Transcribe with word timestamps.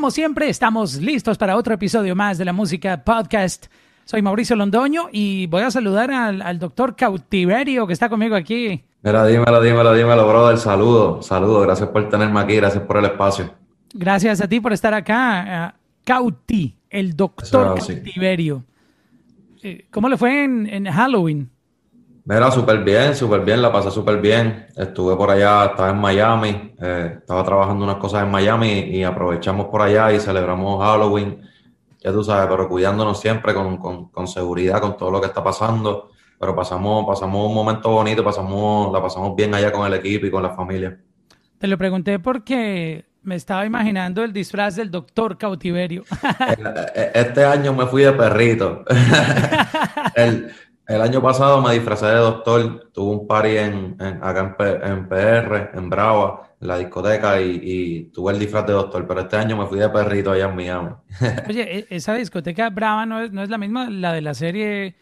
Como 0.00 0.10
siempre, 0.10 0.48
estamos 0.48 0.94
listos 0.94 1.36
para 1.36 1.56
otro 1.56 1.74
episodio 1.74 2.16
más 2.16 2.38
de 2.38 2.46
la 2.46 2.54
Música 2.54 3.04
Podcast. 3.04 3.66
Soy 4.06 4.22
Mauricio 4.22 4.56
Londoño 4.56 5.10
y 5.12 5.46
voy 5.48 5.60
a 5.60 5.70
saludar 5.70 6.10
al, 6.10 6.58
doctor 6.58 6.96
Cautiverio 6.96 7.86
que 7.86 7.92
está 7.92 8.08
conmigo 8.08 8.34
aquí. 8.34 8.82
Mira, 9.02 9.26
dímelo, 9.26 9.60
dímelo, 9.60 9.92
dímelo, 9.92 10.26
brother. 10.26 10.56
Saludo, 10.56 11.20
saludo. 11.20 11.60
Gracias 11.60 11.90
por 11.90 12.08
tenerme 12.08 12.40
aquí, 12.40 12.56
gracias 12.56 12.82
por 12.84 12.96
el 12.96 13.04
espacio. 13.04 13.52
Gracias 13.92 14.40
a 14.40 14.48
ti 14.48 14.58
por 14.58 14.72
estar 14.72 14.94
acá. 14.94 15.74
Cauti, 16.02 16.78
el 16.88 17.14
doctor 17.14 17.76
Cautiverio. 17.76 18.64
Eh, 19.62 19.84
¿Cómo 19.90 20.08
le 20.08 20.16
fue 20.16 20.44
en 20.44 20.86
Halloween? 20.86 21.50
Mira, 22.30 22.48
súper 22.52 22.84
bien, 22.84 23.16
súper 23.16 23.40
bien, 23.40 23.60
la 23.60 23.72
pasé 23.72 23.90
súper 23.90 24.20
bien. 24.20 24.68
Estuve 24.76 25.16
por 25.16 25.32
allá, 25.32 25.64
estaba 25.64 25.90
en 25.90 25.98
Miami, 25.98 26.74
eh, 26.80 27.14
estaba 27.18 27.42
trabajando 27.42 27.84
unas 27.84 27.96
cosas 27.96 28.22
en 28.22 28.30
Miami 28.30 28.70
y 28.70 29.02
aprovechamos 29.02 29.66
por 29.66 29.82
allá 29.82 30.12
y 30.12 30.20
celebramos 30.20 30.80
Halloween, 30.80 31.40
ya 31.98 32.12
tú 32.12 32.22
sabes, 32.22 32.46
pero 32.48 32.68
cuidándonos 32.68 33.18
siempre 33.18 33.52
con, 33.52 33.78
con, 33.78 34.28
seguridad, 34.28 34.80
con 34.80 34.96
todo 34.96 35.10
lo 35.10 35.20
que 35.20 35.26
está 35.26 35.42
pasando. 35.42 36.12
Pero 36.38 36.54
pasamos, 36.54 37.04
pasamos 37.04 37.48
un 37.48 37.52
momento 37.52 37.90
bonito, 37.90 38.22
pasamos, 38.22 38.92
la 38.92 39.02
pasamos 39.02 39.34
bien 39.34 39.52
allá 39.52 39.72
con 39.72 39.84
el 39.84 39.94
equipo 39.94 40.26
y 40.26 40.30
con 40.30 40.44
la 40.44 40.50
familia. 40.50 40.96
Te 41.58 41.66
lo 41.66 41.76
pregunté 41.76 42.20
porque 42.20 43.06
me 43.22 43.34
estaba 43.34 43.66
imaginando 43.66 44.22
el 44.22 44.32
disfraz 44.32 44.76
del 44.76 44.92
doctor 44.92 45.36
cautiverio. 45.36 46.04
E, 46.94 47.10
este 47.12 47.44
año 47.44 47.74
me 47.74 47.86
fui 47.86 48.02
de 48.02 48.12
perrito. 48.12 48.84
el, 50.14 50.52
el 50.90 51.02
año 51.02 51.22
pasado 51.22 51.62
me 51.62 51.72
disfrazé 51.72 52.06
de 52.06 52.16
doctor, 52.16 52.90
tuve 52.92 53.12
un 53.12 53.26
party 53.26 53.56
en, 53.56 53.96
acá 54.00 54.56
en, 54.58 55.08
PR, 55.08 55.70
en 55.72 55.88
Brava, 55.88 56.50
en 56.60 56.66
la 56.66 56.78
discoteca, 56.78 57.40
y, 57.40 58.10
tuve 58.12 58.32
el 58.32 58.40
disfraz 58.40 58.66
de 58.66 58.72
doctor, 58.72 59.06
pero 59.06 59.20
este 59.20 59.36
año 59.36 59.56
me 59.56 59.66
fui 59.66 59.78
de 59.78 59.88
perrito 59.88 60.32
allá 60.32 60.46
en 60.46 60.56
Miami. 60.56 60.90
Oye, 61.48 61.78
¿e-, 61.78 61.86
¿esa 61.90 62.14
discoteca 62.14 62.68
Brava 62.70 63.06
no 63.06 63.20
es, 63.20 63.30
no 63.30 63.44
es 63.44 63.48
la 63.48 63.56
misma, 63.56 63.88
la 63.88 64.12
de 64.12 64.20
la 64.20 64.34
serie 64.34 64.96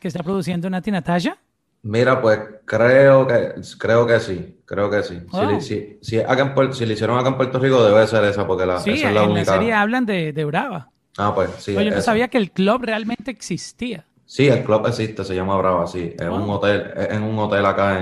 que 0.00 0.08
está 0.08 0.22
produciendo 0.22 0.70
Nati 0.70 0.90
Natasha? 0.90 1.36
Mira, 1.82 2.22
pues 2.22 2.40
creo 2.64 3.26
que 3.26 3.52
creo 3.78 4.06
que 4.06 4.18
sí, 4.20 4.60
creo 4.64 4.88
que 4.88 5.02
sí. 5.02 5.20
Si, 5.60 5.98
si, 6.00 6.86
le 6.86 6.92
hicieron 6.94 7.18
acá 7.18 7.28
en 7.28 7.36
Puerto 7.36 7.58
Rico, 7.58 7.84
debe 7.84 8.06
ser 8.06 8.24
esa, 8.24 8.46
porque 8.46 8.64
la, 8.64 8.80
sí, 8.80 8.92
esa 8.92 9.08
es 9.10 9.14
la 9.14 9.24
en 9.24 9.34
la 9.34 9.44
serie 9.44 9.74
hablan 9.74 10.06
de, 10.06 10.32
de 10.32 10.44
Brava. 10.46 10.88
Ah, 11.18 11.34
pues 11.34 11.50
sí. 11.58 11.76
Oye, 11.76 11.90
no 11.90 12.00
sabía 12.00 12.28
que 12.28 12.38
el 12.38 12.50
club 12.50 12.84
realmente 12.84 13.30
existía. 13.30 14.06
Sí, 14.26 14.46
el 14.46 14.64
club 14.64 14.86
existe, 14.86 15.24
se 15.24 15.34
llama 15.34 15.56
Brava, 15.56 15.86
sí. 15.86 16.14
Es 16.18 16.28
un 16.28 16.48
hotel, 16.48 16.92
en 16.96 17.22
un 17.22 17.38
hotel 17.38 17.66
acá 17.66 18.00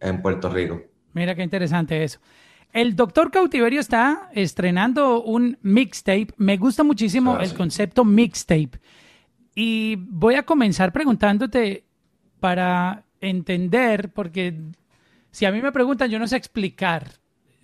en, 0.00 0.22
Puerto 0.22 0.48
Rico. 0.48 0.80
Mira 1.12 1.34
qué 1.34 1.42
interesante 1.42 2.02
eso. 2.02 2.20
El 2.72 2.96
Doctor 2.96 3.30
Cautiverio 3.30 3.80
está 3.80 4.30
estrenando 4.34 5.22
un 5.22 5.58
mixtape. 5.62 6.28
Me 6.36 6.56
gusta 6.56 6.82
muchísimo 6.82 7.36
ah, 7.38 7.42
el 7.42 7.54
concepto 7.54 8.04
mixtape. 8.04 8.80
Y 9.54 9.96
voy 9.96 10.34
a 10.34 10.44
comenzar 10.44 10.92
preguntándote 10.92 11.84
para 12.40 13.04
entender, 13.20 14.10
porque 14.12 14.54
si 15.30 15.46
a 15.46 15.52
mí 15.52 15.60
me 15.60 15.72
preguntan, 15.72 16.10
yo 16.10 16.18
no 16.18 16.26
sé 16.26 16.36
explicar. 16.36 17.12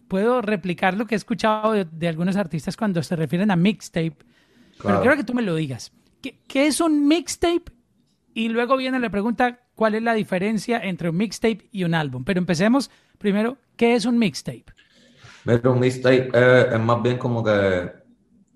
Puedo 0.09 0.43
replicar 0.43 0.97
lo 0.97 1.07
que 1.07 1.15
he 1.15 1.17
escuchado 1.17 1.73
de, 1.73 2.09
algunos 2.09 2.37
artistas 2.37 2.77
cuando 2.77 3.03
se 3.03 3.17
refieren 3.17 3.51
a 3.51 3.57
mixtape, 3.57 4.17
pero 4.83 5.01
quiero 5.01 5.17
que 5.17 5.25
tú 5.25 5.35
me 5.35 5.43
lo 5.43 5.55
digas. 5.55 5.93
¿Qué, 6.49 6.67
es 6.67 6.81
un 6.81 7.07
mixtape? 7.07 7.73
Y 8.33 8.49
luego 8.49 8.77
viene 8.77 8.99
la 8.99 9.11
pregunta, 9.11 9.61
¿cuál 9.75 9.95
es 9.95 10.03
la 10.03 10.15
diferencia 10.15 10.81
entre 10.83 11.11
un 11.11 11.17
mixtape 11.17 11.69
y 11.71 11.85
un 11.85 11.95
álbum? 11.95 12.25
Pero 12.25 12.39
empecemos 12.39 12.91
primero, 13.19 13.59
¿qué 13.77 13.95
es 13.95 14.07
un 14.07 14.19
mixtape? 14.19 14.65
Mira, 15.45 15.71
un 15.71 15.81
mixtape 15.81 16.31
es, 16.33 16.81
más 16.81 17.03
bien 17.03 17.19
como 17.19 17.45
que 17.45 17.93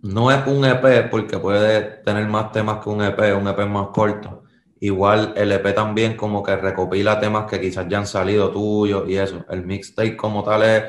no 0.03 0.31
es 0.31 0.47
un 0.47 0.65
EP 0.65 1.11
porque 1.11 1.39
puede 1.39 2.03
tener 2.03 2.27
más 2.27 2.53
temas 2.53 2.83
que 2.83 2.89
un 2.89 3.03
EP, 3.03 3.37
un 3.37 3.49
EP 3.49 3.67
más 3.67 3.89
corto. 3.89 4.45
Igual 4.81 5.35
el 5.37 5.53
EP 5.53 5.75
también 5.75 6.17
como 6.17 6.43
que 6.43 6.57
recopila 6.57 7.19
temas 7.19 7.51
que 7.51 7.61
quizás 7.61 7.87
ya 7.89 7.99
han 7.99 8.07
salido 8.07 8.51
tuyos 8.51 9.09
y 9.09 9.17
eso. 9.17 9.45
El 9.51 9.67
mixtape 9.67 10.17
como 10.17 10.43
tal 10.43 10.63
es 10.63 10.85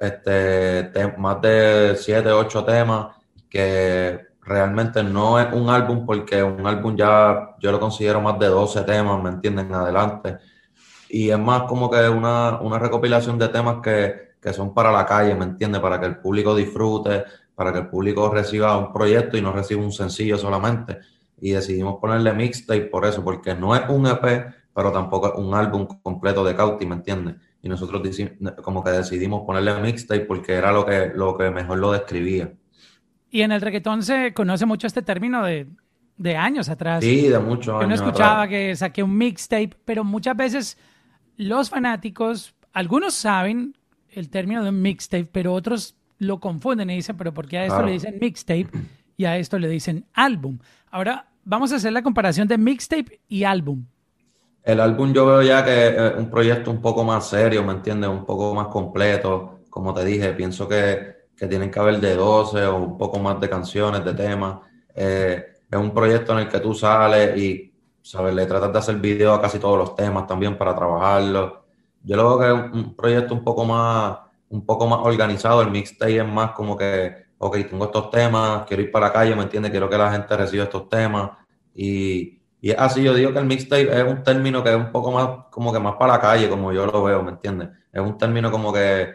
este, 0.00 0.90
más 1.18 1.40
de 1.40 1.94
7, 1.96 2.30
8 2.30 2.64
temas 2.64 3.16
que 3.48 4.31
realmente 4.42 5.02
no 5.02 5.38
es 5.38 5.52
un 5.52 5.68
álbum 5.70 6.04
porque 6.04 6.42
un 6.42 6.66
álbum 6.66 6.96
ya 6.96 7.54
yo 7.58 7.72
lo 7.72 7.80
considero 7.80 8.20
más 8.20 8.38
de 8.38 8.46
12 8.46 8.82
temas, 8.82 9.22
¿me 9.22 9.30
entienden? 9.30 9.72
Adelante. 9.72 10.38
Y 11.08 11.30
es 11.30 11.38
más 11.38 11.62
como 11.64 11.90
que 11.90 12.08
una, 12.08 12.60
una 12.60 12.78
recopilación 12.78 13.38
de 13.38 13.48
temas 13.48 13.76
que, 13.82 14.32
que 14.40 14.52
son 14.52 14.74
para 14.74 14.90
la 14.90 15.06
calle, 15.06 15.34
¿me 15.34 15.44
entiendes? 15.44 15.80
Para 15.80 16.00
que 16.00 16.06
el 16.06 16.16
público 16.18 16.54
disfrute, 16.54 17.24
para 17.54 17.72
que 17.72 17.80
el 17.80 17.88
público 17.88 18.28
reciba 18.30 18.76
un 18.76 18.92
proyecto 18.92 19.36
y 19.36 19.42
no 19.42 19.52
reciba 19.52 19.82
un 19.82 19.92
sencillo 19.92 20.38
solamente. 20.38 20.98
Y 21.40 21.50
decidimos 21.52 22.00
ponerle 22.00 22.32
mixtape 22.32 22.82
por 22.82 23.04
eso, 23.04 23.22
porque 23.22 23.54
no 23.54 23.74
es 23.76 23.82
un 23.88 24.06
EP, 24.06 24.54
pero 24.74 24.90
tampoco 24.90 25.28
es 25.28 25.34
un 25.38 25.54
álbum 25.54 25.86
completo 26.02 26.44
de 26.44 26.56
Cauti, 26.56 26.86
¿me 26.86 26.96
entiendes? 26.96 27.36
Y 27.62 27.68
nosotros 27.68 28.02
como 28.62 28.82
que 28.82 28.90
decidimos 28.90 29.42
ponerle 29.46 29.80
mixtape 29.80 30.24
porque 30.24 30.54
era 30.54 30.72
lo 30.72 30.84
que, 30.84 31.12
lo 31.14 31.36
que 31.36 31.50
mejor 31.50 31.78
lo 31.78 31.92
describía. 31.92 32.52
Y 33.32 33.40
en 33.40 33.50
el 33.50 33.62
reggaetón 33.62 34.02
se 34.02 34.34
conoce 34.34 34.66
mucho 34.66 34.86
este 34.86 35.00
término 35.00 35.42
de, 35.42 35.66
de 36.18 36.36
años 36.36 36.68
atrás. 36.68 37.02
Sí, 37.02 37.28
de 37.28 37.38
muchos 37.38 37.68
años. 37.68 37.80
Yo 37.80 37.88
no 37.88 37.94
escuchaba 37.94 38.46
que 38.46 38.76
saqué 38.76 39.02
un 39.02 39.16
mixtape, 39.16 39.70
pero 39.86 40.04
muchas 40.04 40.36
veces 40.36 40.78
los 41.38 41.70
fanáticos, 41.70 42.54
algunos 42.74 43.14
saben 43.14 43.74
el 44.10 44.28
término 44.28 44.62
de 44.62 44.68
un 44.68 44.82
mixtape, 44.82 45.24
pero 45.24 45.54
otros 45.54 45.96
lo 46.18 46.40
confunden 46.40 46.90
y 46.90 46.96
dicen, 46.96 47.16
pero 47.16 47.32
¿por 47.32 47.48
qué 47.48 47.58
a 47.58 47.64
esto 47.64 47.82
le 47.82 47.92
dicen 47.92 48.18
mixtape 48.20 48.68
y 49.16 49.24
a 49.24 49.38
esto 49.38 49.58
le 49.58 49.68
dicen 49.68 50.04
álbum? 50.12 50.58
Ahora 50.90 51.26
vamos 51.42 51.72
a 51.72 51.76
hacer 51.76 51.94
la 51.94 52.02
comparación 52.02 52.46
de 52.46 52.58
mixtape 52.58 53.18
y 53.28 53.44
álbum. 53.44 53.86
El 54.62 54.78
álbum 54.78 55.10
yo 55.14 55.24
veo 55.24 55.40
ya 55.40 55.64
que 55.64 55.88
es 55.88 56.14
un 56.18 56.28
proyecto 56.28 56.70
un 56.70 56.82
poco 56.82 57.02
más 57.02 57.30
serio, 57.30 57.64
¿me 57.64 57.72
entiendes? 57.72 58.10
Un 58.10 58.26
poco 58.26 58.54
más 58.54 58.68
completo. 58.68 59.60
Como 59.70 59.94
te 59.94 60.04
dije, 60.04 60.34
pienso 60.34 60.68
que 60.68 61.21
que 61.42 61.48
tienen 61.48 61.72
que 61.72 61.80
haber 61.80 61.98
de 61.98 62.14
12 62.14 62.66
o 62.66 62.76
un 62.76 62.96
poco 62.96 63.18
más 63.18 63.40
de 63.40 63.50
canciones, 63.50 64.04
de 64.04 64.14
temas. 64.14 64.60
Eh, 64.94 65.44
es 65.68 65.76
un 65.76 65.92
proyecto 65.92 66.34
en 66.34 66.38
el 66.38 66.48
que 66.48 66.60
tú 66.60 66.72
sales 66.72 67.36
y, 67.36 67.74
¿sabes? 68.00 68.32
Le 68.32 68.46
tratas 68.46 68.72
de 68.72 68.78
hacer 68.78 68.94
video 68.98 69.34
a 69.34 69.42
casi 69.42 69.58
todos 69.58 69.76
los 69.76 69.96
temas 69.96 70.24
también 70.28 70.56
para 70.56 70.72
trabajarlo. 70.76 71.64
Yo 72.04 72.14
lo 72.16 72.38
veo 72.38 72.38
que 72.38 72.46
es 72.46 72.72
un 72.72 72.94
proyecto 72.94 73.34
un 73.34 73.42
poco 73.42 73.64
más, 73.64 74.18
un 74.50 74.64
poco 74.64 74.86
más 74.86 75.00
organizado. 75.02 75.62
El 75.62 75.72
mixtape 75.72 76.18
es 76.18 76.28
más 76.28 76.52
como 76.52 76.76
que, 76.76 77.24
ok, 77.38 77.56
tengo 77.68 77.86
estos 77.86 78.08
temas, 78.10 78.64
quiero 78.68 78.84
ir 78.84 78.92
para 78.92 79.08
la 79.08 79.12
calle, 79.12 79.34
¿me 79.34 79.42
entiendes? 79.42 79.72
Quiero 79.72 79.90
que 79.90 79.98
la 79.98 80.12
gente 80.12 80.36
reciba 80.36 80.62
estos 80.62 80.88
temas. 80.88 81.32
Y, 81.74 82.40
y 82.60 82.70
así 82.70 83.02
yo 83.02 83.14
digo 83.14 83.32
que 83.32 83.40
el 83.40 83.46
mixtape 83.46 84.00
es 84.00 84.04
un 84.04 84.22
término 84.22 84.62
que 84.62 84.70
es 84.70 84.76
un 84.76 84.92
poco 84.92 85.10
más, 85.10 85.46
como 85.50 85.72
que 85.72 85.80
más 85.80 85.96
para 85.96 86.12
la 86.12 86.20
calle, 86.20 86.48
como 86.48 86.72
yo 86.72 86.86
lo 86.86 87.02
veo, 87.02 87.20
¿me 87.24 87.32
entiendes? 87.32 87.70
Es 87.92 88.00
un 88.00 88.16
término 88.16 88.48
como 88.52 88.72
que 88.72 89.08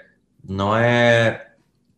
no 0.44 0.78
es 0.78 1.47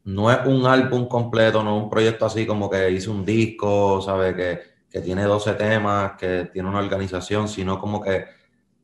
no 0.10 0.32
es 0.32 0.40
un 0.46 0.66
álbum 0.66 1.08
completo, 1.08 1.64
no 1.64 1.78
es 1.78 1.84
un 1.84 1.90
proyecto 1.90 2.26
así 2.26 2.46
como 2.46 2.70
que 2.70 2.90
hice 2.90 3.10
un 3.10 3.24
disco, 3.24 4.02
¿sabes? 4.02 4.36
Que, 4.36 4.60
que 4.90 5.02
tiene 5.02 5.24
12 5.24 5.54
temas, 5.54 6.14
que 6.18 6.50
tiene 6.52 6.68
una 6.68 6.80
organización, 6.80 7.48
sino 7.48 7.80
como 7.80 8.02
que 8.02 8.26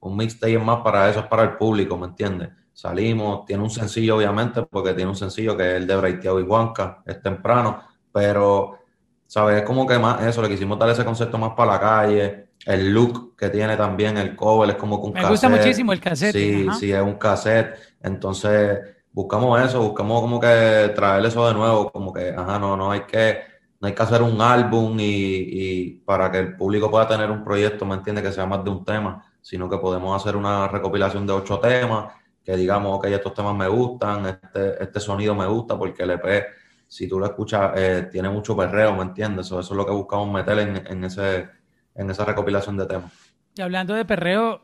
un 0.02 0.16
mixtape 0.16 0.54
es 0.54 0.64
más 0.64 0.82
para 0.82 1.10
eso, 1.10 1.22
es 1.22 1.26
para 1.26 1.44
el 1.44 1.58
público, 1.58 1.98
¿me 1.98 2.08
entiendes? 2.08 2.50
Salimos, 2.74 3.46
tiene 3.46 3.64
un 3.64 3.72
sencillo 3.72 4.18
obviamente, 4.18 4.62
porque 4.64 4.94
tiene 4.94 5.10
un 5.10 5.16
sencillo 5.16 5.58
que 5.58 5.64
es 5.72 5.78
el 5.78 5.88
de 5.88 5.96
Braiteo 5.96 6.40
y 6.40 6.44
Huanca, 6.44 7.02
es 7.06 7.20
temprano, 7.20 7.82
pero, 8.12 8.78
¿sabes? 9.26 9.58
Es 9.58 9.64
como 9.64 9.88
que 9.88 9.98
más 9.98 10.24
eso, 10.24 10.44
le 10.44 10.50
quisimos 10.50 10.78
dar 10.78 10.90
ese 10.90 11.04
concepto 11.04 11.40
más 11.40 11.54
para 11.56 11.74
la 11.74 11.80
calle, 11.80 12.50
el 12.68 12.94
look 12.94 13.36
que 13.36 13.50
tiene 13.50 13.76
también, 13.76 14.18
el 14.18 14.36
cover, 14.36 14.70
es 14.70 14.76
como 14.76 15.02
que 15.02 15.08
un 15.08 15.14
Me 15.14 15.28
gusta 15.28 15.50
muchísimo 15.50 15.92
el 15.92 16.00
cassette. 16.00 16.36
Sí, 16.36 16.68
sí, 16.80 16.92
es 16.92 17.02
un 17.02 17.16
cassette, 17.16 17.80
entonces 18.04 18.80
buscamos 19.16 19.62
eso, 19.62 19.82
buscamos 19.82 20.20
como 20.20 20.42
que 20.42 20.92
traer 20.94 21.26
eso 21.26 21.48
de 21.48 21.54
nuevo, 21.54 21.90
como 21.90 22.12
que, 22.12 22.32
ajá, 22.32 22.60
no, 22.60 22.76
no 22.76 22.92
hay 22.92 23.02
que, 23.06 23.40
no 23.80 23.88
hay 23.88 23.94
que 23.96 24.04
hacer 24.04 24.22
un 24.22 24.42
álbum 24.42 24.98
y, 25.00 26.02
para 26.06 26.30
que 26.30 26.40
el 26.40 26.58
público 26.58 26.92
pueda 26.92 27.08
tener 27.08 27.32
un 27.32 27.42
proyecto, 27.42 27.86
¿me 27.86 27.96
entiende? 27.96 28.22
Que 28.22 28.34
sea 28.34 28.46
más 28.46 28.62
de 28.66 28.72
un 28.72 28.84
tema, 28.84 29.26
sino 29.42 29.70
que 29.70 29.78
podemos 29.78 30.22
hacer 30.22 30.36
una 30.36 30.68
recopilación 30.68 31.26
de 31.26 31.32
ocho 31.32 31.60
temas, 31.60 32.14
que 32.44 32.58
digamos, 32.58 32.98
ok, 32.98 33.06
estos 33.06 33.34
temas 33.34 33.56
me 33.56 33.70
gustan, 33.70 34.26
este, 34.26 34.84
este 34.84 35.00
sonido 35.00 35.34
me 35.34 35.46
gusta, 35.48 35.78
porque 35.78 36.04
el 36.04 36.12
EP, 36.12 36.48
si 36.86 37.08
tú 37.08 37.18
lo 37.18 37.26
escuchas, 37.26 37.72
eh, 37.78 38.10
tiene 38.12 38.28
mucho 38.28 38.56
perreo, 38.56 38.94
¿me 38.96 39.04
entiendes? 39.04 39.46
Eso, 39.46 39.62
es 39.62 39.72
lo 39.72 39.86
que 39.86 39.94
buscamos 39.94 40.30
meter 40.30 40.60
en, 40.60 40.88
en, 40.88 41.04
ese, 41.06 41.48
en 41.96 42.10
esa 42.10 42.26
recopilación 42.26 42.76
de 42.76 42.86
temas. 42.86 43.14
Y 43.56 43.62
hablando 43.62 43.94
de 43.94 44.04
perreo, 44.04 44.60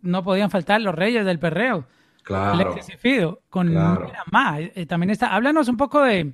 no 0.00 0.24
podían 0.24 0.50
faltar 0.50 0.80
los 0.80 0.94
reyes 0.94 1.26
del 1.26 1.38
perreo. 1.38 1.84
Claro. 2.22 2.76
con 3.50 3.72
más. 3.72 4.60
Eh, 4.74 4.86
también 4.86 5.10
está. 5.10 5.34
Háblanos 5.34 5.68
un 5.68 5.76
poco 5.76 6.02
de. 6.02 6.32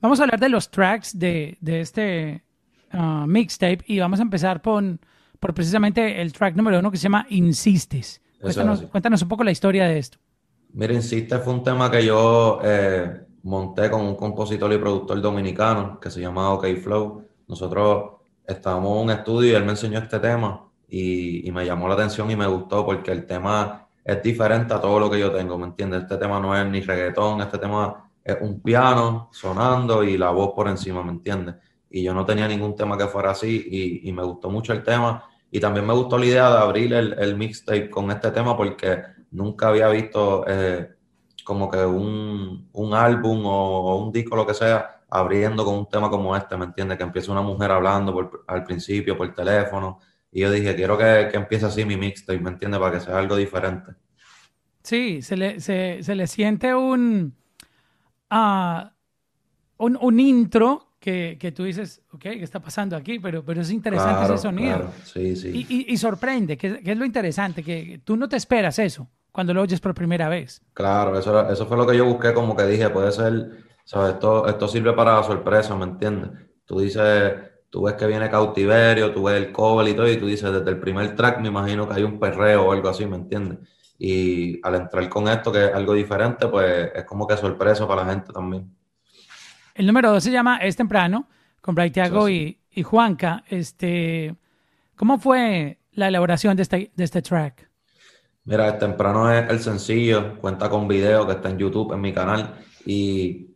Vamos 0.00 0.20
a 0.20 0.24
hablar 0.24 0.38
de 0.38 0.48
los 0.48 0.70
tracks 0.70 1.18
de, 1.18 1.56
de 1.60 1.80
este 1.80 2.44
uh, 2.92 3.26
mixtape 3.26 3.80
y 3.86 3.98
vamos 3.98 4.20
a 4.20 4.22
empezar 4.22 4.60
por, 4.60 4.82
por 5.40 5.54
precisamente 5.54 6.20
el 6.20 6.32
track 6.32 6.54
número 6.56 6.78
uno 6.78 6.90
que 6.90 6.98
se 6.98 7.04
llama 7.04 7.26
Insistes. 7.30 8.20
Cuéntanos, 8.40 8.82
cuéntanos 8.82 9.22
un 9.22 9.28
poco 9.28 9.44
la 9.44 9.50
historia 9.50 9.88
de 9.88 9.98
esto. 9.98 10.18
Mira, 10.74 10.92
Insistes 10.92 11.42
fue 11.42 11.54
un 11.54 11.62
tema 11.62 11.90
que 11.90 12.04
yo, 12.04 12.60
eh, 12.62 13.24
monté 13.44 13.90
con 13.90 14.02
un 14.02 14.16
compositor 14.16 14.72
y 14.72 14.78
productor 14.78 15.20
dominicano 15.20 15.98
que 16.00 16.10
se 16.10 16.20
llama 16.20 16.50
OK 16.50 16.66
Flow. 16.82 17.24
Nosotros 17.46 18.20
estábamos 18.46 18.96
en 18.96 19.04
un 19.04 19.10
estudio 19.10 19.52
y 19.52 19.54
él 19.54 19.64
me 19.64 19.70
enseñó 19.70 19.98
este 20.00 20.18
tema 20.18 20.68
y, 20.88 21.48
y, 21.48 21.52
me 21.52 21.64
llamó 21.64 21.88
la 21.88 21.94
atención 21.94 22.30
y 22.30 22.36
me 22.36 22.46
gustó 22.46 22.84
porque 22.84 23.12
el 23.12 23.26
tema 23.26 23.83
es 24.04 24.22
diferente 24.22 24.74
a 24.74 24.80
todo 24.80 25.00
lo 25.00 25.10
que 25.10 25.18
yo 25.18 25.32
tengo, 25.32 25.58
¿me 25.58 25.66
entiendes? 25.66 26.02
Este 26.02 26.16
tema 26.18 26.38
no 26.38 26.56
es 26.56 26.66
ni 26.66 26.80
reggaetón, 26.80 27.40
este 27.40 27.58
tema 27.58 28.10
es 28.22 28.36
un 28.40 28.60
piano 28.60 29.28
sonando 29.32 30.04
y 30.04 30.18
la 30.18 30.30
voz 30.30 30.52
por 30.54 30.68
encima, 30.68 31.02
¿me 31.02 31.12
entiendes? 31.12 31.56
Y 31.90 32.02
yo 32.02 32.12
no 32.12 32.24
tenía 32.24 32.46
ningún 32.48 32.74
tema 32.74 32.98
que 32.98 33.06
fuera 33.06 33.30
así 33.30 33.66
y, 33.70 34.08
y 34.08 34.12
me 34.12 34.22
gustó 34.22 34.50
mucho 34.50 34.72
el 34.72 34.82
tema 34.82 35.24
y 35.50 35.60
también 35.60 35.86
me 35.86 35.94
gustó 35.94 36.18
la 36.18 36.26
idea 36.26 36.50
de 36.50 36.58
abrir 36.58 36.92
el, 36.92 37.12
el 37.18 37.36
mixtape 37.36 37.88
con 37.88 38.10
este 38.10 38.30
tema 38.32 38.56
porque 38.56 39.02
nunca 39.30 39.68
había 39.68 39.88
visto 39.88 40.44
eh, 40.48 40.90
como 41.44 41.70
que 41.70 41.84
un, 41.84 42.68
un 42.72 42.94
álbum 42.94 43.44
o, 43.46 43.98
un 43.98 44.10
disco, 44.10 44.34
lo 44.34 44.46
que 44.46 44.54
sea, 44.54 45.02
abriendo 45.08 45.64
con 45.64 45.74
un 45.76 45.88
tema 45.88 46.10
como 46.10 46.34
este, 46.34 46.56
¿me 46.56 46.64
entiendes? 46.64 46.98
Que 46.98 47.04
empiece 47.04 47.30
una 47.30 47.42
mujer 47.42 47.70
hablando 47.70 48.42
al 48.46 48.64
principio 48.64 49.16
por 49.16 49.32
teléfono 49.32 50.00
y 50.34 50.40
yo 50.40 50.50
dije, 50.50 50.74
quiero 50.74 50.98
que, 50.98 51.28
que 51.30 51.36
empiece 51.36 51.64
así 51.64 51.84
mi 51.84 51.96
mixtape, 51.96 52.40
¿me 52.40 52.50
entiendes? 52.50 52.80
Para 52.80 52.98
que 52.98 53.04
sea 53.04 53.16
algo 53.16 53.36
diferente. 53.36 53.92
Sí, 54.82 55.22
se 55.22 55.36
le, 55.36 55.60
se, 55.60 56.02
se 56.02 56.14
le 56.16 56.26
siente 56.26 56.74
un, 56.74 57.32
uh, 58.32 58.80
un, 59.76 59.96
un, 60.00 60.20
intro 60.20 60.96
que, 60.98 61.38
que, 61.38 61.52
tú 61.52 61.62
dices, 61.62 62.02
ok, 62.10 62.20
¿qué 62.20 62.42
está 62.42 62.58
pasando 62.58 62.96
aquí? 62.96 63.20
Pero, 63.20 63.44
pero 63.44 63.60
es 63.60 63.70
interesante 63.70 64.18
claro, 64.18 64.34
ese 64.34 64.42
sonido. 64.42 64.76
Claro. 64.76 64.92
Sí, 65.04 65.36
sí. 65.36 65.66
Y, 65.68 65.72
y, 65.72 65.92
y, 65.92 65.96
sorprende, 65.96 66.58
que, 66.58 66.82
que, 66.82 66.90
es 66.90 66.98
lo 66.98 67.04
interesante, 67.04 67.62
que 67.62 68.00
tú 68.02 68.16
no 68.16 68.28
te 68.28 68.36
esperas 68.36 68.80
eso 68.80 69.08
cuando 69.30 69.54
lo 69.54 69.62
oyes 69.62 69.78
por 69.78 69.94
primera 69.94 70.28
vez. 70.28 70.60
Claro, 70.72 71.16
eso, 71.16 71.48
eso 71.48 71.64
fue 71.64 71.76
lo 71.76 71.86
que 71.86 71.96
yo 71.96 72.06
busqué, 72.06 72.34
como 72.34 72.56
que 72.56 72.66
dije, 72.66 72.90
puede 72.90 73.12
ser, 73.12 73.64
¿sabes? 73.84 74.14
Esto, 74.14 74.48
esto 74.48 74.66
sirve 74.66 74.94
para 74.94 75.14
la 75.14 75.22
sorpresa, 75.22 75.76
¿me 75.76 75.84
entiendes? 75.84 76.30
Tú 76.64 76.80
dices 76.80 77.34
tú 77.74 77.82
ves 77.82 77.94
que 77.94 78.06
viene 78.06 78.30
cautiverio, 78.30 79.12
tú 79.12 79.24
ves 79.24 79.34
el 79.34 79.50
cover 79.50 79.88
y 79.88 79.94
todo, 79.94 80.08
y 80.08 80.16
tú 80.16 80.26
dices, 80.28 80.52
desde 80.52 80.70
el 80.70 80.78
primer 80.78 81.16
track 81.16 81.40
me 81.40 81.48
imagino 81.48 81.88
que 81.88 81.94
hay 81.94 82.04
un 82.04 82.20
perreo 82.20 82.66
o 82.66 82.72
algo 82.72 82.88
así, 82.88 83.04
¿me 83.04 83.16
entiendes? 83.16 83.58
Y 83.98 84.64
al 84.64 84.76
entrar 84.76 85.08
con 85.08 85.26
esto, 85.26 85.50
que 85.50 85.64
es 85.64 85.74
algo 85.74 85.92
diferente, 85.92 86.46
pues 86.46 86.92
es 86.94 87.02
como 87.02 87.26
que 87.26 87.36
sorpresa 87.36 87.84
para 87.88 88.04
la 88.04 88.12
gente 88.12 88.32
también. 88.32 88.72
El 89.74 89.88
número 89.88 90.12
dos 90.12 90.22
se 90.22 90.30
llama 90.30 90.58
Es 90.58 90.76
Temprano, 90.76 91.26
con 91.60 91.74
Bright 91.74 91.94
Thiago 91.94 92.28
sí, 92.28 92.32
sí. 92.32 92.60
Y, 92.70 92.80
y, 92.80 92.82
Juanca. 92.84 93.42
Este, 93.48 94.36
¿Cómo 94.94 95.18
fue 95.18 95.80
la 95.94 96.06
elaboración 96.06 96.54
de 96.54 96.62
este, 96.62 96.92
de 96.94 97.02
este 97.02 97.22
track? 97.22 97.68
Mira, 98.44 98.68
Es 98.68 98.78
Temprano 98.78 99.32
es 99.32 99.50
el 99.50 99.58
sencillo, 99.58 100.38
cuenta 100.38 100.70
con 100.70 100.86
video 100.86 101.26
que 101.26 101.32
está 101.32 101.50
en 101.50 101.58
YouTube, 101.58 101.92
en 101.92 102.00
mi 102.00 102.12
canal, 102.12 102.54
y 102.86 103.53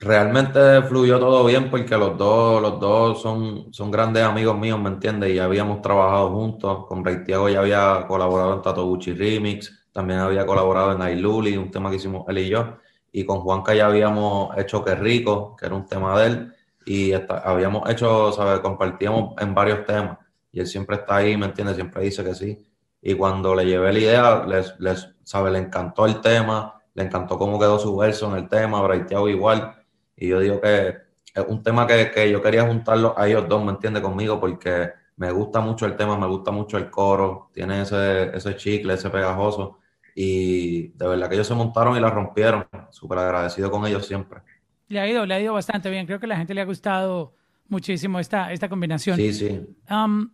realmente 0.00 0.82
fluyó 0.82 1.18
todo 1.18 1.44
bien 1.44 1.70
porque 1.70 1.96
los 1.96 2.16
dos, 2.16 2.62
los 2.62 2.78
dos 2.80 3.20
son, 3.20 3.72
son 3.72 3.90
grandes 3.90 4.22
amigos 4.22 4.56
míos, 4.56 4.80
¿me 4.80 4.90
entiendes? 4.90 5.30
Y 5.30 5.38
habíamos 5.38 5.82
trabajado 5.82 6.30
juntos. 6.30 6.86
Con 6.86 7.04
Rey 7.04 7.24
Tiago 7.24 7.48
ya 7.48 7.60
había 7.60 8.04
colaborado 8.06 8.54
en 8.54 8.62
Tato 8.62 8.84
Gucci 8.84 9.12
Remix, 9.12 9.86
también 9.92 10.20
había 10.20 10.46
colaborado 10.46 10.92
en 10.92 11.02
Ailuli, 11.02 11.56
un 11.56 11.70
tema 11.70 11.90
que 11.90 11.96
hicimos 11.96 12.24
él 12.28 12.38
y 12.38 12.48
yo. 12.48 12.76
Y 13.10 13.24
con 13.24 13.40
Juanca 13.40 13.74
ya 13.74 13.86
habíamos 13.86 14.56
hecho 14.56 14.84
Que 14.84 14.94
Rico, 14.94 15.56
que 15.56 15.66
era 15.66 15.74
un 15.74 15.86
tema 15.86 16.18
de 16.20 16.26
él. 16.26 16.52
Y 16.86 17.12
habíamos 17.12 17.88
hecho, 17.90 18.32
¿sabes? 18.32 18.60
Compartíamos 18.60 19.34
en 19.38 19.54
varios 19.54 19.84
temas. 19.84 20.18
Y 20.52 20.60
él 20.60 20.66
siempre 20.66 20.96
está 20.96 21.16
ahí, 21.16 21.36
¿me 21.36 21.46
entiendes? 21.46 21.76
Siempre 21.76 22.02
dice 22.02 22.24
que 22.24 22.34
sí. 22.34 22.64
Y 23.02 23.14
cuando 23.14 23.54
le 23.54 23.66
llevé 23.66 23.92
la 23.92 23.98
idea, 23.98 24.44
les, 24.46 24.78
les, 24.78 25.08
¿sabes? 25.24 25.52
Le 25.52 25.58
encantó 25.58 26.06
el 26.06 26.20
tema, 26.20 26.80
le 26.94 27.04
encantó 27.04 27.38
cómo 27.38 27.58
quedó 27.58 27.78
su 27.78 27.96
verso 27.96 28.30
en 28.30 28.42
el 28.42 28.48
tema, 28.48 28.80
Braiteado 28.82 29.28
igual 29.28 29.77
y 30.18 30.28
yo 30.28 30.40
digo 30.40 30.60
que 30.60 30.96
es 31.34 31.44
un 31.46 31.62
tema 31.62 31.86
que, 31.86 32.10
que 32.10 32.30
yo 32.30 32.42
quería 32.42 32.66
juntarlo 32.66 33.14
a 33.16 33.28
ellos 33.28 33.48
dos, 33.48 33.64
¿me 33.64 33.70
entiende? 33.70 34.02
Conmigo, 34.02 34.40
porque 34.40 34.90
me 35.16 35.30
gusta 35.32 35.60
mucho 35.60 35.86
el 35.86 35.96
tema, 35.96 36.16
me 36.16 36.26
gusta 36.26 36.50
mucho 36.50 36.78
el 36.78 36.90
coro, 36.90 37.50
tiene 37.52 37.82
ese, 37.82 38.36
ese 38.36 38.56
chicle, 38.56 38.94
ese 38.94 39.10
pegajoso. 39.10 39.78
Y 40.14 40.88
de 40.88 41.08
verdad 41.08 41.28
que 41.28 41.34
ellos 41.34 41.46
se 41.46 41.54
montaron 41.54 41.96
y 41.96 42.00
la 42.00 42.10
rompieron. 42.10 42.66
Súper 42.90 43.18
agradecido 43.18 43.70
con 43.70 43.86
ellos 43.86 44.06
siempre. 44.06 44.40
Le 44.88 45.00
ha 45.00 45.08
ido, 45.08 45.26
le 45.26 45.34
ha 45.34 45.40
ido 45.40 45.54
bastante 45.54 45.90
bien. 45.90 46.06
Creo 46.06 46.18
que 46.18 46.26
a 46.26 46.28
la 46.28 46.36
gente 46.36 46.54
le 46.54 46.60
ha 46.60 46.64
gustado 46.64 47.34
muchísimo 47.68 48.18
esta, 48.18 48.52
esta 48.52 48.68
combinación. 48.68 49.16
Sí, 49.16 49.32
sí. 49.32 49.60
Um, 49.90 50.30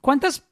¿Cuántas? 0.00 0.44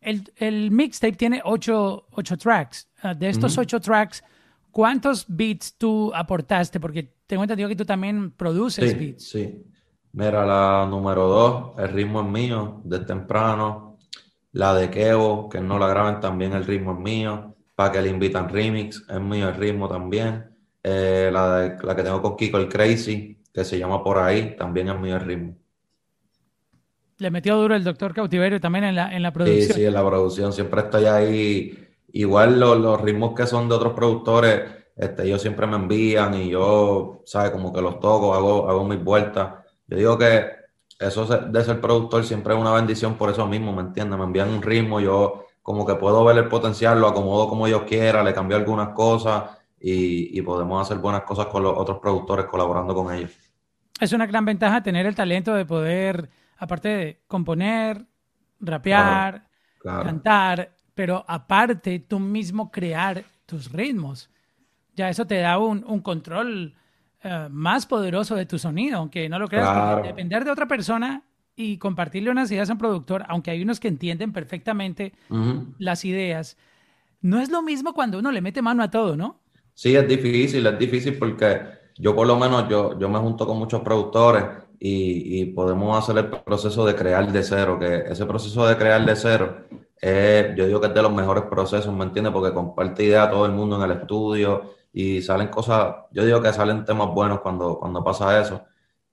El, 0.00 0.32
el, 0.36 0.70
mixtape 0.70 1.12
tiene 1.12 1.40
ocho, 1.44 2.06
ocho 2.12 2.36
tracks. 2.36 2.88
Uh, 3.04 3.14
de 3.14 3.28
estos 3.28 3.56
uh 3.56 3.60
-huh. 3.60 3.62
ocho 3.62 3.80
tracks, 3.80 4.24
¿cuántos 4.70 5.26
beats 5.28 5.76
tú 5.76 6.12
aportaste? 6.14 6.80
Porque 6.80 7.14
tengo 7.26 7.42
entendido 7.44 7.68
que 7.68 7.76
tú 7.76 7.84
también 7.84 8.30
produces 8.32 8.90
sí, 8.90 8.96
beats. 8.96 9.28
Sí. 9.28 9.64
Mira, 10.12 10.44
la 10.44 10.86
número 10.90 11.28
dos, 11.28 11.78
el 11.78 11.88
ritmo 11.88 12.20
es 12.22 12.26
mío, 12.26 12.80
de 12.84 13.00
temprano. 13.00 13.98
La 14.52 14.74
de 14.74 14.90
Kevo, 14.90 15.48
que 15.48 15.60
no 15.60 15.78
la 15.78 15.86
graben 15.86 16.18
también, 16.18 16.52
el 16.52 16.64
ritmo 16.64 16.92
es 16.94 16.98
mío. 16.98 17.54
Para 17.76 17.92
que 17.92 18.02
le 18.02 18.10
invitan 18.10 18.48
remix, 18.48 19.04
es 19.08 19.20
mío 19.20 19.48
el 19.48 19.54
ritmo 19.54 19.88
también. 19.88 20.50
Eh, 20.82 21.30
la, 21.32 21.58
de, 21.58 21.76
la 21.82 21.94
que 21.94 22.02
tengo 22.02 22.20
con 22.20 22.36
Kiko, 22.36 22.58
el 22.58 22.68
Crazy, 22.68 23.38
que 23.52 23.64
se 23.64 23.78
llama 23.78 24.02
Por 24.02 24.18
Ahí, 24.18 24.56
también 24.56 24.88
es 24.88 24.98
mío 24.98 25.16
el 25.16 25.22
ritmo. 25.22 25.56
Le 27.18 27.30
metió 27.30 27.56
duro 27.56 27.74
el 27.74 27.84
doctor 27.84 28.14
Cautiverio 28.14 28.60
también 28.60 28.84
en 28.84 28.94
la, 28.96 29.14
en 29.14 29.22
la 29.22 29.32
producción. 29.32 29.68
Sí, 29.68 29.72
sí, 29.74 29.84
en 29.84 29.92
la 29.92 30.04
producción. 30.04 30.52
Siempre 30.52 30.80
estoy 30.80 31.04
ahí. 31.04 31.89
Igual 32.12 32.58
los, 32.58 32.78
los 32.78 33.00
ritmos 33.00 33.34
que 33.34 33.46
son 33.46 33.68
de 33.68 33.74
otros 33.74 33.92
productores 33.92 34.62
este, 35.00 35.24
ellos 35.24 35.40
siempre 35.40 35.66
me 35.66 35.76
envían 35.76 36.34
y 36.34 36.50
yo, 36.50 37.22
¿sabes? 37.24 37.52
Como 37.52 37.72
que 37.72 37.80
los 37.80 38.00
toco, 38.00 38.34
hago, 38.34 38.68
hago 38.68 38.84
mis 38.84 39.02
vueltas. 39.02 39.54
Yo 39.86 39.96
digo 39.96 40.18
que 40.18 40.46
eso 40.98 41.24
de 41.24 41.64
ser 41.64 41.80
productor 41.80 42.22
siempre 42.22 42.52
es 42.52 42.60
una 42.60 42.74
bendición 42.74 43.14
por 43.14 43.30
eso 43.30 43.46
mismo, 43.46 43.72
¿me 43.72 43.80
entiendes? 43.80 44.18
Me 44.18 44.26
envían 44.26 44.50
un 44.50 44.60
ritmo, 44.60 45.00
yo 45.00 45.46
como 45.62 45.86
que 45.86 45.94
puedo 45.94 46.22
ver 46.26 46.36
el 46.36 46.48
potencial, 46.48 47.00
lo 47.00 47.08
acomodo 47.08 47.48
como 47.48 47.66
yo 47.66 47.86
quiera, 47.86 48.22
le 48.22 48.34
cambio 48.34 48.58
algunas 48.58 48.90
cosas 48.90 49.44
y, 49.80 50.38
y 50.38 50.42
podemos 50.42 50.82
hacer 50.82 50.98
buenas 50.98 51.22
cosas 51.22 51.46
con 51.46 51.62
los 51.62 51.78
otros 51.78 51.98
productores 51.98 52.44
colaborando 52.44 52.94
con 52.94 53.14
ellos. 53.14 53.30
Es 53.98 54.12
una 54.12 54.26
gran 54.26 54.44
ventaja 54.44 54.82
tener 54.82 55.06
el 55.06 55.14
talento 55.14 55.54
de 55.54 55.64
poder, 55.64 56.28
aparte 56.58 56.88
de 56.88 57.22
componer, 57.26 58.04
rapear, 58.60 59.32
claro, 59.32 59.44
claro. 59.78 60.04
cantar, 60.04 60.74
pero 61.00 61.24
aparte 61.26 61.98
tú 61.98 62.20
mismo 62.20 62.70
crear 62.70 63.24
tus 63.46 63.72
ritmos 63.72 64.28
ya 64.94 65.08
eso 65.08 65.26
te 65.26 65.38
da 65.38 65.56
un, 65.56 65.82
un 65.88 66.00
control 66.00 66.74
uh, 67.24 67.48
más 67.48 67.86
poderoso 67.86 68.36
de 68.36 68.44
tu 68.44 68.58
sonido, 68.58 68.98
aunque 68.98 69.30
no 69.30 69.38
lo 69.38 69.48
creas. 69.48 69.70
Claro. 69.70 70.02
Depender 70.02 70.44
de 70.44 70.50
otra 70.50 70.68
persona 70.68 71.22
y 71.56 71.78
compartirle 71.78 72.30
unas 72.30 72.52
ideas 72.52 72.68
a 72.68 72.74
un 72.74 72.78
productor, 72.78 73.24
aunque 73.28 73.50
hay 73.50 73.62
unos 73.62 73.80
que 73.80 73.88
entienden 73.88 74.30
perfectamente 74.30 75.14
uh 75.30 75.36
-huh. 75.36 75.74
las 75.78 76.04
ideas, 76.04 76.58
no 77.22 77.40
es 77.40 77.50
lo 77.50 77.62
mismo 77.62 77.94
cuando 77.94 78.18
uno 78.18 78.30
le 78.30 78.42
mete 78.42 78.60
mano 78.60 78.82
a 78.82 78.90
todo, 78.90 79.16
¿no? 79.16 79.40
Sí, 79.72 79.96
es 79.96 80.06
difícil, 80.06 80.66
es 80.66 80.78
difícil 80.78 81.16
porque 81.16 81.62
yo 81.96 82.14
por 82.14 82.26
lo 82.26 82.38
menos 82.38 82.68
yo, 82.68 82.98
yo 82.98 83.08
me 83.08 83.18
junto 83.20 83.46
con 83.46 83.56
muchos 83.56 83.80
productores 83.80 84.44
y, 84.78 85.40
y 85.40 85.46
podemos 85.46 85.96
hacer 85.96 86.18
el 86.22 86.28
proceso 86.42 86.84
de 86.84 86.94
crear 86.94 87.32
de 87.32 87.42
cero, 87.42 87.78
que 87.78 88.04
ese 88.12 88.26
proceso 88.26 88.66
de 88.66 88.76
crear 88.76 89.02
de 89.06 89.16
cero 89.16 89.64
eh, 90.00 90.54
yo 90.56 90.66
digo 90.66 90.80
que 90.80 90.88
es 90.88 90.94
de 90.94 91.02
los 91.02 91.12
mejores 91.12 91.44
procesos, 91.44 91.94
¿me 91.94 92.04
entiendes? 92.04 92.32
Porque 92.32 92.54
comparte 92.54 93.04
ideas 93.04 93.28
a 93.28 93.30
todo 93.30 93.46
el 93.46 93.52
mundo 93.52 93.76
en 93.76 93.90
el 93.90 93.98
estudio, 93.98 94.62
y 94.92 95.22
salen 95.22 95.48
cosas, 95.48 95.94
yo 96.10 96.24
digo 96.24 96.42
que 96.42 96.52
salen 96.52 96.84
temas 96.84 97.08
buenos 97.08 97.40
cuando, 97.40 97.78
cuando 97.78 98.02
pasa 98.02 98.40
eso. 98.40 98.62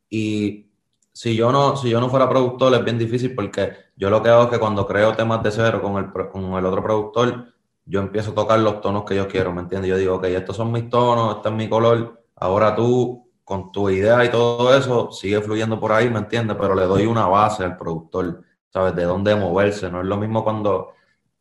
Y 0.10 0.67
si 1.12 1.36
yo, 1.36 1.51
no, 1.51 1.75
si 1.75 1.89
yo 1.89 2.00
no 2.00 2.10
fuera 2.10 2.29
productor 2.29 2.74
es 2.74 2.84
bien 2.84 2.98
difícil 2.98 3.36
porque 3.36 3.74
yo 3.96 4.10
lo 4.10 4.22
que 4.22 4.29
hago 4.29 4.44
es 4.44 4.50
que 4.50 4.60
cuando 4.60 4.88
creo 4.88 5.15
temas 5.15 5.44
de 5.44 5.51
cero 5.51 5.82
con 5.82 5.98
el, 5.98 6.12
con 6.29 6.53
el 6.53 6.65
otro 6.65 6.84
productor, 6.84 7.48
yo 7.86 8.01
empiezo 8.01 8.32
a 8.32 8.36
tocar 8.36 8.60
los 8.60 8.82
tonos 8.82 9.03
que 9.03 9.15
yo 9.15 9.27
quiero, 9.27 9.53
¿me 9.53 9.62
entiendes? 9.62 9.89
Yo 9.89 9.98
digo, 9.98 10.15
ok, 10.15 10.25
estos 10.25 10.56
son 10.56 10.72
mis 10.72 10.89
tonos, 10.89 11.38
este 11.38 11.50
es 11.50 11.56
mi 11.56 11.70
color, 11.70 12.22
ahora 12.36 12.75
tú 12.75 13.27
con 13.44 13.72
tu 13.72 13.89
idea 13.89 14.25
y 14.25 14.29
todo 14.29 14.75
eso 14.75 15.12
sigue 15.12 15.41
fluyendo 15.41 15.79
por 15.79 15.94
ahí, 15.94 16.10
¿me 16.10 16.20
entiendes? 16.20 16.58
Pero 16.60 16.75
le 16.75 16.84
doy 16.84 17.06
una 17.06 17.27
base 17.27 17.63
al 17.63 17.77
productor, 17.77 18.44
¿sabes? 18.77 18.96
De 18.96 19.03
dónde 19.03 19.36
moverse, 19.36 19.89
no 19.89 20.01
es 20.01 20.05
lo 20.05 20.17
mismo 20.17 20.43
cuando 20.43 20.93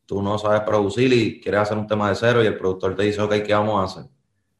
tú 0.05 0.21
no 0.21 0.37
sabes 0.37 0.61
producir 0.61 1.11
y 1.13 1.39
quieres 1.39 1.61
hacer 1.61 1.77
un 1.77 1.87
tema 1.87 2.09
de 2.09 2.15
cero 2.15 2.43
y 2.43 2.47
el 2.47 2.57
productor 2.57 2.95
te 2.95 3.03
dice, 3.03 3.21
ok, 3.21 3.35
¿qué 3.45 3.53
vamos 3.53 3.81
a 3.81 3.83
hacer? 3.99 4.11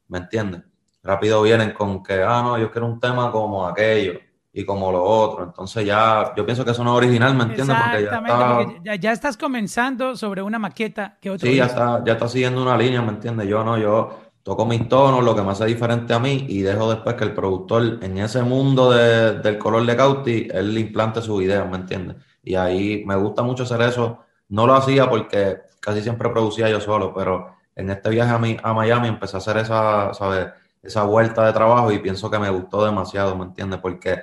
¿me 0.07 0.19
entiendes? 0.19 0.61
Rápido 1.03 1.41
vienen 1.41 1.71
con 1.71 2.03
que, 2.03 2.21
ah, 2.21 2.41
no, 2.43 2.57
yo 2.57 2.71
quiero 2.71 2.87
un 2.87 2.99
tema 2.99 3.31
como 3.31 3.65
aquello 3.65 4.19
y 4.51 4.65
como 4.65 4.91
lo 4.91 5.03
otro. 5.03 5.43
Entonces 5.43 5.85
ya, 5.85 6.33
yo 6.35 6.45
pienso 6.45 6.65
que 6.65 6.71
eso 6.71 6.83
no 6.83 6.91
es 6.91 7.05
original, 7.05 7.35
¿me 7.35 7.43
entiendes? 7.43 7.77
Porque 7.77 8.03
ya, 8.03 8.17
está... 8.17 8.55
porque 8.57 8.81
ya, 8.83 8.95
ya, 8.95 9.11
estás 9.11 9.37
comenzando 9.37 10.15
sobre 10.15 10.41
una 10.41 10.59
maqueta 10.59 11.17
que 11.21 11.29
otro 11.29 11.47
Sí, 11.47 11.55
ya 11.55 11.65
está, 11.65 12.03
ya 12.03 12.13
está 12.13 12.27
siguiendo 12.27 12.61
una 12.61 12.77
línea, 12.77 13.01
¿me 13.01 13.09
entiendes? 13.11 13.47
Yo 13.47 13.63
no, 13.63 13.77
yo 13.77 14.19
toco 14.43 14.65
mis 14.65 14.87
tonos, 14.87 15.23
lo 15.23 15.35
que 15.35 15.41
me 15.41 15.51
hace 15.51 15.65
diferente 15.65 16.13
a 16.13 16.19
mí 16.19 16.45
y 16.49 16.61
dejo 16.61 16.89
después 16.89 17.15
que 17.15 17.25
el 17.25 17.33
productor 17.33 17.99
en 18.01 18.17
ese 18.17 18.43
mundo 18.43 18.91
de, 18.91 19.39
del 19.39 19.57
color 19.57 19.85
de 19.85 19.95
Cauti, 19.95 20.47
él 20.51 20.77
implante 20.77 21.21
su 21.21 21.41
idea, 21.41 21.65
¿me 21.65 21.77
entiendes? 21.77 22.15
Y 22.47 22.55
ahí 22.55 23.03
me 23.05 23.15
gusta 23.15 23.43
mucho 23.43 23.63
hacer 23.63 23.81
eso. 23.81 24.19
No 24.49 24.65
lo 24.65 24.75
hacía 24.75 25.09
porque 25.09 25.57
casi 25.81 26.01
siempre 26.01 26.29
producía 26.29 26.69
yo 26.69 26.79
solo, 26.79 27.13
pero 27.13 27.55
en 27.75 27.89
este 27.89 28.09
viaje 28.09 28.31
a, 28.31 28.37
mi, 28.37 28.57
a 28.63 28.73
Miami 28.73 29.09
empecé 29.09 29.37
a 29.37 29.39
hacer 29.39 29.57
esa, 29.57 30.13
¿sabes? 30.13 30.47
esa 30.81 31.03
vuelta 31.03 31.45
de 31.45 31.53
trabajo 31.53 31.91
y 31.91 31.99
pienso 31.99 32.31
que 32.31 32.39
me 32.39 32.49
gustó 32.49 32.85
demasiado, 32.85 33.35
¿me 33.35 33.45
entiendes? 33.45 33.79
Porque 33.79 34.21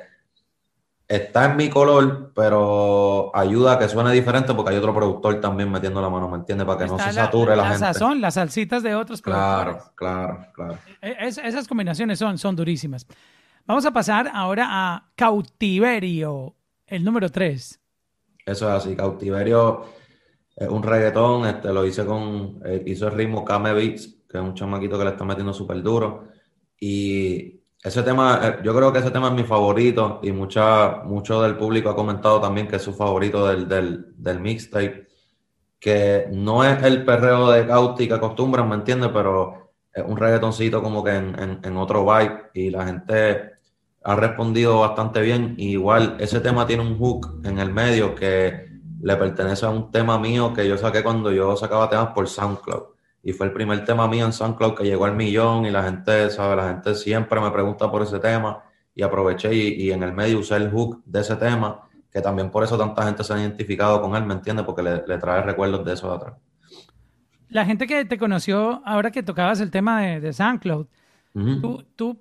está 1.06 1.44
en 1.44 1.56
mi 1.56 1.68
color, 1.68 2.32
pero 2.34 3.30
ayuda 3.34 3.74
a 3.74 3.78
que 3.78 3.88
suene 3.88 4.12
diferente 4.12 4.54
porque 4.54 4.72
hay 4.72 4.78
otro 4.78 4.94
productor 4.94 5.40
también 5.40 5.70
metiendo 5.70 6.00
la 6.00 6.08
mano, 6.08 6.28
¿me 6.28 6.38
entiendes? 6.38 6.66
Para 6.66 6.78
que 6.78 6.86
no 6.86 6.98
se 6.98 7.12
sature 7.12 7.54
la, 7.54 7.64
gente. 7.64 7.78
Sazón, 7.80 8.20
las 8.20 8.34
salsitas 8.34 8.82
de 8.82 8.94
otros 8.94 9.20
Claro, 9.20 9.78
claro, 9.94 10.46
claro. 10.54 10.78
E, 11.02 11.14
esas 11.26 11.68
combinaciones 11.68 12.18
son, 12.18 12.38
son 12.38 12.56
durísimas. 12.56 13.06
Vamos 13.66 13.84
a 13.86 13.92
pasar 13.92 14.30
ahora 14.32 14.66
a 14.70 15.10
Cautiverio, 15.14 16.54
el 16.86 17.04
número 17.04 17.30
3. 17.30 17.80
Eso 18.46 18.68
es 18.68 18.74
así, 18.74 18.94
Cautiverio 18.94 19.84
es 20.56 20.68
un 20.68 20.82
reggaetón, 20.82 21.46
este, 21.46 21.72
lo 21.72 21.84
hice 21.84 22.04
con, 22.06 22.60
eh, 22.64 22.82
hizo 22.86 23.08
el 23.08 23.14
ritmo 23.14 23.44
Kame 23.44 23.72
Beats, 23.72 24.06
que 24.28 24.38
es 24.38 24.44
un 24.44 24.54
chamaquito 24.54 24.98
que 24.98 25.04
le 25.04 25.10
está 25.10 25.24
metiendo 25.24 25.52
súper 25.52 25.82
duro. 25.82 26.28
Y 26.78 27.60
ese 27.82 28.02
tema, 28.02 28.40
eh, 28.42 28.56
yo 28.62 28.74
creo 28.74 28.92
que 28.92 29.00
ese 29.00 29.10
tema 29.10 29.28
es 29.28 29.34
mi 29.34 29.44
favorito 29.44 30.20
y 30.22 30.32
mucha, 30.32 31.02
mucho 31.04 31.42
del 31.42 31.56
público 31.56 31.90
ha 31.90 31.96
comentado 31.96 32.40
también 32.40 32.68
que 32.68 32.76
es 32.76 32.82
su 32.82 32.94
favorito 32.94 33.46
del, 33.46 33.68
del, 33.68 34.14
del 34.16 34.40
mixtape, 34.40 35.08
que 35.80 36.28
no 36.32 36.64
es 36.64 36.82
el 36.82 37.04
perreo 37.04 37.50
de 37.50 37.66
Cauti 37.66 38.08
que 38.08 38.14
acostumbran, 38.14 38.68
¿me 38.68 38.76
entiendes? 38.76 39.10
Pero 39.12 39.72
es 39.92 40.04
un 40.06 40.16
reggaetoncito 40.16 40.82
como 40.82 41.02
que 41.04 41.14
en, 41.14 41.38
en, 41.38 41.60
en 41.62 41.76
otro 41.76 42.04
vibe 42.04 42.50
y 42.54 42.70
la 42.70 42.86
gente 42.86 43.53
ha 44.04 44.14
respondido 44.16 44.80
bastante 44.80 45.22
bien. 45.22 45.54
igual 45.56 46.16
ese 46.20 46.40
tema 46.40 46.66
tiene 46.66 46.82
un 46.82 46.98
hook 46.98 47.40
en 47.44 47.58
el 47.58 47.72
medio 47.72 48.14
que 48.14 48.68
le 49.02 49.16
pertenece 49.16 49.64
a 49.64 49.70
un 49.70 49.90
tema 49.90 50.18
mío 50.18 50.52
que 50.52 50.68
yo 50.68 50.76
saqué 50.76 51.02
cuando 51.02 51.32
yo 51.32 51.56
sacaba 51.56 51.88
temas 51.88 52.08
por 52.08 52.28
SoundCloud. 52.28 52.94
Y 53.22 53.32
fue 53.32 53.46
el 53.46 53.52
primer 53.52 53.84
tema 53.86 54.06
mío 54.06 54.26
en 54.26 54.32
SoundCloud 54.34 54.74
que 54.74 54.84
llegó 54.84 55.06
al 55.06 55.16
millón 55.16 55.64
y 55.64 55.70
la 55.70 55.82
gente, 55.84 56.28
sabe, 56.30 56.56
la 56.56 56.68
gente 56.68 56.94
siempre 56.94 57.40
me 57.40 57.50
pregunta 57.50 57.90
por 57.90 58.02
ese 58.02 58.18
tema 58.18 58.62
y 58.94 59.02
aproveché 59.02 59.54
y, 59.54 59.90
en 59.90 60.02
el 60.02 60.12
medio 60.12 60.38
usé 60.38 60.56
el 60.56 60.70
hook 60.70 61.02
de 61.06 61.20
ese 61.20 61.36
tema, 61.36 61.88
que 62.12 62.20
también 62.20 62.50
por 62.50 62.62
eso 62.62 62.76
tanta 62.76 63.04
gente 63.04 63.24
se 63.24 63.32
ha 63.32 63.40
identificado 63.40 64.00
con 64.02 64.14
él, 64.14 64.24
¿me 64.24 64.34
entiende? 64.34 64.62
Porque 64.62 64.82
le, 64.82 65.18
trae 65.18 65.42
recuerdos 65.42 65.84
de 65.84 65.94
eso 65.94 66.10
de 66.10 66.16
atrás. 66.16 66.34
La 67.48 67.64
gente 67.64 67.86
que 67.86 68.04
te 68.04 68.18
conoció 68.18 68.82
ahora 68.84 69.10
que 69.10 69.22
tocabas 69.22 69.60
el 69.60 69.70
tema 69.70 70.02
de, 70.02 70.20
de 70.20 70.32
SoundCloud, 70.32 70.86
tú, 71.60 71.84
tú 71.96 72.18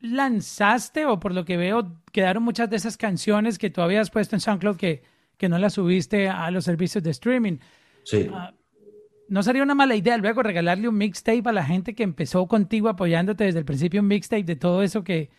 lanzaste, 0.00 1.06
o 1.06 1.18
por 1.18 1.34
lo 1.34 1.44
que 1.44 1.56
veo, 1.56 1.92
quedaron 2.12 2.42
muchas 2.42 2.70
de 2.70 2.76
esas 2.76 2.96
canciones 2.96 3.58
que 3.58 3.70
tú 3.70 3.80
habías 3.80 4.10
puesto 4.10 4.36
en 4.36 4.40
SoundCloud 4.40 4.76
que, 4.76 5.02
que 5.36 5.48
no 5.48 5.58
las 5.58 5.74
subiste 5.74 6.28
a 6.28 6.50
los 6.50 6.64
servicios 6.64 7.02
de 7.02 7.10
streaming. 7.10 7.58
Sí. 8.04 8.28
Ah, 8.32 8.52
¿No 9.28 9.42
sería 9.42 9.62
una 9.62 9.74
mala 9.74 9.94
idea 9.94 10.16
luego 10.16 10.42
regalarle 10.42 10.88
un 10.88 10.96
mixtape 10.96 11.42
a 11.44 11.52
la 11.52 11.64
gente 11.64 11.94
que 11.94 12.02
empezó 12.02 12.46
contigo 12.46 12.88
apoyándote 12.88 13.44
desde 13.44 13.58
el 13.58 13.64
principio, 13.66 14.00
un 14.00 14.08
mixtape 14.08 14.44
de 14.44 14.56
todo 14.56 14.82
eso 14.82 15.04
que, 15.04 15.30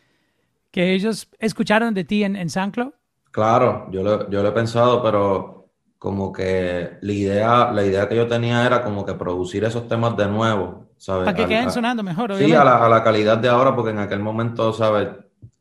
que 0.72 0.94
ellos 0.94 1.30
escucharon 1.40 1.94
de 1.94 2.04
ti 2.04 2.24
en, 2.24 2.36
en 2.36 2.50
SoundCloud? 2.50 2.94
Claro, 3.32 3.90
yo 3.92 4.04
lo, 4.04 4.30
yo 4.30 4.44
lo 4.44 4.50
he 4.50 4.52
pensado, 4.52 5.02
pero 5.02 5.72
como 5.98 6.32
que 6.32 6.98
la 7.02 7.12
idea, 7.12 7.72
la 7.72 7.86
idea 7.86 8.08
que 8.08 8.16
yo 8.16 8.28
tenía 8.28 8.66
era 8.66 8.84
como 8.84 9.06
que 9.06 9.14
producir 9.14 9.64
esos 9.64 9.88
temas 9.88 10.16
de 10.16 10.28
nuevo, 10.28 10.89
para 11.06 11.34
que 11.34 11.46
queden 11.46 11.72
sonando 11.72 12.04
mejor, 12.04 12.36
Sí, 12.36 12.54
a 12.54 12.64
la, 12.64 13.04
calidad 13.04 13.38
de 13.38 13.48
ahora, 13.50 13.76
porque 13.76 13.92
en 13.92 14.00
aquel 14.00 14.20
momento, 14.20 14.74
¿sabes? 14.74 15.10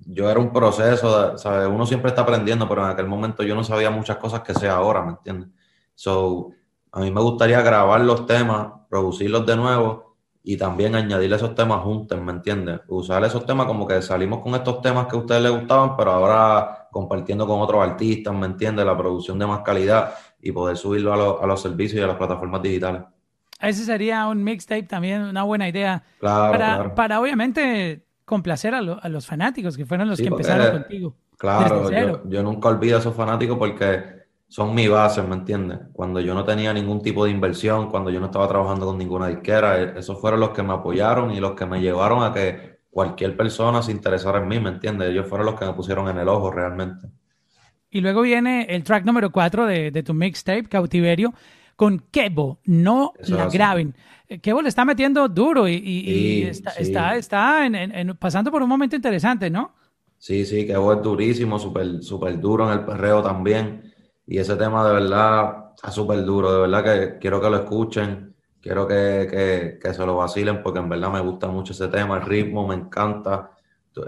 Yo 0.01 0.29
era 0.31 0.41
un 0.41 0.53
proceso, 0.53 1.37
¿sabes? 1.39 1.69
Uno 1.69 1.87
siempre 1.87 2.09
está 2.09 2.23
aprendiendo, 2.23 2.69
pero 2.69 2.85
en 2.85 2.91
aquel 2.91 3.07
momento 3.07 3.43
yo 3.43 3.55
no 3.55 3.63
sabía 3.63 3.91
muchas 3.91 4.17
cosas 4.17 4.41
que 4.41 4.55
sé 4.55 4.69
ahora, 4.69 5.03
¿me 5.03 5.11
entiendes? 5.11 5.51
So, 5.95 6.51
a 6.93 7.01
mí 7.01 7.11
me 7.11 7.21
gustaría 7.21 7.61
grabar 7.61 8.01
los 8.01 8.27
temas, 8.27 8.69
producirlos 8.89 9.45
de 9.47 9.57
nuevo 9.57 10.17
y 10.43 10.57
también 10.57 10.95
añadirle 10.95 11.37
esos 11.37 11.55
temas 11.55 11.83
juntos, 11.83 12.21
¿me 12.21 12.33
entiendes? 12.33 12.81
Usar 12.89 13.23
esos 13.25 13.45
temas 13.45 13.67
como 13.67 13.87
que 13.87 14.01
salimos 14.01 14.41
con 14.41 14.55
estos 14.55 14.81
temas 14.81 15.07
que 15.07 15.17
a 15.17 15.19
ustedes 15.21 15.43
les 15.43 15.53
gustaban, 15.53 15.97
pero 15.97 16.13
ahora 16.13 16.89
compartiendo 16.91 17.47
con 17.47 17.61
otros 17.61 17.83
artistas, 17.87 18.35
¿me 18.35 18.47
entiendes? 18.47 18.87
La 18.87 18.97
producción 18.97 19.39
de 19.39 19.47
más 19.47 19.61
calidad 19.61 20.15
y 20.41 20.51
poder 20.53 20.77
subirlo 20.77 21.13
a, 21.13 21.45
a 21.45 21.47
los 21.47 21.61
servicios 21.61 22.01
y 22.01 22.03
a 22.03 22.07
las 22.07 22.17
plataformas 22.17 22.63
digitales. 22.63 23.03
Ese 23.61 23.85
sería 23.85 24.27
un 24.29 24.45
mixtape 24.45 24.85
también, 24.85 25.23
una 25.23 25.43
buena 25.43 25.69
idea. 25.69 26.03
Claro, 26.21 26.53
para, 26.53 26.95
para 26.95 27.21
obviamente 27.21 28.05
complacer 28.29 28.75
a, 28.75 28.83
los 28.83 29.27
fanáticos 29.27 29.77
que 29.77 29.87
fueron 29.87 30.09
los 30.09 30.21
que 30.21 30.29
empezaron 30.29 30.71
contigo. 30.83 31.17
Claro, 31.37 31.91
yo, 32.29 32.43
nunca 32.43 32.69
olvido 32.69 32.97
a 32.97 33.01
esos 33.01 33.15
fanáticos 33.15 33.57
porque 33.59 34.19
son 34.49 34.75
mi 34.75 34.87
base, 34.87 35.23
¿me 35.23 35.35
entiendes? 35.35 35.79
Cuando 35.93 36.21
yo 36.21 36.35
no 36.35 36.45
tenía 36.45 36.73
ningún 36.73 37.01
tipo 37.01 37.25
de 37.25 37.31
inversión, 37.31 37.89
cuando 37.89 38.11
yo 38.11 38.21
no 38.21 38.27
estaba 38.27 38.49
trabajando 38.49 38.87
con 38.87 38.99
ninguna 38.99 39.29
disquera, 39.29 39.81
e, 39.81 39.99
esos 39.99 40.21
fueron 40.21 40.41
los 40.41 40.51
que 40.51 40.63
me 40.63 40.75
apoyaron 40.75 41.31
y 41.31 41.41
los 41.41 41.53
que 41.53 41.65
me 41.65 41.81
llevaron 41.81 42.23
a 42.23 42.33
que 42.33 42.81
cualquier 42.91 43.37
persona 43.37 43.83
se 43.83 43.93
interesara 43.93 44.39
en 44.39 44.49
mí, 44.49 44.59
¿me 44.59 44.71
entiendes? 44.71 45.11
Ellos 45.11 45.27
fueron 45.27 45.47
los 45.47 45.59
que 45.59 45.65
me 45.65 45.73
pusieron 45.73 46.09
en 46.09 46.19
el 46.19 46.29
ojo 46.29 46.51
realmente. 46.51 47.09
Y 47.91 48.01
luego 48.01 48.23
viene 48.23 48.67
el 48.69 48.85
track 48.85 49.05
número 49.05 49.31
4 49.31 49.67
de, 49.67 49.91
de 49.91 50.03
tu 50.03 50.13
mixtape, 50.13 50.65
Cautiverio, 50.65 51.33
con 51.79 52.01
Kevo, 52.11 52.59
no 52.65 53.13
la 53.29 53.49
graben. 53.49 53.95
Kevo 54.43 54.63
le 54.63 54.69
está 54.69 54.85
metiendo 54.85 55.29
duro 55.29 55.69
y, 55.69 56.43
está, 56.43 57.15
está, 57.15 57.67
en, 57.67 58.17
pasando 58.17 58.51
por 58.51 58.65
un 58.65 58.69
momento 58.69 58.97
interesante, 58.97 59.49
¿no? 59.49 59.77
Sí, 60.19 60.45
sí, 60.45 60.67
Kevo 60.67 60.93
es 60.93 61.03
durísimo, 61.05 61.57
súper 61.57 62.03
super 62.03 62.41
duro 62.41 62.67
en 62.67 62.81
el 62.81 62.85
perreo 62.85 63.23
también. 63.23 63.95
Y 64.27 64.39
ese 64.39 64.57
tema 64.57 64.85
de 64.89 64.93
verdad 64.93 65.67
está 65.77 65.93
súper 65.93 66.25
duro, 66.25 66.53
de 66.53 66.61
verdad 66.63 66.83
que 66.83 67.19
quiero 67.21 67.41
que 67.41 67.49
lo 67.49 67.59
escuchen, 67.59 68.35
quiero 68.61 68.89
que, 68.89 69.79
que, 69.81 69.95
se 69.95 70.05
lo 70.05 70.17
vacilen 70.17 70.65
porque 70.65 70.81
en 70.81 70.89
verdad 70.89 71.13
me 71.13 71.21
gusta 71.21 71.47
mucho 71.47 71.73
ese 71.75 71.87
tema, 71.87 72.17
el 72.17 72.23
ritmo 72.23 72.67
me 72.67 72.75
encanta. 72.75 73.53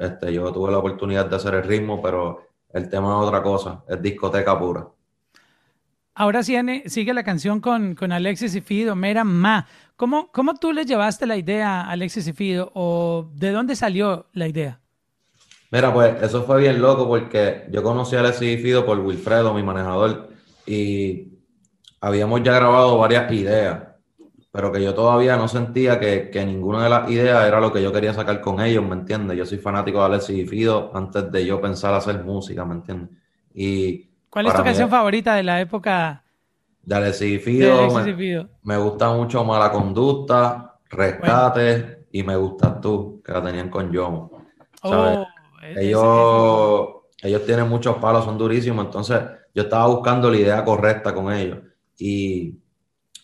Este, 0.00 0.32
yo 0.32 0.50
tuve 0.50 0.72
la 0.72 0.78
oportunidad 0.78 1.26
de 1.26 1.36
hacer 1.36 1.54
el 1.54 1.62
ritmo, 1.62 2.02
pero 2.02 2.48
el 2.72 2.88
tema 2.88 3.10
es 3.10 3.28
otra 3.28 3.44
cosa, 3.44 3.84
es 3.88 4.02
discoteca 4.02 4.58
pura. 4.58 4.88
Ahora 6.20 6.42
sigue 6.42 7.14
la 7.14 7.24
canción 7.24 7.62
con, 7.62 7.94
con 7.94 8.12
Alexis 8.12 8.54
y 8.54 8.60
Fido, 8.60 8.94
Mera 8.94 9.24
Ma. 9.24 9.66
¿Cómo, 9.96 10.30
¿Cómo 10.30 10.52
tú 10.52 10.70
le 10.70 10.84
llevaste 10.84 11.26
la 11.26 11.38
idea 11.38 11.80
a 11.80 11.92
Alexis 11.92 12.26
y 12.26 12.34
Fido 12.34 12.70
o 12.74 13.30
de 13.32 13.52
dónde 13.52 13.74
salió 13.74 14.26
la 14.34 14.46
idea? 14.46 14.80
Mira, 15.70 15.94
pues 15.94 16.22
eso 16.22 16.42
fue 16.42 16.60
bien 16.60 16.82
loco 16.82 17.08
porque 17.08 17.64
yo 17.70 17.82
conocí 17.82 18.16
a 18.16 18.20
Alexis 18.20 18.58
y 18.58 18.62
Fido 18.62 18.84
por 18.84 18.98
Wilfredo, 18.98 19.54
mi 19.54 19.62
manejador, 19.62 20.28
y 20.66 21.38
habíamos 22.02 22.42
ya 22.42 22.52
grabado 22.52 22.98
varias 22.98 23.32
ideas, 23.32 23.82
pero 24.52 24.70
que 24.70 24.82
yo 24.82 24.92
todavía 24.92 25.38
no 25.38 25.48
sentía 25.48 25.98
que, 25.98 26.28
que 26.28 26.44
ninguna 26.44 26.84
de 26.84 26.90
las 26.90 27.10
ideas 27.10 27.48
era 27.48 27.60
lo 27.60 27.72
que 27.72 27.82
yo 27.82 27.94
quería 27.94 28.12
sacar 28.12 28.42
con 28.42 28.60
ellos, 28.60 28.86
¿me 28.86 28.96
entiendes? 28.96 29.38
Yo 29.38 29.46
soy 29.46 29.56
fanático 29.56 30.00
de 30.00 30.04
Alexis 30.04 30.36
y 30.36 30.46
Fido 30.46 30.90
antes 30.94 31.32
de 31.32 31.46
yo 31.46 31.62
pensar 31.62 31.94
hacer 31.94 32.22
música, 32.22 32.66
¿me 32.66 32.74
entiendes? 32.74 33.08
Y 33.54 34.09
¿Cuál 34.30 34.46
es 34.46 34.54
tu 34.54 34.62
canción 34.62 34.88
favorita 34.88 35.34
de 35.34 35.42
la 35.42 35.60
época? 35.60 36.22
De 36.82 36.94
Alexis 36.94 37.42
Fido. 37.42 37.88
Me, 38.62 38.76
gusta 38.78 39.12
mucho 39.12 39.44
Mala 39.44 39.72
Conducta, 39.72 40.78
Rescate 40.88 42.06
y 42.12 42.22
Me 42.22 42.36
Gustas 42.36 42.80
Tú, 42.80 43.20
que 43.24 43.32
la 43.32 43.42
tenían 43.42 43.68
con 43.68 43.90
Yomo. 43.92 44.30
Oh, 44.82 45.26
ellos, 45.76 46.88
ellos 47.22 47.44
tienen 47.44 47.68
muchos 47.68 47.96
palos, 47.96 48.24
son 48.24 48.38
durísimos. 48.38 48.86
Entonces, 48.86 49.20
yo 49.52 49.64
estaba 49.64 49.88
buscando 49.88 50.30
la 50.30 50.36
idea 50.36 50.64
correcta 50.64 51.12
con 51.12 51.32
ellos. 51.32 51.58
Y, 51.98 52.54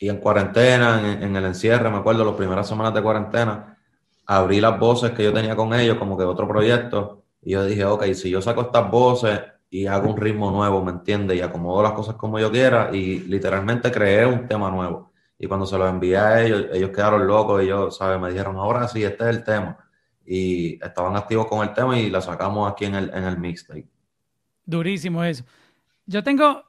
en 0.01 0.19
cuarentena, 0.19 1.01
en, 1.01 1.23
en, 1.23 1.37
el 1.37 1.45
encierre, 1.47 1.89
me 1.89 1.99
acuerdo, 1.99 2.25
las 2.25 2.35
primeras 2.35 2.69
semanas 2.69 2.93
de 2.93 3.03
cuarentena, 3.03 3.79
abrí 4.27 4.61
las 4.61 4.79
voces 4.79 5.13
que 5.13 5.23
yo 5.23 5.33
tenía 5.33 5.55
con 5.55 5.73
ellos, 5.73 5.99
como 5.99 6.19
que 6.19 6.25
otro 6.25 6.49
proyecto. 6.49 7.23
Y 7.43 7.53
yo 7.53 7.65
dije, 7.65 7.85
ok, 7.85 8.05
si 8.13 8.29
yo 8.29 8.43
saco 8.43 8.63
estas 8.63 8.91
voces 8.91 9.41
y 9.71 9.87
hago 9.87 10.11
un 10.11 10.17
ritmo 10.17 10.51
nuevo, 10.51 10.83
¿me 10.85 10.93
entiendes? 10.93 11.37
Y 11.37 11.41
acomodo 11.41 11.83
las 11.83 11.93
cosas 11.93 12.17
como 12.17 12.39
yo 12.39 12.51
quiera 12.51 12.91
y 12.93 13.21
literalmente 13.21 13.91
creé 13.91 14.27
un 14.27 14.47
tema 14.47 14.71
nuevo. 14.71 15.13
Y 15.39 15.47
cuando 15.47 15.67
se 15.67 15.77
lo 15.77 15.87
envié 15.87 16.17
a 16.17 16.43
ellos, 16.43 16.67
ellos 16.73 16.91
quedaron 16.91 17.27
locos 17.27 17.63
y 17.63 17.67
ellos, 17.67 17.97
¿sabes? 17.97 18.21
Me 18.21 18.31
dijeron, 18.31 18.57
ahora 18.57 18.89
sí, 18.89 19.03
este 19.05 19.25
es 19.25 19.37
el 19.37 19.45
tema. 19.45 19.79
Y 20.25 20.75
estaban 20.85 21.17
activos 21.17 21.47
con 21.47 21.67
el 21.67 21.75
tema 21.75 21.99
y 21.99 22.11
la 22.11 22.21
sacamos 22.21 22.71
aquí 22.71 22.87
en 22.87 22.95
el, 22.95 23.11
en 23.13 23.25
el 23.25 23.39
mixtape. 23.39 23.87
Durísimo 24.65 25.23
eso. 25.23 25.45
Yo 26.07 26.23
tengo, 26.23 26.65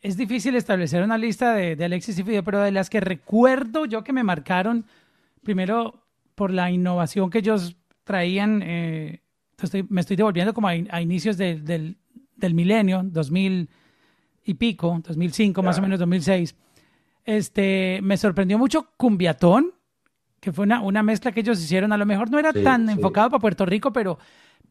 es 0.00 0.16
difícil 0.16 0.56
establecer 0.56 1.02
una 1.02 1.18
lista 1.18 1.54
de, 1.54 1.76
de 1.76 1.84
Alexis 1.84 2.18
y 2.18 2.24
Fideo, 2.24 2.42
pero 2.42 2.60
de 2.60 2.72
las 2.72 2.90
que 2.90 3.00
recuerdo 3.00 3.84
yo 3.86 4.02
que 4.02 4.12
me 4.12 4.24
marcaron, 4.24 4.84
primero 5.42 6.02
por 6.34 6.50
la 6.50 6.70
innovación 6.70 7.30
que 7.30 7.38
ellos 7.38 7.76
traían, 8.04 8.62
eh, 8.64 9.20
me 9.88 10.00
estoy 10.00 10.16
devolviendo 10.16 10.54
como 10.54 10.68
a, 10.68 11.00
inicios 11.00 11.36
del, 11.36 11.96
del 12.36 12.54
milenio, 12.54 13.02
2000 13.04 13.68
y 14.44 14.54
pico, 14.54 15.00
2005, 15.06 15.62
más 15.62 15.78
o 15.78 15.82
menos 15.82 15.98
2006, 15.98 16.54
este, 17.24 18.00
me 18.02 18.16
sorprendió 18.16 18.58
mucho 18.58 18.88
Cumbiatón, 18.96 19.72
que 20.40 20.52
fue 20.52 20.64
una, 20.64 20.80
una 20.80 21.02
mezcla 21.02 21.30
que 21.30 21.40
ellos 21.40 21.62
hicieron. 21.62 21.92
A 21.92 21.96
lo 21.96 22.06
mejor 22.06 22.30
no 22.30 22.38
era 22.38 22.52
tan 22.52 22.90
enfocado 22.90 23.30
para 23.30 23.40
Puerto 23.40 23.64
Rico, 23.64 23.92
pero, 23.92 24.18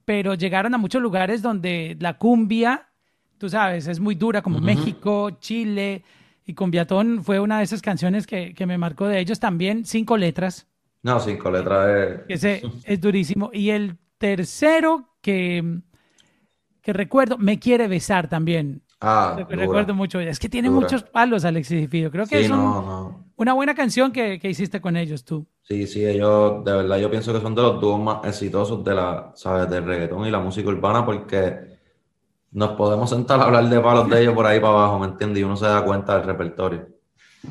pero 0.03 0.33
llegaron 0.33 0.73
a 0.73 0.77
muchos 0.77 1.01
lugares 1.01 1.41
donde 1.41 1.95
la 1.99 2.17
cumbia, 2.17 2.89
tú 3.37 3.47
sabes, 3.47 3.87
es 3.87 3.99
muy 3.99 4.15
dura, 4.15 4.41
como 4.41 4.59
México, 4.59 5.31
Chile. 5.39 6.03
Y 6.45 6.53
Cumbiatón 6.53 7.23
fue 7.23 7.39
una 7.39 7.59
de 7.59 7.63
esas 7.63 7.81
canciones 7.81 8.27
que, 8.27 8.53
que, 8.53 8.65
me 8.65 8.77
marcó 8.77 9.07
de 9.07 9.19
ellos 9.19 9.39
también, 9.39 9.85
cinco 9.85 10.17
letras. 10.17 10.67
No, 11.03 11.19
cinco 11.19 11.49
letras 11.49 12.23
es... 12.27 12.43
Ese 12.43 12.61
es 12.83 12.99
durísimo. 12.99 13.49
Y 13.53 13.69
el 13.69 13.97
tercero 14.17 15.15
que, 15.21 15.79
que 16.81 16.93
recuerdo, 16.93 17.37
Me 17.37 17.59
Quiere 17.59 17.87
Besar 17.87 18.27
también. 18.27 18.81
Ah, 18.99 19.35
recuerdo 19.49 19.95
mucho. 19.95 20.19
Es 20.19 20.39
que 20.39 20.47
tiene 20.47 20.69
muchos 20.69 21.03
palos, 21.03 21.43
Alexis 21.43 21.89
Fido. 21.89 22.11
Creo 22.11 22.27
que 22.27 22.41
es 22.41 22.51
una 22.51 23.53
buena 23.53 23.73
canción 23.73 24.11
que, 24.11 24.39
hiciste 24.43 24.79
con 24.79 24.95
ellos 24.95 25.25
tú. 25.25 25.47
Sí, 25.63 25.87
sí, 25.87 26.05
ellos, 26.05 26.63
de 26.63 26.73
verdad, 26.73 26.97
yo 26.97 27.09
pienso 27.09 27.33
que 27.33 27.41
son 27.41 27.55
de 27.55 27.61
los 27.61 27.81
dúos 27.81 27.99
más 27.99 28.23
exitosos 28.25 28.83
de 28.83 28.93
la, 28.93 29.31
¿sabes? 29.35 29.69
Del 29.69 29.85
reggaetón 29.85 30.27
y 30.27 30.31
la 30.31 30.39
música 30.39 30.69
urbana 30.69 31.05
porque 31.05 31.79
nos 32.51 32.71
podemos 32.71 33.09
sentar 33.09 33.39
a 33.39 33.45
hablar 33.45 33.69
de 33.69 33.79
palos 33.79 34.09
de 34.09 34.21
ellos 34.21 34.33
por 34.33 34.45
ahí 34.45 34.59
para 34.59 34.73
abajo, 34.73 34.99
¿me 34.99 35.07
entiendes? 35.07 35.39
Y 35.39 35.43
uno 35.43 35.55
se 35.55 35.65
da 35.65 35.83
cuenta 35.83 36.17
del 36.17 36.25
repertorio. 36.25 36.87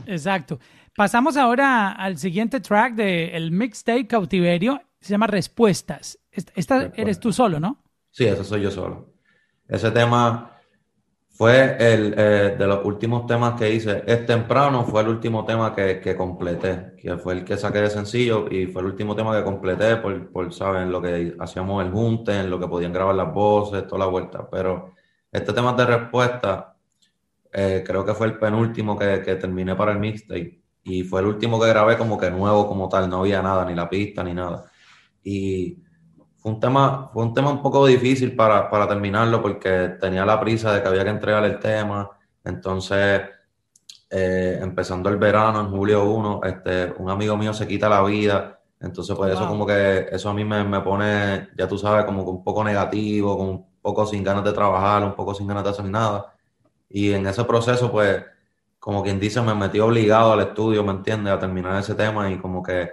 Exacto. 0.07 0.61
Pasamos 0.97 1.37
ahora 1.37 1.93
al 1.93 2.19
siguiente 2.19 2.61
track 2.61 2.95
del 2.95 3.31
el 3.31 3.51
mixtape 3.51 4.07
Cautiverio. 4.07 4.81
Se 5.01 5.11
llama 5.11 5.27
Respuestas. 5.27 6.19
Esta 6.31 6.93
eres 6.95 7.19
tú 7.19 7.33
solo, 7.33 7.59
¿no? 7.59 7.83
Sí, 8.11 8.27
ese 8.27 8.45
soy 8.45 8.63
yo 8.63 8.71
solo. 8.71 9.15
Ese 9.71 9.91
tema 9.93 10.51
fue 11.29 11.77
el 11.79 12.15
eh, 12.19 12.57
de 12.59 12.67
los 12.67 12.85
últimos 12.85 13.27
temas 13.27 13.59
que 13.59 13.73
hice. 13.73 14.03
Es 14.07 14.27
temprano, 14.27 14.85
fue 14.85 15.03
el 15.03 15.09
último 15.09 15.45
tema 15.45 15.75
que, 15.75 16.01
que, 16.01 16.17
completé, 16.17 16.95
que 16.99 17.17
fue 17.17 17.35
el 17.35 17.45
que 17.45 17.57
saqué 17.57 17.79
de 17.81 17.89
sencillo 17.89 18.47
y 18.51 18.67
fue 18.67 18.83
el 18.83 18.89
último 18.89 19.15
tema 19.17 19.37
que 19.37 19.45
completé 19.45 19.97
por, 19.97 20.31
por 20.33 20.53
¿saben? 20.53 20.93
Lo 20.93 21.01
que 21.01 21.35
hacíamos 21.39 21.85
el 21.85 21.93
junte, 21.93 22.39
en 22.39 22.51
lo 22.51 22.59
que 22.61 22.69
podían 22.69 22.93
grabar 22.93 23.15
las 23.15 23.33
voces, 23.33 23.87
toda 23.87 24.01
la 24.01 24.07
vuelta. 24.07 24.49
Pero 24.51 24.93
este 25.33 25.53
tema 25.53 25.73
de 25.73 25.87
respuesta, 25.87 26.77
eh, 27.53 27.83
creo 27.87 28.05
que 28.05 28.15
fue 28.15 28.27
el 28.27 28.39
penúltimo 28.39 28.99
que, 28.99 29.23
que 29.23 29.37
terminé 29.37 29.75
para 29.77 29.93
el 29.93 29.99
mixtape 29.99 30.61
y 30.85 31.05
fue 31.05 31.21
el 31.21 31.27
último 31.29 31.61
que 31.61 31.69
grabé 31.69 31.97
como 31.97 32.19
que 32.19 32.31
nuevo 32.31 32.67
como 32.67 32.89
tal, 32.89 33.09
no 33.09 33.21
había 33.21 33.41
nada, 33.41 33.65
ni 33.65 33.75
la 33.75 33.89
pista, 33.89 34.23
ni 34.25 34.35
nada. 34.35 34.65
Y 35.23 35.79
fue 36.41 36.53
un 36.53 36.61
tema, 36.61 37.11
fue 37.13 37.23
un 37.23 37.35
tema 37.35 37.51
un 37.51 37.63
poco 37.63 37.87
difícil 37.87 38.35
para, 38.35 38.71
para 38.71 38.89
terminarlo 38.89 39.43
porque 39.43 39.97
tenía 40.01 40.25
la 40.25 40.41
prisa 40.41 40.73
de 40.73 40.83
que 40.83 40.89
había 40.89 41.05
que 41.05 41.11
entregar 41.11 41.45
el 41.45 41.59
tema. 41.59 42.11
Entonces, 42.45 43.23
eh, 44.09 44.59
empezando 44.63 45.11
el 45.11 45.19
verano, 45.19 45.61
en 45.61 45.71
julio 45.71 46.05
1, 46.05 46.41
este, 46.45 46.95
un 46.99 47.11
amigo 47.11 47.37
mío 47.37 47.53
se 47.53 47.69
quita 47.69 47.89
la 47.91 48.03
vida. 48.03 48.59
Entonces, 48.81 49.15
pues 49.15 49.35
eso 49.35 49.47
como 49.47 49.67
que, 49.67 50.07
eso 50.11 50.31
a 50.31 50.35
mí 50.35 50.43
me, 50.45 50.65
me, 50.65 50.81
pone, 50.81 51.51
ya 51.57 51.69
tú 51.69 51.77
sabes, 51.77 52.07
como 52.07 52.25
que 52.25 52.31
un 52.31 52.43
poco 52.43 52.65
negativo, 52.65 53.37
como 53.37 53.51
un 53.51 53.67
poco 53.83 54.07
sin 54.07 54.25
ganas 54.25 54.45
de 54.45 54.55
trabajar, 54.55 55.05
un 55.05 55.15
poco 55.15 55.35
sin 55.35 55.47
ganas 55.47 55.65
de 55.65 55.71
hacer 55.71 55.85
nada. 55.85 56.35
Y 56.89 57.13
en 57.13 57.27
ese 57.27 57.45
proceso, 57.45 57.93
pues, 57.93 58.25
como 58.79 59.03
quien 59.03 59.21
dice, 59.21 59.43
me 59.43 59.55
metí 59.55 59.79
obligado 59.79 60.33
al 60.33 60.41
estudio, 60.41 60.83
¿me 60.85 60.93
entiendes? 60.93 61.35
A 61.35 61.39
terminar 61.39 61.79
ese 61.79 61.95
tema 61.95 62.31
y 62.31 62.39
como 62.39 62.63
que, 62.63 62.91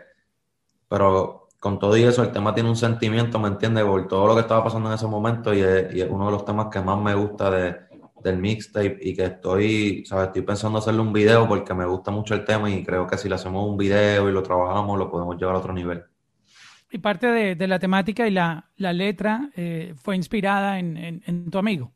pero 0.89 1.47
con 1.59 1.79
todo 1.79 1.97
y 1.97 2.03
eso, 2.03 2.23
el 2.23 2.31
tema 2.31 2.53
tiene 2.53 2.69
un 2.69 2.75
sentimiento, 2.75 3.39
¿me 3.39 3.47
entiendes? 3.47 3.83
Por 3.83 4.07
todo 4.07 4.27
lo 4.27 4.35
que 4.35 4.41
estaba 4.41 4.63
pasando 4.63 4.89
en 4.89 4.95
ese 4.95 5.07
momento 5.07 5.53
y 5.53 5.61
es, 5.61 6.07
uno 6.09 6.27
de 6.27 6.31
los 6.31 6.45
temas 6.45 6.67
que 6.71 6.81
más 6.81 7.01
me 7.01 7.15
gusta 7.15 7.49
de, 7.49 7.75
del 8.23 8.37
mixtape 8.37 8.97
y 9.01 9.15
que 9.15 9.25
estoy, 9.25 10.05
¿sabes? 10.05 10.27
Estoy 10.27 10.43
pensando 10.43 10.77
hacerle 10.79 11.01
un 11.01 11.13
video 11.13 11.47
porque 11.47 11.73
me 11.73 11.85
gusta 11.85 12.11
mucho 12.11 12.35
el 12.35 12.45
tema 12.45 12.69
y 12.69 12.83
creo 12.83 13.07
que 13.07 13.17
si 13.17 13.27
le 13.27 13.35
hacemos 13.35 13.67
un 13.67 13.77
video 13.77 14.29
y 14.29 14.31
lo 14.31 14.43
trabajamos, 14.43 14.97
lo 14.99 15.09
podemos 15.09 15.37
llevar 15.37 15.55
a 15.55 15.59
otro 15.59 15.73
nivel. 15.73 16.03
Y 16.89 16.99
parte 16.99 17.27
de, 17.27 17.67
la 17.67 17.79
temática 17.79 18.27
y 18.27 18.31
la, 18.31 18.63
letra 18.77 19.49
eh, 19.55 19.93
fue 19.97 20.15
inspirada 20.15 20.79
en, 20.79 21.49
tu 21.49 21.57
amigo. 21.57 21.91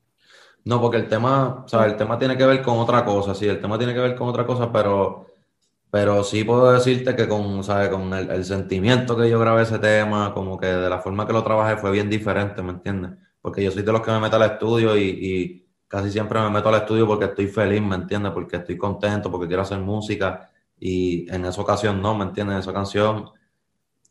No, 0.65 0.81
porque 0.81 0.97
el 0.97 1.07
tema, 1.07 1.63
¿sabes? 1.67 1.93
El 1.93 1.97
tema 1.97 2.19
tiene 2.19 2.37
que 2.37 2.45
ver 2.45 2.61
con 2.61 2.77
otra 2.77 3.05
cosa, 3.05 3.33
sí, 3.33 3.47
el 3.47 3.59
tema 3.61 3.77
tiene 3.77 3.93
que 3.93 3.99
ver 3.99 4.15
con 4.15 4.27
otra 4.27 4.45
cosa, 4.45 4.71
pero 4.71 5.30
pero 5.91 6.23
sí 6.23 6.45
puedo 6.45 6.71
decirte 6.71 7.15
que 7.15 7.27
con, 7.27 7.63
¿sabes? 7.65 7.89
con 7.89 8.13
el, 8.13 8.45
sentimiento 8.45 9.17
que 9.17 9.29
yo 9.29 9.39
grabé 9.39 9.63
ese 9.63 9.77
tema, 9.77 10.33
como 10.33 10.57
que 10.57 10.67
de 10.67 10.89
la 10.89 10.99
forma 10.99 11.27
que 11.27 11.33
lo 11.33 11.43
trabajé 11.43 11.75
fue 11.77 11.91
bien 11.91 12.09
diferente, 12.09 12.63
¿me 12.63 12.71
entiendes? 12.71 13.11
Porque 13.41 13.61
yo 13.63 13.71
soy 13.71 13.83
de 13.83 13.91
los 13.91 14.01
que 14.01 14.11
me 14.11 14.19
meto 14.21 14.37
al 14.37 14.43
estudio 14.43 14.97
y, 14.97 15.67
casi 15.87 16.09
siempre 16.09 16.39
me 16.39 16.49
meto 16.49 16.69
al 16.69 16.75
estudio 16.75 17.05
porque 17.05 17.25
estoy 17.25 17.47
feliz, 17.47 17.81
¿me 17.81 17.95
entiendes? 17.95 18.31
Porque 18.31 18.57
estoy 18.57 18.77
contento, 18.77 19.29
porque 19.29 19.47
quiero 19.47 19.63
hacer 19.63 19.79
música 19.79 20.49
y 20.79 21.29
en 21.33 21.45
esa 21.45 21.61
ocasión 21.61 22.01
no, 22.01 22.15
¿me 22.15 22.23
entiendes? 22.23 22.55
En 22.55 22.59
esa 22.61 22.73
canción 22.73 23.29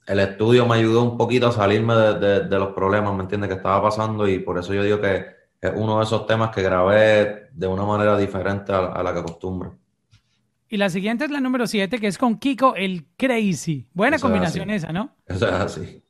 el 0.07 0.20
estudio 0.20 0.66
me 0.66 0.76
ayudó 0.76 1.02
un 1.02 1.16
poquito 1.16 1.46
a 1.48 1.52
salirme 1.52 1.94
de, 1.94 2.59
los 2.59 2.74
problemas, 2.74 3.14
¿me 3.14 3.22
entiendes? 3.22 3.48
Que 3.48 3.57
estaba 3.57 3.83
pasando 3.83 4.28
y 4.28 4.40
por 4.40 4.59
eso 4.59 4.74
yo 4.74 4.83
digo 4.83 5.00
que 5.00 5.26
es 5.61 5.72
uno 5.74 5.98
de 5.98 6.04
esos 6.04 6.26
temas 6.26 6.50
que 6.50 6.62
grabé 6.62 7.48
de 7.52 7.66
una 7.66 7.85
manera 7.85 8.18
diferente 8.18 8.72
a 8.72 9.02
la 9.02 9.12
que 9.14 9.20
acostumbro. 9.20 9.79
Y 10.72 10.76
la 10.76 10.88
siguiente 10.88 11.24
es 11.24 11.33
la 11.33 11.40
número 11.40 11.66
7, 11.66 11.98
que 11.98 12.06
es 12.06 12.16
con 12.16 12.38
Kiko 12.38 12.76
el 12.76 13.09
Crazy. 13.16 13.88
Buena 13.92 14.20
combinación 14.20 14.70
esa, 14.70 14.92
¿no? 14.92 15.16
Eso 15.26 15.48
es 15.48 15.52
así. 15.52 16.04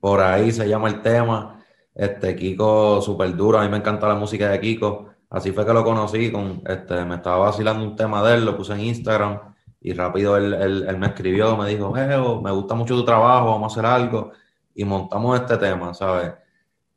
Por 0.00 0.20
ahí 0.20 0.50
se 0.50 0.68
llama 0.68 0.88
el 0.88 1.00
tema. 1.00 1.64
Este 1.94 2.34
Kiko 2.34 3.00
súper 3.00 3.36
duro. 3.36 3.60
A 3.60 3.62
mí 3.62 3.68
me 3.68 3.76
encanta 3.76 4.08
la 4.08 4.16
música 4.16 4.50
de 4.50 4.58
Kiko. 4.58 5.10
Así 5.30 5.52
fue 5.52 5.64
que 5.64 5.72
lo 5.72 5.84
conocí. 5.84 6.32
Con, 6.32 6.60
este, 6.66 7.04
me 7.04 7.14
estaba 7.14 7.36
vacilando 7.36 7.84
un 7.84 7.94
tema 7.94 8.20
de 8.24 8.34
él, 8.34 8.44
lo 8.44 8.56
puse 8.56 8.72
en 8.72 8.80
Instagram 8.80 9.38
y 9.80 9.92
rápido 9.92 10.36
él, 10.36 10.54
él 10.54 10.98
me 10.98 11.06
escribió, 11.06 11.56
me 11.56 11.68
dijo, 11.68 11.92
me 11.92 12.50
gusta 12.50 12.74
mucho 12.74 12.96
tu 12.96 13.04
trabajo, 13.04 13.46
vamos 13.46 13.72
a 13.72 13.80
hacer 13.80 13.86
algo. 13.86 14.32
Y 14.74 14.84
montamos 14.84 15.40
este 15.40 15.56
tema, 15.56 15.94
¿sabes? 15.94 16.32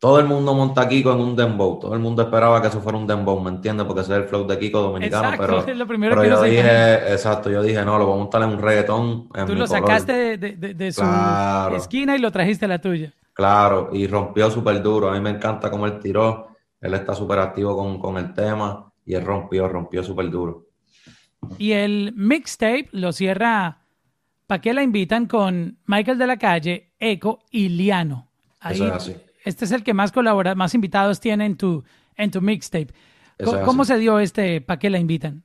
Todo 0.04 0.20
el 0.20 0.26
mundo 0.26 0.54
monta 0.54 0.90
Kiko 0.90 1.14
en 1.14 1.22
un 1.22 1.34
dembow. 1.34 1.80
Todo 1.80 1.94
el 1.94 2.02
mundo 2.02 2.24
esperaba 2.24 2.62
que 2.62 2.68
eso 2.68 2.82
fuera 2.82 2.98
un 2.98 3.08
dembow, 3.08 3.40
¿me 3.40 3.50
entiendes? 3.50 3.86
Porque 3.86 4.02
ese 4.02 4.12
es 4.12 4.18
el 4.18 4.24
flow 4.26 4.46
de 4.46 4.60
Kiko 4.60 4.82
dominicano. 4.82 5.38
pero, 5.38 5.66
es 5.66 5.78
lo 5.78 5.88
primero 5.88 6.22
que 6.22 6.28
yo 6.28 6.44
dije, 6.44 7.14
exacto, 7.14 7.50
yo 7.50 7.64
dije, 7.64 7.86
no, 7.86 7.98
lo 7.98 8.08
voy 8.08 8.16
a 8.16 8.18
montar 8.18 8.44
en 8.44 8.50
un 8.50 8.62
reggaetón. 8.62 9.30
Tú 9.48 9.56
lo 9.56 9.66
sacaste 9.66 10.38
de, 10.38 10.92
su 10.92 11.06
esquina 11.78 12.18
y 12.18 12.20
lo 12.20 12.34
trajiste 12.34 12.66
a 12.66 12.68
la 12.68 12.82
tuya. 12.82 13.14
Claro, 13.32 13.92
y 13.94 14.06
rompió 14.06 14.52
súper 14.52 14.84
duro. 14.84 15.10
A 15.10 15.14
mí 15.14 15.22
me 15.22 15.30
encanta 15.30 15.72
cómo 15.72 15.86
él 15.86 15.98
tiró. 16.00 16.50
Él 16.82 16.94
está 16.96 17.16
súper 17.16 17.40
activo 17.40 17.78
con, 17.78 17.98
con, 17.98 18.18
el 18.18 18.34
tema 18.34 18.92
y 19.06 19.14
él 19.14 19.24
rompió, 19.24 19.70
rompió 19.70 20.04
súper 20.04 20.30
duro. 20.30 20.66
Y 21.58 21.72
el 21.72 22.12
mixtape 22.14 22.90
lo 22.92 23.14
cierra, 23.14 23.80
¿para 24.48 24.60
qué 24.60 24.74
la 24.74 24.84
invitan? 24.84 25.28
Con 25.28 25.78
Michael 25.86 26.18
de 26.18 26.28
la 26.28 26.36
Calle, 26.36 26.92
Eco 27.00 27.40
y 27.50 27.70
Liano. 27.70 28.28
Eso 28.70 28.86
es 28.86 28.92
así 28.92 29.16
este 29.44 29.66
es 29.66 29.72
el 29.72 29.84
que 29.84 29.94
más 29.94 30.12
colabora, 30.12 30.56
más 30.56 30.74
invitados 30.74 31.20
tiene 31.20 31.46
en 31.46 31.58
tu, 31.58 31.84
en 32.16 32.32
tu 32.32 32.42
mixtape. 32.42 32.94
¿Cómo, 33.66 33.84
se 33.84 33.98
dio 33.98 34.20
este? 34.20 34.62
¿Para 34.62 34.80
qué 34.80 34.90
la 34.90 35.00
invitan? 35.00 35.44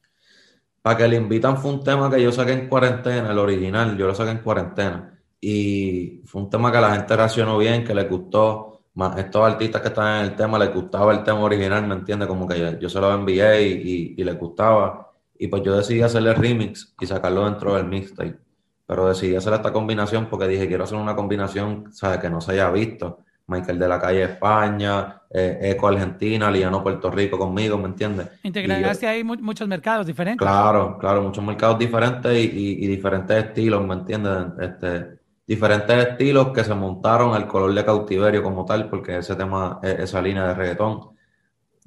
Para 0.83 0.97
que 0.97 1.09
la 1.09 1.17
invitan 1.17 1.57
fue 1.57 1.73
un 1.73 1.83
tema 1.83 2.11
que 2.11 2.23
yo 2.23 2.31
saqué 2.31 2.53
en 2.53 2.69
cuarentena, 2.69 3.33
el 3.33 3.39
original, 3.39 3.97
yo 3.97 4.07
lo 4.07 4.15
saqué 4.15 4.31
en 4.31 4.39
cuarentena. 4.39 5.19
Y 5.41 6.23
fue 6.27 6.43
un 6.43 6.51
tema 6.51 6.71
que 6.71 6.81
la 6.81 6.95
gente 6.95 7.17
reaccionó 7.17 7.59
bien, 7.59 7.85
que 7.85 7.95
le 7.95 8.05
gustó. 8.05 8.83
Más 8.95 9.17
estos 9.17 9.47
artistas 9.47 9.81
que 9.81 9.89
están 9.89 10.21
en 10.21 10.31
el 10.31 10.37
tema 10.37 10.59
les 10.59 10.75
gustaba 10.75 11.13
el 11.13 11.23
tema 11.23 11.41
original, 11.41 11.87
¿me 11.87 11.95
entiendes? 11.95 12.27
Como 12.27 12.49
que 12.49 12.79
yo, 12.81 12.89
se 12.89 13.01
lo 13.01 13.13
envié 13.13 13.63
y, 13.63 14.15
y, 14.17 14.25
les 14.25 14.37
gustaba. 14.37 15.13
Y 15.39 15.47
pues 15.47 15.63
yo 15.63 15.77
decidí 15.77 16.03
hacerle 16.03 16.35
remix 16.35 16.95
y 17.01 17.07
sacarlo 17.07 17.45
dentro 17.45 17.75
del 17.75 17.87
mixtape. 17.87 18.39
Pero 18.87 19.09
decidí 19.09 19.37
hacer 19.37 19.53
esta 19.55 19.73
combinación 19.73 20.27
porque 20.27 20.49
dije, 20.49 20.67
quiero 20.67 20.85
hacer 20.85 20.99
una 20.99 21.15
combinación, 21.15 21.93
¿sabes? 21.93 22.19
Que 22.19 22.31
no 22.31 22.41
se 22.41 22.53
haya 22.53 22.71
visto 22.71 23.25
Michael 23.49 23.79
de 23.79 23.89
la 23.89 23.99
Calle 23.99 24.25
España, 24.25 25.23
eh, 25.31 25.59
Eco 25.63 25.89
Argentina, 25.89 26.51
Liano 26.51 26.83
Puerto 26.83 27.11
Rico 27.11 27.39
conmigo, 27.39 27.79
¿me 27.79 27.87
entiendes? 27.87 28.29
Integraste 28.43 29.09
ahí 29.09 29.25
muchos 29.25 29.67
mercados 29.67 30.07
diferentes. 30.07 30.47
Claro, 30.47 30.99
claro, 30.99 31.23
muchos 31.23 31.43
mercados 31.43 31.79
diferentes 31.79 32.33
y, 32.37 32.87
diferentes 32.87 33.45
estilos, 33.45 33.85
¿me 33.87 33.95
entiendes? 33.95 34.37
Este, 34.61 35.19
diferentes 35.47 36.09
estilos 36.09 36.49
que 36.49 36.63
se 36.63 36.75
montaron 36.75 37.35
al 37.35 37.47
color 37.47 37.73
de 37.73 37.85
cautiverio 37.85 38.43
como 38.43 38.67
tal, 38.67 38.89
porque 38.91 39.17
ese 39.17 39.35
tema, 39.35 39.81
e, 39.83 39.97
esa 40.03 40.21
línea 40.21 40.47
de 40.49 40.55
reggaetón. 40.55 41.17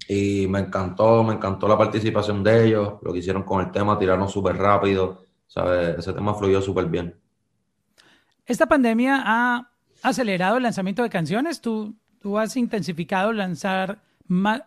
Y 0.07 0.47
me 0.47 0.59
encantó, 0.59 1.23
me 1.23 1.35
encantó 1.35 1.67
la 1.67 1.77
participación 1.77 2.43
de 2.43 2.65
ellos, 2.65 2.95
lo 3.03 3.13
que 3.13 3.19
hicieron 3.19 3.43
con 3.43 3.61
el 3.61 3.71
tema, 3.71 3.99
tiraron 3.99 4.27
súper 4.27 4.57
rápido, 4.57 5.25
¿sabes? 5.45 5.99
Ese 5.99 6.11
tema 6.11 6.33
fluyó 6.33 6.59
súper 6.59 6.85
bien. 6.85 7.15
Esta 8.47 8.65
pandemia 8.65 9.21
ha 9.23 9.70
acelerado 10.03 10.57
el 10.57 10.63
lanzamiento 10.63 11.03
de 11.03 11.09
canciones? 11.09 11.61
¿Tú, 11.61 11.95
tú 12.19 12.37
has 12.37 12.55
intensificado 12.57 13.33
lanzar 13.33 14.01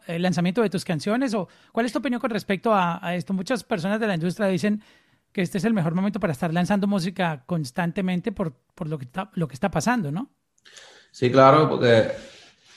el 0.06 0.22
lanzamiento 0.22 0.62
de 0.62 0.70
tus 0.70 0.84
canciones? 0.84 1.34
¿O 1.34 1.48
cuál 1.72 1.86
es 1.86 1.92
tu 1.92 1.98
opinión 1.98 2.20
con 2.20 2.30
respecto 2.30 2.72
a, 2.74 3.14
esto? 3.14 3.32
Muchas 3.32 3.64
personas 3.64 4.00
de 4.00 4.06
la 4.06 4.14
industria 4.14 4.46
dicen 4.46 4.82
que 5.32 5.42
este 5.42 5.58
es 5.58 5.64
el 5.64 5.74
mejor 5.74 5.94
momento 5.94 6.20
para 6.20 6.32
estar 6.32 6.52
lanzando 6.52 6.86
música 6.86 7.42
constantemente 7.46 8.30
por, 8.30 8.54
lo, 8.86 8.98
que 8.98 9.04
está, 9.04 9.30
lo 9.34 9.48
que 9.48 9.54
está 9.54 9.70
pasando, 9.70 10.12
¿no? 10.12 10.30
Sí, 11.10 11.30
claro, 11.30 11.68
porque 11.68 12.12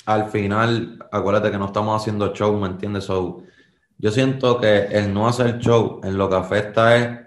al 0.06 0.30
final, 0.30 1.06
acuérdate 1.12 1.52
que 1.52 1.58
no 1.58 1.66
estamos 1.66 2.02
haciendo 2.02 2.34
show, 2.34 2.58
¿me 2.60 2.68
entiendes? 2.68 3.08
yo 3.08 4.12
siento 4.12 4.60
que 4.60 4.86
el 4.86 5.14
no 5.14 5.28
hacer 5.28 5.60
show 5.60 6.02
en 6.04 6.18
lo 6.18 6.30
que 6.30 6.36
afecta 6.36 6.96
es 6.96 7.20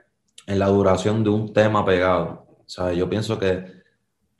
en 0.46 0.58
la 0.58 0.68
duración 0.68 1.22
de 1.22 1.30
un 1.30 1.52
tema 1.52 1.84
pegado. 1.84 2.46
O 2.58 2.68
sea, 2.68 2.92
yo 2.92 3.08
pienso 3.08 3.38
que 3.38 3.79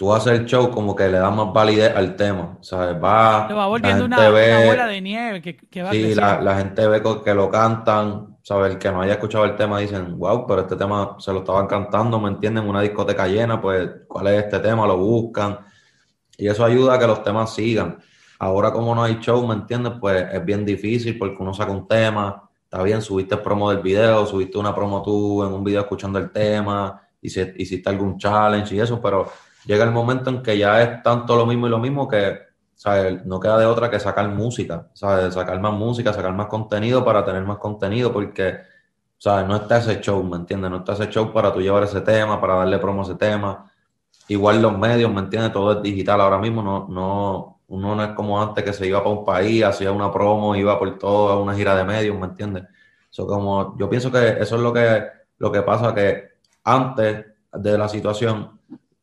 tú 0.00 0.14
haces 0.14 0.32
el 0.32 0.46
show 0.46 0.70
como 0.70 0.96
que 0.96 1.06
le 1.08 1.18
da 1.18 1.28
más 1.30 1.52
validez 1.52 1.94
al 1.94 2.16
tema. 2.16 2.56
¿sabes? 2.62 2.96
Va, 3.04 3.46
Lo 3.50 3.56
va 3.56 3.66
volviendo 3.66 4.06
una, 4.06 4.30
bola 4.30 4.86
de 4.86 4.98
nieve 5.02 5.42
que, 5.42 5.82
va 5.82 5.90
Sí, 5.90 6.14
la, 6.14 6.40
la, 6.40 6.56
gente 6.56 6.88
ve 6.88 7.02
que 7.22 7.34
lo 7.34 7.50
cantan, 7.50 8.38
¿sabes? 8.40 8.72
El 8.72 8.78
que 8.78 8.90
no 8.90 9.02
haya 9.02 9.12
escuchado 9.12 9.44
el 9.44 9.56
tema 9.56 9.78
dicen, 9.78 10.18
wow, 10.18 10.46
pero 10.46 10.62
este 10.62 10.74
tema 10.76 11.16
se 11.18 11.30
lo 11.34 11.40
estaban 11.40 11.66
cantando, 11.66 12.18
¿me 12.18 12.30
entienden? 12.30 12.66
Una 12.66 12.80
discoteca 12.80 13.26
llena, 13.26 13.60
pues, 13.60 13.90
¿cuál 14.08 14.28
es 14.28 14.44
este 14.44 14.60
tema? 14.60 14.86
Lo 14.86 14.96
buscan. 14.96 15.58
Y 16.38 16.48
eso 16.48 16.64
ayuda 16.64 16.94
a 16.94 16.98
que 16.98 17.06
los 17.06 17.22
temas 17.22 17.54
sigan. 17.54 17.98
Ahora 18.38 18.72
como 18.72 18.94
no 18.94 19.02
hay 19.02 19.18
show, 19.20 19.46
¿me 19.46 19.52
entiendes? 19.52 19.92
Pues 20.00 20.24
es 20.32 20.42
bien 20.42 20.64
difícil 20.64 21.18
porque 21.18 21.36
uno 21.40 21.52
saca 21.52 21.72
un 21.72 21.86
tema, 21.86 22.48
está 22.64 22.82
bien, 22.82 23.02
subiste 23.02 23.34
el 23.34 23.42
promo 23.42 23.68
del 23.70 23.82
video, 23.82 24.24
subiste 24.24 24.56
una 24.56 24.74
promo 24.74 25.02
tú 25.02 25.44
en 25.44 25.52
un 25.52 25.62
video 25.62 25.82
escuchando 25.82 26.18
el 26.18 26.30
tema, 26.30 27.02
hiciste 27.20 27.90
algún 27.90 28.16
challenge 28.16 28.74
y 28.74 28.80
eso, 28.80 28.98
pero 28.98 29.26
llega 29.64 29.84
el 29.84 29.90
momento 29.90 30.30
en 30.30 30.42
que 30.42 30.56
ya 30.58 30.82
es 30.82 31.02
tanto 31.02 31.36
lo 31.36 31.46
mismo 31.46 31.66
y 31.66 31.70
lo 31.70 31.78
mismo 31.78 32.08
que 32.08 32.50
no 33.24 33.40
queda 33.40 33.58
de 33.58 33.66
otra 33.66 33.90
que 33.90 34.00
sacar 34.00 34.28
música, 34.28 34.88
sacar 34.94 35.60
más 35.60 35.72
música, 35.72 36.12
sacar 36.12 36.32
más 36.34 36.46
contenido 36.46 37.04
para 37.04 37.24
tener 37.24 37.44
más 37.44 37.58
contenido, 37.58 38.12
porque 38.12 38.58
no 39.24 39.56
está 39.56 39.78
ese 39.78 40.00
show, 40.00 40.22
¿me 40.24 40.36
entiendes? 40.36 40.70
No 40.70 40.78
está 40.78 40.94
ese 40.94 41.08
show 41.08 41.30
para 41.32 41.52
tú 41.52 41.60
llevar 41.60 41.82
ese 41.82 42.00
tema, 42.00 42.40
para 42.40 42.54
darle 42.54 42.78
promo 42.78 43.02
a 43.02 43.04
ese 43.04 43.16
tema. 43.16 43.70
Igual 44.28 44.62
los 44.62 44.78
medios, 44.78 45.12
¿me 45.12 45.20
entiendes? 45.20 45.52
Todo 45.52 45.72
es 45.72 45.82
digital 45.82 46.20
ahora 46.20 46.38
mismo, 46.38 46.62
no, 46.62 46.86
no, 46.88 47.60
uno 47.68 47.94
no 47.94 48.02
es 48.02 48.10
como 48.10 48.40
antes 48.40 48.64
que 48.64 48.72
se 48.72 48.86
iba 48.86 49.00
para 49.00 49.10
un 49.10 49.24
país, 49.24 49.62
hacía 49.62 49.92
una 49.92 50.10
promo, 50.10 50.56
iba 50.56 50.78
por 50.78 50.98
todo, 50.98 51.28
a 51.28 51.40
una 51.40 51.54
gira 51.54 51.74
de 51.74 51.84
medios, 51.84 52.18
¿me 52.18 52.26
entiendes? 52.26 52.64
Eso 53.10 53.26
como, 53.26 53.76
yo 53.76 53.90
pienso 53.90 54.10
que 54.10 54.38
eso 54.40 54.56
es 54.56 54.62
lo 54.62 54.72
que, 54.72 55.04
lo 55.38 55.52
que 55.52 55.62
pasa, 55.62 55.94
que 55.94 56.30
antes 56.64 57.26
de 57.52 57.78
la 57.78 57.88
situación 57.88 58.59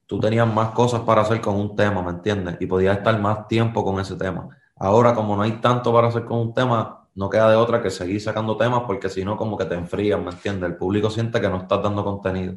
tú 0.07 0.19
tenías 0.19 0.51
más 0.51 0.71
cosas 0.71 1.01
para 1.01 1.21
hacer 1.21 1.41
con 1.41 1.55
un 1.55 1.75
tema, 1.75 2.01
¿me 2.01 2.11
entiendes? 2.11 2.57
Y 2.59 2.65
podías 2.65 2.97
estar 2.97 3.19
más 3.19 3.47
tiempo 3.47 3.83
con 3.83 3.99
ese 3.99 4.15
tema. 4.15 4.49
Ahora, 4.77 5.13
como 5.13 5.35
no 5.35 5.43
hay 5.43 5.53
tanto 5.53 5.93
para 5.93 6.07
hacer 6.07 6.23
con 6.25 6.39
un 6.39 6.53
tema, 6.53 7.07
no 7.13 7.29
queda 7.29 7.49
de 7.49 7.57
otra 7.57 7.81
que 7.81 7.89
seguir 7.89 8.21
sacando 8.21 8.57
temas 8.57 8.83
porque 8.87 9.09
si 9.09 9.25
no, 9.25 9.37
como 9.37 9.57
que 9.57 9.65
te 9.65 9.75
enfrías, 9.75 10.19
¿me 10.19 10.31
entiendes? 10.31 10.69
El 10.69 10.77
público 10.77 11.09
siente 11.09 11.41
que 11.41 11.49
no 11.49 11.57
estás 11.57 11.83
dando 11.83 12.03
contenido. 12.03 12.55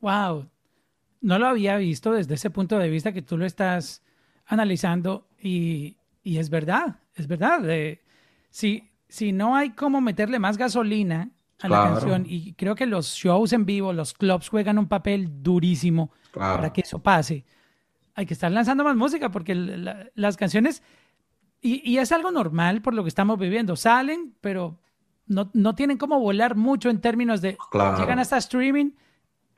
Wow. 0.00 0.48
No 1.20 1.38
lo 1.38 1.48
había 1.48 1.76
visto 1.76 2.12
desde 2.12 2.34
ese 2.34 2.50
punto 2.50 2.78
de 2.78 2.88
vista 2.88 3.12
que 3.12 3.22
tú 3.22 3.36
lo 3.36 3.44
estás 3.44 4.04
analizando 4.46 5.26
y, 5.42 5.96
es 6.22 6.48
verdad, 6.48 7.00
es 7.14 7.26
verdad. 7.26 7.62
si, 8.50 8.88
si 9.08 9.32
no 9.32 9.56
hay 9.56 9.70
como 9.70 10.00
meterle 10.00 10.38
más 10.38 10.56
gasolina 10.56 11.30
a 11.60 11.68
la 11.68 11.84
canción. 11.84 12.24
Y 12.26 12.52
creo 12.54 12.74
que 12.74 12.86
los 12.86 13.14
shows 13.14 13.52
en 13.52 13.66
vivo, 13.66 13.92
los 13.92 14.14
clubs 14.14 14.48
juegan 14.48 14.78
un 14.78 14.88
papel 14.88 15.42
durísimo 15.42 16.10
para 16.32 16.72
que 16.72 16.82
eso 16.82 17.00
pase. 17.00 17.44
Hay 18.14 18.26
que 18.26 18.34
estar 18.34 18.50
lanzando 18.50 18.84
más 18.84 18.96
música 18.96 19.30
porque 19.30 19.54
las 19.54 20.36
canciones, 20.36 20.82
y, 21.60 21.98
es 21.98 22.12
algo 22.12 22.30
normal 22.30 22.82
por 22.82 22.94
lo 22.94 23.02
que 23.02 23.08
estamos 23.08 23.38
viviendo, 23.38 23.76
salen, 23.76 24.34
pero 24.40 24.78
no, 25.26 25.50
no 25.52 25.74
tienen 25.74 25.98
como 25.98 26.18
volar 26.18 26.56
mucho 26.56 26.90
en 26.90 27.00
términos 27.00 27.40
de, 27.40 27.56
llegan 27.98 28.18
hasta 28.18 28.38
streaming 28.38 28.92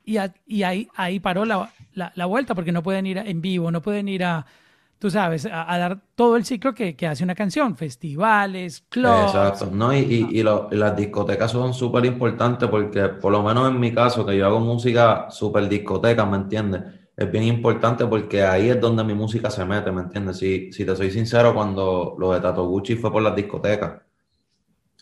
y, 0.03 0.17
y 0.45 0.63
ahí, 0.63 0.87
ahí 0.95 1.19
paró 1.19 1.45
la, 1.45 1.71
la, 1.93 2.25
vuelta 2.25 2.55
porque 2.55 2.71
no 2.71 2.83
pueden 2.83 3.05
ir 3.05 3.17
en 3.17 3.41
vivo, 3.41 3.71
no 3.71 3.81
pueden 3.81 4.07
ir 4.07 4.23
a, 4.23 4.45
tú 5.01 5.09
sabes, 5.09 5.47
a, 5.47 5.77
dar 5.79 5.99
todo 6.13 6.37
el 6.37 6.45
ciclo 6.45 6.75
que, 6.75 6.95
que, 6.95 7.07
hace 7.07 7.23
una 7.23 7.33
canción, 7.33 7.75
festivales, 7.75 8.85
clubs. 8.87 9.33
Exacto, 9.33 9.67
¿no? 9.73 9.91
Y, 9.91 10.27
y, 10.29 10.43
las 10.43 10.95
discotecas 10.95 11.49
son 11.49 11.73
súper 11.73 12.05
importantes 12.05 12.69
porque, 12.69 13.07
por 13.07 13.31
lo 13.31 13.41
menos 13.41 13.67
en 13.67 13.79
mi 13.79 13.91
caso, 13.91 14.23
que 14.23 14.37
yo 14.37 14.45
hago 14.45 14.59
música 14.59 15.25
súper 15.31 15.67
discoteca, 15.67 16.23
¿me 16.27 16.37
entiendes? 16.37 16.83
Es 17.17 17.31
bien 17.31 17.45
importante 17.45 18.05
porque 18.05 18.43
ahí 18.43 18.69
es 18.69 18.79
donde 18.79 19.03
mi 19.03 19.15
música 19.15 19.49
se 19.49 19.65
mete, 19.65 19.91
¿me 19.91 20.01
entiendes? 20.01 20.37
Si, 20.37 20.71
si 20.71 20.85
te 20.85 20.95
soy 20.95 21.09
sincero, 21.09 21.55
cuando 21.55 22.15
lo 22.19 22.33
de 22.33 22.39
Tato 22.39 22.67
Gucci 22.67 22.95
fue 22.95 23.11
por 23.11 23.23
las 23.23 23.35
discotecas, 23.35 24.03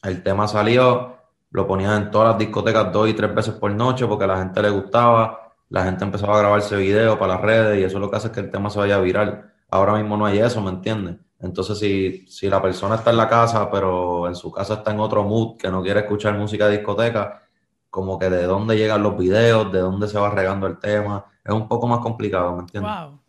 el 0.04 0.24
tema 0.24 0.48
salió, 0.48 1.18
lo 1.52 1.68
ponían 1.68 2.04
en 2.04 2.12
todas 2.12 2.30
las 2.30 2.38
discotecas 2.38 2.90
dos 2.94 3.10
y 3.10 3.14
tres 3.14 3.36
veces 3.36 3.54
por 3.56 3.72
noche 3.72 4.08
porque 4.08 4.24
a 4.24 4.28
la 4.28 4.38
gente 4.38 4.62
le 4.62 4.70
gustaba, 4.70 5.56
la 5.68 5.84
gente 5.84 6.06
empezaba 6.06 6.38
a 6.38 6.40
grabarse 6.40 6.78
videos 6.78 7.18
para 7.18 7.34
las 7.34 7.42
redes 7.42 7.82
y 7.82 7.84
eso 7.84 8.00
lo 8.00 8.10
que 8.10 8.16
hace 8.16 8.28
es 8.28 8.34
que 8.34 8.40
el 8.40 8.50
tema 8.50 8.70
se 8.70 8.80
vaya 8.80 8.98
viral 9.02 9.59
Ahora 9.72 9.94
mismo 9.94 10.18
no 10.18 10.26
hay 10.26 10.40
eso, 10.40 10.62
¿me 10.62 10.70
entiendes? 10.70 11.18
Entonces, 11.40 11.80
si, 11.80 12.28
si 12.28 12.50
la 12.50 12.62
persona 12.62 12.96
está 12.96 13.12
en 13.12 13.18
la 13.18 13.30
casa, 13.30 13.70
pero 13.72 14.28
en 14.28 14.36
su 14.36 14.52
casa 14.52 14.76
está 14.76 14.92
en 14.92 15.00
otro 15.00 15.24
mood, 15.24 15.58
que 15.58 15.70
no 15.70 15.82
quiere 15.82 16.02
escuchar 16.02 16.38
música 16.38 16.68
de 16.68 16.78
discoteca, 16.78 17.44
como 17.90 18.20
que 18.20 18.30
de 18.30 18.44
dónde 18.44 18.78
llegan 18.78 19.02
los 19.02 19.18
videos, 19.18 19.72
de 19.72 19.80
dónde 19.80 20.08
se 20.08 20.20
va 20.20 20.30
regando 20.30 20.68
el 20.68 20.78
tema, 20.78 21.26
es 21.44 21.54
un 21.54 21.68
poco 21.68 21.88
más 21.88 22.00
complicado, 22.00 22.56
¿me 22.56 22.62
entiendes? 22.62 22.92
Wow. 22.92 23.20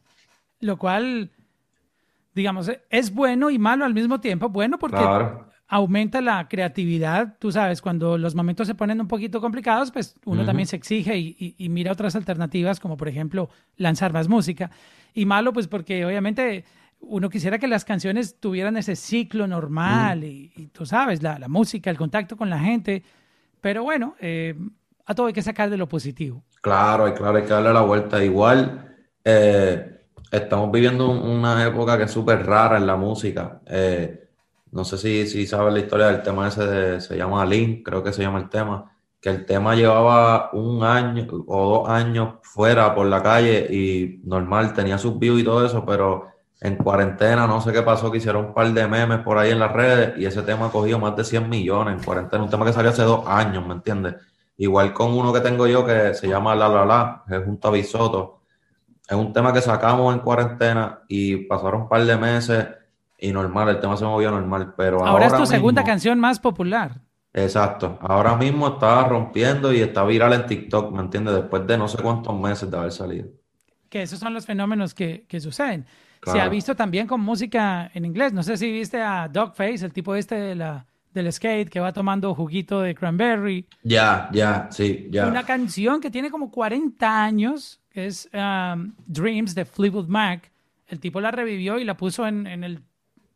Lo 0.61 0.77
cual, 0.77 1.31
digamos, 2.35 2.71
es 2.91 3.15
bueno 3.15 3.49
y 3.51 3.59
malo 3.59 3.85
al 3.85 3.95
mismo 3.95 4.21
tiempo. 4.21 4.49
Bueno, 4.49 4.79
porque 4.79 4.99
aumenta 5.71 6.21
la 6.21 6.49
creatividad. 6.49 7.37
Tú 7.39 7.53
sabes, 7.53 7.81
cuando 7.81 8.19
los 8.19 8.35
momentos 8.35 8.67
se 8.67 8.75
ponen 8.75 9.01
un 9.01 9.07
poquito 9.07 9.41
complicados, 9.41 9.93
pues 9.93 10.17
uno 10.25 10.45
también 10.45 10.67
se 10.67 10.75
exige 10.75 11.17
y, 11.17 11.69
mira 11.71 11.93
otras 11.93 12.17
alternativas, 12.17 12.81
como 12.81 12.97
por 12.97 13.09
ejemplo 13.09 13.49
lanzar 13.77 14.13
más 14.13 14.29
música. 14.29 14.73
Y 15.15 15.27
malo, 15.27 15.53
pues 15.53 15.69
porque 15.69 16.05
obviamente 16.05 16.65
uno 16.99 17.31
quisiera 17.31 17.59
que 17.59 17.69
las 17.69 17.85
canciones 17.85 18.41
tuvieran 18.41 18.77
ese 18.77 18.97
ciclo 18.97 19.47
normal 19.47 20.25
y, 20.25 20.71
tú 20.73 20.85
sabes, 20.85 21.23
la, 21.23 21.39
música, 21.47 21.89
el 21.89 21.97
contacto 21.97 22.37
con 22.37 22.51
la 22.51 22.59
gente. 22.59 23.05
Pero 23.61 23.85
bueno, 23.85 24.17
eh, 24.21 24.57
a 25.07 25.15
todo 25.15 25.29
hay 25.29 25.33
que 25.33 25.43
sacar 25.43 25.71
de 25.71 25.77
lo 25.77 25.89
positivo. 25.89 26.43
Claro, 26.61 27.15
claro, 27.15 27.39
hay 27.39 27.45
que 27.45 27.51
darle 27.51 27.73
la 27.73 27.83
vuelta. 27.83 28.25
Igual, 28.25 28.89
eh, 29.25 30.01
estamos 30.33 30.73
viviendo 30.73 31.09
una 31.11 31.65
época 31.65 31.97
que 31.97 32.05
es 32.05 32.11
súper 32.11 32.45
rara 32.45 32.77
en 32.77 32.89
la 32.89 32.97
música. 32.97 33.61
Eh, 33.67 34.30
no 34.73 34.85
sé 34.85 34.99
si, 34.99 35.27
si 35.27 35.47
sabes 35.47 35.73
la 35.73 35.81
historia 35.81 36.07
del 36.07 36.23
tema 36.23 36.49
ese 36.49 36.67
de, 36.67 37.01
se 37.01 37.17
llama 37.17 37.45
Link, 37.45 37.85
creo 37.85 38.03
que 38.03 38.13
se 38.13 38.23
llama 38.23 38.39
el 38.39 38.49
tema, 38.49 38.93
que 39.21 39.29
el 39.31 39.45
tema 39.45 39.75
llevaba 39.75 40.51
un 40.53 40.83
año 40.85 41.27
o 41.47 41.79
dos 41.79 41.89
años 41.89 42.35
fuera 42.43 42.95
por 42.95 43.07
la 43.07 43.23
calle 43.23 43.67
y 43.71 44.21
normal, 44.25 44.73
tenía 44.73 44.99
sus 44.99 45.19
views 45.19 45.41
y 45.41 45.45
todo 45.45 45.65
eso, 45.67 45.85
pero 45.85 46.29
en 46.61 46.77
cuarentena 46.77 47.47
no 47.47 47.61
sé 47.61 47.73
qué 47.73 47.83
pasó, 47.83 48.11
que 48.11 48.19
hicieron 48.19 48.47
un 48.47 48.55
par 48.55 48.73
de 48.73 48.87
memes 48.87 49.21
por 49.21 49.39
ahí 49.39 49.51
en 49.51 49.59
las 49.59 49.73
redes 49.73 50.19
y 50.19 50.27
ese 50.27 50.43
tema 50.43 50.67
ha 50.67 50.71
cogido 50.71 50.99
más 50.99 51.17
de 51.17 51.25
100 51.25 51.49
millones 51.49 51.99
en 51.99 52.05
cuarentena, 52.05 52.45
un 52.45 52.51
tema 52.51 52.65
que 52.65 52.73
salió 52.73 52.91
hace 52.91 53.03
dos 53.03 53.27
años, 53.27 53.67
¿me 53.67 53.75
entiendes? 53.75 54.17
Igual 54.57 54.93
con 54.93 55.13
uno 55.13 55.33
que 55.33 55.41
tengo 55.41 55.67
yo 55.67 55.85
que 55.87 56.15
se 56.15 56.29
llama 56.29 56.55
La 56.55 56.69
La 56.69 56.85
La, 56.85 57.25
es 57.29 57.45
junto 57.45 57.69
a 57.69 57.71
Bisoto. 57.71 58.43
Es 59.09 59.17
un 59.17 59.33
tema 59.33 59.53
que 59.53 59.63
sacamos 59.63 60.15
en 60.15 60.21
cuarentena 60.21 61.01
y 61.09 61.37
pasaron 61.47 61.83
un 61.83 61.89
par 61.89 62.05
de 62.05 62.17
meses 62.17 62.67
y 63.21 63.33
normal, 63.33 63.69
el 63.69 63.81
tema 63.81 63.97
se 63.97 64.05
movió 64.05 64.31
normal, 64.31 64.75
pero 64.77 65.05
ahora... 65.05 65.27
es 65.27 65.37
tu 65.37 65.47
segunda 65.47 65.85
canción 65.85 66.19
más 66.19 66.41
popular. 66.41 67.03
Exacto, 67.33 67.99
ahora 68.01 68.37
mismo 68.37 68.69
está 68.69 69.07
rompiendo 69.07 69.73
y 69.73 69.81
está 69.81 70.05
viral 70.05 70.33
en 70.33 70.47
TikTok, 70.47 70.93
¿me 70.93 71.01
entiendes? 71.01 71.35
Después 71.35 71.67
de 71.67 71.79
no 71.79 71.87
sé 71.87 72.03
cuántos 72.03 72.39
meses 72.39 72.71
de 72.71 72.77
haber 72.77 72.93
salido. 72.93 73.29
Que 73.89 74.03
esos 74.03 74.19
son 74.19 74.35
los 74.35 74.47
fenómenos 74.47 74.95
que, 74.95 75.27
que 75.29 75.41
suceden. 75.41 75.87
Se 76.25 76.41
ha 76.41 76.49
visto 76.49 76.75
también 76.75 77.07
con 77.07 77.21
música 77.21 77.91
en 77.95 78.05
inglés. 78.05 78.33
No 78.33 78.43
sé 78.43 78.57
si 78.57 78.71
viste 78.71 79.01
a 79.01 79.29
Dogface, 79.29 79.85
el 79.85 79.93
tipo 79.93 80.15
este 80.15 80.35
de 80.35 80.55
la, 80.55 80.87
del 81.15 81.33
skate 81.33 81.71
que 81.71 81.81
va 81.81 81.93
tomando 81.93 82.35
juguito 82.35 82.83
de 82.83 82.95
cranberry. 82.95 83.67
Ya, 83.83 84.29
ya, 84.33 84.69
sí, 84.71 85.09
ya. 85.11 85.27
Una 85.27 85.45
canción 85.45 86.01
que 86.01 86.11
tiene 86.11 86.31
como 86.31 86.51
40 86.51 87.25
años, 87.25 87.81
que 87.91 88.07
es 88.07 88.29
um, 88.33 88.93
Dreams 89.07 89.55
de 89.55 89.65
Fleetwood 89.65 90.09
Mac. 90.09 90.53
El 90.87 91.01
tipo 91.01 91.21
la 91.21 91.31
revivió 91.31 91.79
y 91.79 91.85
la 91.85 91.97
puso 91.97 92.27
en, 92.27 92.47
en 92.47 92.65
el 92.65 92.83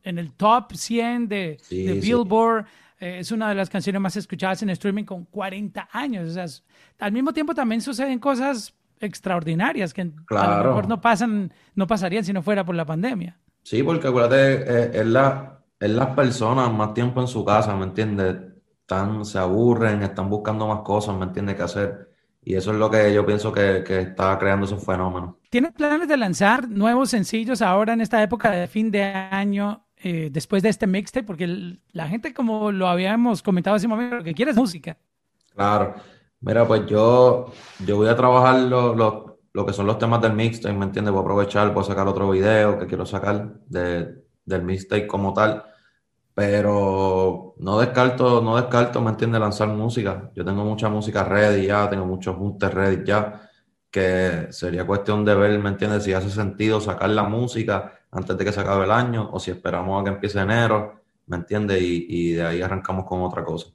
en 0.05 0.19
el 0.19 0.33
top 0.33 0.73
100 0.75 1.29
de, 1.29 1.59
Billboard. 1.71 2.67
Eh, 3.01 3.19
es 3.19 3.33
una 3.33 3.49
de 3.49 3.55
las 3.55 3.69
canciones 3.69 4.01
más 4.01 4.17
escuchadas 4.17 4.63
en 4.63 4.71
streaming 4.71 5.05
con 5.05 5.25
40 5.25 5.89
años. 5.91 6.31
O 6.31 6.33
sea, 6.33 6.47
al 7.01 7.13
mismo 7.13 7.33
tiempo 7.33 7.55
también 7.55 7.81
suceden 7.81 8.19
cosas 8.19 8.75
extraordinarias 9.01 9.93
que 9.93 10.03
a 10.03 10.63
lo 10.63 10.65
mejor 10.65 10.89
no 10.89 11.01
pasan, 11.01 11.53
no 11.75 11.87
pasarían 11.87 12.25
si 12.25 12.33
no 12.33 12.43
fuera 12.43 12.65
por 12.65 12.75
la 12.75 12.87
pandemia. 12.87 13.39
Sí, 13.63 13.83
porque 13.83 14.09
acuérdate, 14.09 14.53
eh, 14.53 14.91
es, 15.01 15.07
la, 15.07 15.61
es 15.81 15.91
las 15.91 16.09
personas 16.15 16.73
más 16.73 16.95
tiempo 16.95 17.21
en 17.21 17.27
su 17.27 17.45
casa, 17.45 17.75
¿me 17.75 17.85
entiendes? 17.85 18.37
Están, 18.81 19.25
se 19.25 19.39
aburren, 19.39 20.03
están 20.03 20.29
buscando 20.29 20.69
más 20.69 20.81
cosas, 20.81 21.17
¿me 21.17 21.25
entiendes? 21.25 21.57
qué 21.57 21.63
hacer. 21.63 22.11
Y 22.43 22.55
eso 22.55 22.73
es 22.73 22.77
lo 22.77 22.91
que 22.91 23.13
yo 23.15 23.25
pienso 23.25 23.51
que, 23.51 23.83
que 23.87 24.01
está 24.01 24.39
creando 24.39 24.67
esos 24.67 24.85
fenómenos. 24.85 25.37
¿Tienes 25.49 25.73
planes 25.73 26.09
de 26.09 26.17
lanzar 26.19 26.69
nuevos 26.69 27.09
sencillos 27.09 27.63
ahora 27.63 27.95
en 27.95 28.03
esta 28.03 28.23
época 28.23 28.51
de 28.51 28.67
fin 28.67 28.91
de 28.91 29.03
año 29.03 29.84
eh, 30.05 30.29
después 30.31 30.63
de 30.63 30.69
este 30.69 30.87
mixtape? 30.87 31.27
Porque 31.27 31.79
la 31.93 32.09
gente, 32.09 32.35
como 32.35 32.71
lo 32.71 32.89
habíamos 32.89 33.43
comentado 33.43 33.75
hace 33.75 33.87
un 33.87 33.93
momento, 33.93 34.17
lo 34.17 34.23
que 34.23 34.35
quiere 34.35 34.51
es 34.51 34.57
música. 34.57 34.99
Claro. 35.55 35.95
Mira, 36.41 36.67
pues 36.69 36.85
yo, 36.87 37.47
yo 37.87 37.97
voy 37.97 38.09
a 38.09 38.15
trabajar 38.15 38.61
lo, 38.61 38.95
lo, 38.95 39.67
que 39.67 39.73
son 39.73 39.87
los 39.87 39.99
temas 39.99 40.21
del 40.21 40.35
mixtape, 40.35 40.75
¿me 40.75 40.85
entiendes? 40.85 41.11
Voy 41.11 41.21
a 41.21 41.23
aprovechar, 41.23 41.73
voy 41.73 41.83
a 41.83 41.87
sacar 41.87 42.07
otro 42.07 42.29
video 42.31 42.79
que 42.79 42.87
quiero 42.87 43.07
sacar 43.07 43.55
de, 43.67 44.15
del 44.45 44.63
mixtape 44.63 45.07
como 45.07 45.33
tal. 45.33 45.65
Pero 46.35 47.55
no 47.59 47.79
descarto, 47.79 48.43
no 48.43 48.57
descarto, 48.57 49.01
¿me 49.01 49.11
entiendes? 49.11 49.41
Lanzar 49.41 49.69
música. 49.69 50.31
Yo 50.35 50.45
tengo 50.45 50.65
mucha 50.65 50.91
música 50.91 51.25
ready 51.25 51.67
ya, 51.69 51.89
tengo 51.89 52.05
muchos 52.05 52.37
juntes 52.37 52.75
ready 52.75 53.07
ya, 53.07 53.49
que 53.91 54.49
sería 54.51 54.87
cuestión 54.87 55.25
de 55.25 55.35
ver, 55.35 55.59
¿me 55.61 55.71
entiendes? 55.71 56.05
Si 56.05 56.13
hace 56.13 56.29
sentido 56.29 56.79
sacar 56.81 57.09
la 57.09 57.23
música 57.23 58.04
antes 58.15 58.39
de 58.39 58.45
que 58.45 58.53
se 58.53 58.61
acabe 58.61 58.85
el 58.85 58.91
año 58.91 59.29
o 59.33 59.41
si 59.41 59.51
esperamos 59.51 60.01
a 60.01 60.05
que 60.05 60.11
empiece 60.11 60.41
enero, 60.41 61.03
¿me 61.27 61.37
entiendes? 61.37 61.83
Y, 61.83 62.33
de 62.33 62.47
ahí 62.47 62.63
arrancamos 62.63 63.05
con 63.05 63.23
otra 63.23 63.45
cosa. 63.45 63.69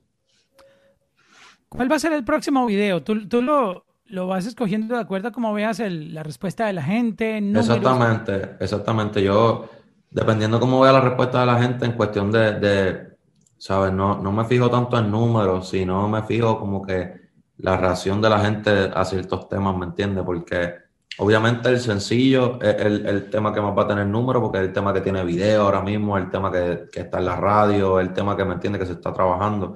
¿Cuál 1.67 1.91
va 1.91 1.97
a 1.97 1.99
ser 1.99 2.13
el 2.13 2.23
próximo 2.23 2.65
video? 2.65 3.03
¿Tú, 3.03 3.27
tú 3.27 3.41
lo, 3.41 3.85
lo 4.05 4.27
vas 4.27 4.45
escogiendo 4.45 4.95
de 4.95 5.01
acuerdo 5.01 5.27
a 5.27 5.31
cómo 5.31 5.53
veas 5.53 5.79
la 5.79 6.23
respuesta 6.23 6.65
de 6.65 6.73
la 6.73 6.81
gente? 6.81 7.37
Exactamente, 7.37 8.55
exactamente. 8.59 9.21
Yo, 9.21 9.69
dependiendo 10.09 10.59
cómo 10.59 10.79
vea 10.79 10.93
la 10.93 11.01
respuesta 11.01 11.41
de 11.41 11.45
la 11.45 11.61
gente 11.61 11.85
en 11.85 11.91
cuestión 11.91 12.31
de, 12.31 12.59
de 12.59 13.09
¿sabes? 13.57 13.93
No, 13.93 14.19
no 14.19 14.31
me 14.31 14.45
fijo 14.45 14.69
tanto 14.69 14.97
en 14.97 15.11
números, 15.11 15.69
sino 15.69 16.07
me 16.07 16.23
fijo 16.23 16.57
como 16.59 16.81
que 16.81 17.29
la 17.57 17.77
reacción 17.77 18.21
de 18.21 18.29
la 18.29 18.39
gente 18.39 18.89
a 18.93 19.03
ciertos 19.05 19.49
temas, 19.49 19.75
¿me 19.77 19.85
entiendes? 19.85 20.23
Porque 20.23 20.88
obviamente 21.19 21.69
el 21.69 21.79
sencillo 21.79 22.59
es 22.61 22.75
el, 22.77 23.29
tema 23.29 23.53
que 23.53 23.61
más 23.61 23.77
va 23.77 23.83
a 23.83 23.87
tener 23.87 24.07
número, 24.07 24.41
porque 24.41 24.57
es 24.57 24.65
el 24.65 24.73
tema 24.73 24.93
que 24.93 25.01
tiene 25.01 25.23
video 25.23 25.63
ahora 25.63 25.81
mismo, 25.81 26.17
el 26.17 26.29
tema 26.29 26.51
que, 26.51 26.85
que 26.91 27.01
está 27.01 27.19
en 27.19 27.25
la 27.25 27.35
radio, 27.35 27.99
el 27.99 28.13
tema 28.13 28.35
que 28.35 28.45
me 28.45 28.53
entiende 28.55 28.79
que 28.79 28.85
se 28.85 28.93
está 28.93 29.13
trabajando. 29.13 29.75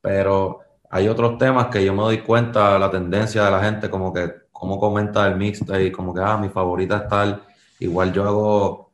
Pero 0.00 0.60
hay 0.90 1.08
otros 1.08 1.38
temas 1.38 1.66
que 1.66 1.84
yo 1.84 1.92
me 1.92 2.02
doy 2.02 2.18
cuenta 2.18 2.78
la 2.78 2.90
tendencia 2.90 3.44
de 3.44 3.50
la 3.50 3.62
gente, 3.62 3.90
como 3.90 4.12
que 4.12 4.46
cómo 4.52 4.78
comenta 4.80 5.26
el 5.26 5.36
mixtape, 5.36 5.92
como 5.92 6.14
que, 6.14 6.20
ah, 6.22 6.38
mi 6.38 6.48
favorita 6.48 6.96
es 6.98 7.08
tal. 7.08 7.42
Igual 7.80 8.12
yo 8.12 8.24
hago, 8.24 8.92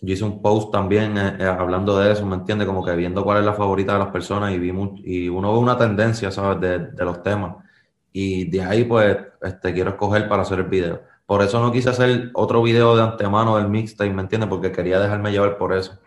yo 0.00 0.14
hice 0.14 0.24
un 0.24 0.40
post 0.40 0.72
también 0.72 1.18
eh, 1.18 1.36
eh, 1.40 1.44
hablando 1.44 1.98
de 1.98 2.12
eso, 2.12 2.24
¿me 2.26 2.36
entiendes? 2.36 2.66
Como 2.66 2.84
que 2.84 2.96
viendo 2.96 3.22
cuál 3.24 3.38
es 3.40 3.44
la 3.44 3.52
favorita 3.54 3.92
de 3.94 3.98
las 3.98 4.08
personas 4.08 4.52
y, 4.52 4.58
vi 4.58 4.72
y 5.04 5.28
uno 5.28 5.52
ve 5.52 5.58
una 5.58 5.76
tendencia, 5.76 6.30
¿sabes? 6.30 6.60
De, 6.60 6.78
de, 6.78 7.04
los 7.04 7.22
temas. 7.22 7.56
Y 8.12 8.48
de 8.50 8.62
ahí, 8.62 8.84
pues, 8.84 9.16
este, 9.42 9.74
quiero 9.74 9.90
escoger 9.90 10.28
para 10.28 10.42
hacer 10.42 10.60
el 10.60 10.66
video. 10.66 11.02
Por 11.26 11.42
eso 11.42 11.60
no 11.60 11.72
quise 11.72 11.90
hacer 11.90 12.30
otro 12.34 12.62
video 12.62 12.96
de 12.96 13.02
antemano 13.02 13.56
del 13.56 13.68
mixtape, 13.68 14.12
¿me 14.12 14.22
entiendes? 14.22 14.48
Porque 14.48 14.72
quería 14.72 14.98
dejarme 14.98 15.32
llevar 15.32 15.56
por 15.56 15.72
eso. 15.72 15.98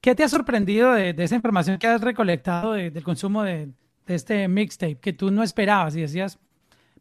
¿Qué 0.00 0.14
te 0.14 0.24
ha 0.24 0.28
sorprendido 0.28 0.92
de, 0.92 1.14
esa 1.16 1.34
información 1.34 1.78
que 1.78 1.86
has 1.86 2.00
recolectado 2.00 2.72
del 2.72 3.02
consumo 3.02 3.42
de, 3.42 3.70
este 4.06 4.48
mixtape 4.48 4.96
que 4.96 5.12
tú 5.12 5.30
no 5.30 5.42
esperabas 5.42 5.94
y 5.94 6.00
decías, 6.00 6.38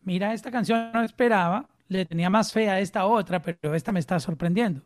mira, 0.03 0.33
esta 0.33 0.51
canción 0.51 0.91
no 0.93 1.03
esperaba, 1.03 1.67
le 1.87 2.05
tenía 2.05 2.29
más 2.29 2.51
fe 2.51 2.69
a 2.69 2.79
esta 2.79 3.05
otra, 3.05 3.41
pero 3.41 3.73
esta 3.73 3.91
me 3.91 3.99
está 3.99 4.19
sorprendiendo. 4.19 4.81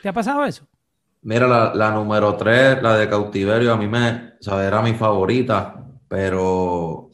¿Te 0.00 0.08
ha 0.08 0.12
pasado 0.12 0.44
eso? 0.44 0.66
Mira, 1.22 1.74
la, 1.74 1.90
número 1.90 2.36
3, 2.36 2.82
la 2.82 2.96
de 2.96 3.08
cautiverio, 3.08 3.72
a 3.72 3.76
mí 3.76 3.88
me, 3.88 4.34
¿sabes? 4.40 4.66
Era 4.68 4.82
mi 4.82 4.92
favorita, 4.92 5.84
pero 6.06 7.10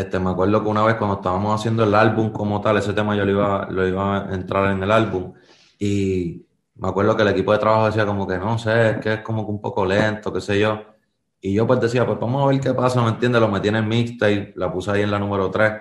este, 0.00 0.18
me 0.18 0.30
acuerdo 0.30 0.62
que 0.62 0.68
una 0.68 0.84
vez 0.84 0.96
cuando 0.96 1.16
estábamos 1.16 1.58
haciendo 1.58 1.84
el 1.84 1.94
álbum 1.94 2.30
como 2.30 2.60
tal, 2.60 2.76
ese 2.78 2.92
tema 2.92 3.16
yo 3.16 3.24
lo 3.24 3.30
iba, 3.30 3.68
lo 3.70 3.86
iba 3.86 4.28
a 4.28 4.34
entrar 4.34 4.72
en 4.72 4.82
el 4.82 4.90
álbum 4.90 5.32
y 5.78 6.46
me 6.76 6.88
acuerdo 6.88 7.16
que 7.16 7.22
el 7.22 7.28
equipo 7.28 7.52
de 7.52 7.58
trabajo 7.58 7.86
decía 7.86 8.06
como 8.06 8.26
que 8.26 8.38
no 8.38 8.58
sé, 8.58 8.90
es 8.90 8.96
que 8.98 9.12
es 9.14 9.20
como 9.20 9.44
que 9.44 9.52
un 9.52 9.60
poco 9.60 9.84
lento, 9.84 10.32
qué 10.32 10.40
sé 10.40 10.58
yo. 10.58 10.82
Y 11.40 11.54
yo 11.54 11.66
pues 11.66 11.80
decía, 11.80 12.06
pues 12.06 12.18
vamos 12.20 12.44
a 12.44 12.48
ver 12.48 12.60
qué 12.60 12.74
pasa, 12.74 13.02
¿me 13.02 13.10
entiendes? 13.10 13.40
Lo 13.40 13.48
metí 13.48 13.68
en 13.68 13.76
el 13.76 13.86
mixtape, 13.86 14.52
la 14.56 14.72
puse 14.72 14.90
ahí 14.90 15.02
en 15.02 15.10
la 15.10 15.18
número 15.18 15.50
3 15.50 15.72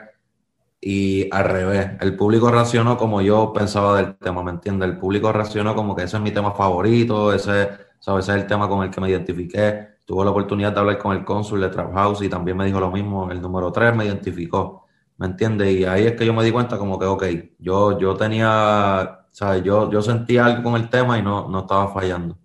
y 0.82 1.27
al 1.34 1.43
revés, 1.45 1.91
el 1.99 2.15
público 2.15 2.49
reaccionó 2.49 2.97
como 2.97 3.21
yo 3.21 3.51
pensaba 3.53 3.97
del 3.97 4.15
tema, 4.15 4.43
¿me 4.43 4.51
entiendes? 4.51 4.89
El 4.89 4.97
público 4.97 5.32
reaccionó 5.32 5.75
como 5.75 5.95
que 5.95 6.03
ese 6.03 6.17
es 6.17 6.23
mi 6.23 6.32
tema 6.32 6.53
favorito, 6.53 7.34
ese, 7.34 7.69
¿sabes? 7.99 8.25
ese 8.25 8.38
es 8.38 8.41
el 8.43 8.47
tema 8.47 8.69
con 8.69 8.84
el 8.84 8.89
que 8.89 9.01
me 9.01 9.10
identifiqué. 9.10 9.98
Tuve 10.10 10.26
la 10.26 10.32
oportunidad 10.32 10.74
de 10.74 10.80
hablar 10.80 10.98
con 10.98 11.15
el 11.15 11.24
cónsul 11.24 11.62
de 11.62 11.69
Trap 11.69 11.93
House 11.93 12.24
y 12.24 12.30
también 12.30 12.58
me 12.58 12.65
dijo 12.65 12.80
lo 12.80 12.89
mismo, 12.89 13.30
el 13.30 13.39
número 13.39 13.72
3 13.72 13.95
me 13.95 14.06
identificó, 14.06 14.88
¿me 15.17 15.28
entiendes? 15.28 15.72
Y 15.72 15.86
ahí 15.86 16.08
es 16.08 16.13
que 16.13 16.26
yo 16.26 16.34
me 16.34 16.43
di 16.43 16.52
cuenta 16.52 16.80
como 16.80 16.98
que, 16.98 17.06
ok, 17.06 17.26
yo, 17.60 18.00
yo 18.00 18.15
tenía, 18.15 19.28
¿sabes? 19.30 19.62
Yo, 19.63 19.88
yo 19.91 20.02
sentía 20.02 20.48
algo 20.48 20.63
con 20.63 20.82
el 20.82 20.89
tema 20.89 21.19
y 21.19 21.22
no, 21.22 21.48
no 21.48 21.60
estaba 21.60 21.89
fallando. 21.89 22.39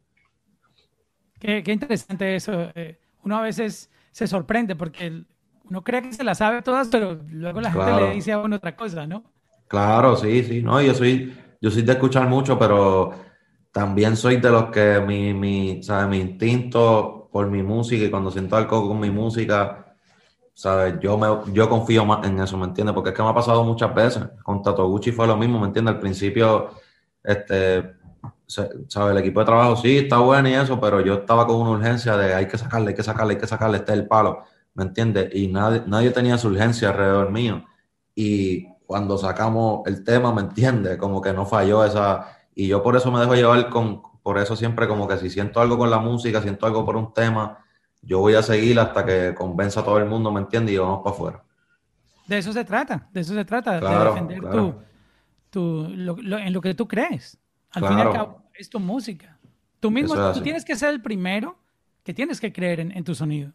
Qué, 1.40 1.62
qué 1.62 1.72
interesante 1.72 2.37
eso. 2.37 2.53
Eh, 2.74 3.00
uno 3.22 3.38
a 3.38 3.40
veces 3.40 3.90
se 4.12 4.27
sorprende 4.27 4.77
porque 4.77 5.24
uno 5.64 5.83
cree 5.83 6.03
que 6.03 6.12
se 6.12 6.22
la 6.22 6.35
sabe 6.35 6.61
todas, 6.61 6.88
pero 6.88 7.18
luego 7.31 7.62
la 7.62 7.72
gente 7.72 7.92
le 7.92 8.11
dice 8.11 8.33
a 8.33 8.40
uno 8.40 8.57
otra 8.57 8.77
cosa, 8.77 9.07
¿no? 9.07 9.24
Claro, 9.68 10.16
sí, 10.16 10.44
sí. 10.44 10.61
No, 10.61 10.83
yo 10.83 10.92
soy, 10.92 11.35
yo 11.62 11.70
soy 11.70 11.81
de 11.81 11.92
escuchar 11.92 12.29
mucho, 12.29 12.59
pero 12.59 13.14
también 13.72 14.18
soy 14.18 14.37
de 14.37 14.50
los 14.50 14.66
que 14.66 15.00
mi, 15.00 15.33
mi, 15.33 15.83
¿sabes? 15.83 16.11
mi 16.11 16.18
instinto 16.18 17.23
por 17.34 17.48
mi 17.50 17.64
música 17.64 18.04
y 18.04 18.10
cuando 18.10 18.30
siento 18.30 18.54
algo 18.54 18.86
con 18.86 19.00
mi 19.00 19.10
música, 19.10 19.96
¿sabes? 20.52 21.00
Yo, 21.00 21.18
me, 21.18 21.52
yo 21.52 21.68
confío 21.68 22.04
más 22.04 22.24
en 22.24 22.38
eso, 22.38 22.56
¿me 22.56 22.66
entiendes? 22.66 22.94
Porque 22.94 23.10
es 23.10 23.16
que 23.16 23.24
me 23.24 23.28
ha 23.28 23.34
pasado 23.34 23.64
muchas 23.64 23.92
veces. 23.92 24.22
Con 24.44 24.62
Tato 24.62 24.86
Gucci 24.86 25.10
fue 25.10 25.26
lo 25.26 25.36
mismo, 25.36 25.58
¿me 25.58 25.66
entiendes? 25.66 25.96
Al 25.96 26.00
principio, 26.00 26.70
este, 27.24 27.96
¿sabes? 28.46 29.10
El 29.10 29.18
equipo 29.18 29.40
de 29.40 29.46
trabajo 29.46 29.74
sí 29.74 29.98
está 29.98 30.18
bueno 30.18 30.48
y 30.48 30.52
eso, 30.52 30.78
pero 30.80 31.00
yo 31.00 31.14
estaba 31.14 31.44
con 31.44 31.56
una 31.56 31.70
urgencia 31.70 32.16
de 32.16 32.34
hay 32.34 32.46
que 32.46 32.56
sacarle, 32.56 32.90
hay 32.90 32.94
que 32.94 33.02
sacarle, 33.02 33.34
hay 33.34 33.40
que 33.40 33.48
sacarle, 33.48 33.78
este 33.78 33.92
es 33.94 33.98
el 33.98 34.06
palo, 34.06 34.44
¿me 34.74 34.84
entiendes? 34.84 35.34
Y 35.34 35.48
nadie, 35.48 35.82
nadie 35.88 36.12
tenía 36.12 36.38
su 36.38 36.46
urgencia 36.46 36.90
alrededor 36.90 37.32
mío. 37.32 37.64
Y 38.14 38.68
cuando 38.86 39.18
sacamos 39.18 39.80
el 39.86 40.04
tema, 40.04 40.32
¿me 40.32 40.42
entiendes? 40.42 40.98
Como 40.98 41.20
que 41.20 41.32
no 41.32 41.46
falló 41.46 41.84
esa... 41.84 42.28
Y 42.54 42.68
yo 42.68 42.80
por 42.80 42.94
eso 42.94 43.10
me 43.10 43.18
dejo 43.18 43.34
llevar 43.34 43.68
con, 43.70 44.02
por 44.24 44.38
eso 44.38 44.56
siempre 44.56 44.88
como 44.88 45.06
que 45.06 45.18
si 45.18 45.28
siento 45.28 45.60
algo 45.60 45.76
con 45.76 45.90
la 45.90 45.98
música, 45.98 46.40
siento 46.40 46.64
algo 46.64 46.82
por 46.82 46.96
un 46.96 47.12
tema, 47.12 47.58
yo 48.00 48.20
voy 48.20 48.34
a 48.34 48.42
seguir 48.42 48.80
hasta 48.80 49.04
que 49.04 49.34
convenza 49.34 49.80
a 49.80 49.84
todo 49.84 49.98
el 49.98 50.06
mundo, 50.06 50.32
¿me 50.32 50.40
entiendes? 50.40 50.74
Y 50.74 50.78
vamos 50.78 51.00
para 51.04 51.14
afuera. 51.14 51.44
De 52.26 52.38
eso 52.38 52.50
se 52.54 52.64
trata, 52.64 53.06
de 53.12 53.20
eso 53.20 53.34
se 53.34 53.44
trata, 53.44 53.78
de 53.78 54.04
defender 54.04 54.40
tu, 55.50 55.84
en 55.84 56.52
lo 56.54 56.60
que 56.62 56.74
tú 56.74 56.88
crees. 56.88 57.38
Al 57.72 57.87
fin 57.87 57.98
y 57.98 58.00
al 58.00 58.12
cabo, 58.12 58.42
es 58.54 58.70
tu 58.70 58.80
música. 58.80 59.38
Tú 59.78 59.90
mismo 59.90 60.14
tú 60.32 60.40
tienes 60.40 60.64
que 60.64 60.74
ser 60.74 60.88
el 60.88 61.02
primero 61.02 61.58
que 62.02 62.14
tienes 62.14 62.40
que 62.40 62.50
creer 62.50 62.80
en, 62.80 63.04
tu 63.04 63.14
sonido. 63.14 63.52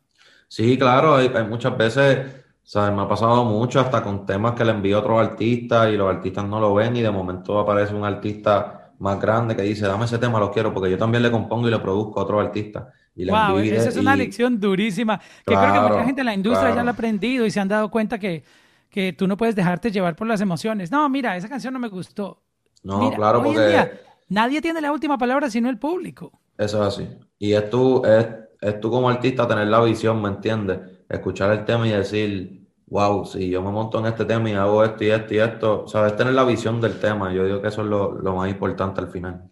Sí, 0.48 0.78
claro, 0.78 1.16
hay, 1.16 1.32
muchas 1.50 1.76
veces, 1.76 2.46
¿sabes? 2.62 2.96
Me 2.96 3.02
ha 3.02 3.08
pasado 3.08 3.44
mucho 3.44 3.80
hasta 3.80 4.04
con 4.04 4.28
temas 4.28 4.54
que 4.54 4.64
le 4.64 4.72
envío 4.72 4.98
a 4.98 5.00
otros 5.00 5.20
artistas 5.20 5.92
y 5.92 5.98
los 5.98 6.16
artistas 6.16 6.46
no 6.46 6.60
lo 6.60 6.76
ven 6.76 6.96
y 6.96 7.02
de 7.02 7.10
momento 7.10 7.58
aparece 7.58 7.96
un 7.96 8.06
artista 8.06 8.79
más 9.00 9.20
grande 9.20 9.56
que 9.56 9.62
dice, 9.64 9.88
dame 9.88 10.06
ese 10.06 10.18
tema, 10.18 10.40
lo 10.40 10.52
quiero, 10.52 10.74
porque 10.74 10.92
yo 10.92 10.98
también 10.98 11.24
le 11.24 11.32
compongo 11.32 11.68
y 11.68 11.72
le 11.72 11.80
produzco 11.80 12.20
a 12.20 12.24
otros 12.24 12.46
artistas. 12.46 12.86
Y 13.16 13.30
wow, 13.30 13.58
esa 13.58 13.90
es 13.90 13.98
una 13.98 14.16
lección 14.16 14.60
durísima, 14.60 15.20
que 15.46 15.56
creo 15.56 15.74
que 15.74 15.80
mucha 15.80 16.06
gente 16.06 16.22
en 16.22 16.26
la 16.26 16.34
industria 16.34 16.76
ya 16.76 16.84
la 16.84 16.92
ha 16.92 16.94
aprendido 16.94 17.46
y 17.46 17.52
se 17.52 17.60
han 17.60 17.68
dado 17.68 17.90
cuenta 17.90 18.20
que, 18.20 18.44
que 18.90 19.14
tú 19.14 19.28
no 19.28 19.38
puedes 19.38 19.56
dejarte 19.56 19.92
llevar 19.92 20.16
por 20.16 20.28
las 20.28 20.42
emociones. 20.42 20.92
No, 20.92 21.08
mira, 21.10 21.36
esa 21.36 21.50
canción 21.50 21.74
no 21.74 21.80
me 21.80 21.88
gustó. 21.88 22.42
No, 22.84 23.12
claro, 23.12 23.44
porque 23.44 23.92
nadie 24.30 24.62
tiene 24.62 24.80
la 24.80 24.92
última 24.92 25.18
palabra 25.18 25.50
sino 25.50 25.70
el 25.70 25.78
público. 25.78 26.32
Eso 26.58 26.82
es 26.82 26.96
así. 26.96 27.10
Y 27.38 27.54
es 27.54 27.70
tú, 27.70 28.04
es, 28.06 28.28
es 28.62 28.80
tú 28.80 28.90
como 28.90 29.10
artista 29.10 29.48
tener 29.48 29.68
la 29.68 29.82
visión, 29.82 30.22
¿me 30.22 30.30
entiendes? 30.30 30.80
Escuchar 31.08 31.52
el 31.52 31.66
tema 31.66 31.88
y 31.88 31.92
decir, 31.92 32.59
wow, 32.90 33.26
si 33.26 33.50
yo 33.50 33.62
me 33.62 33.72
monto 33.72 34.00
en 34.00 34.08
este 34.08 34.26
tema 34.26 34.50
y 34.50 34.54
hago 34.54 34.84
esto 34.84 35.04
y 35.04 35.10
esto 35.10 35.34
y 35.34 35.40
esto, 35.40 35.88
sabes, 35.88 36.16
tener 36.16 36.34
la 36.34 36.44
visión 36.44 36.82
del 36.82 37.00
tema. 37.00 37.32
Yo 37.34 37.46
digo 37.46 37.62
que 37.62 37.68
eso 37.68 37.82
es 37.82 37.88
lo, 37.88 38.14
lo 38.14 38.36
más 38.36 38.50
importante 38.50 39.02
al 39.02 39.10
final. 39.10 39.50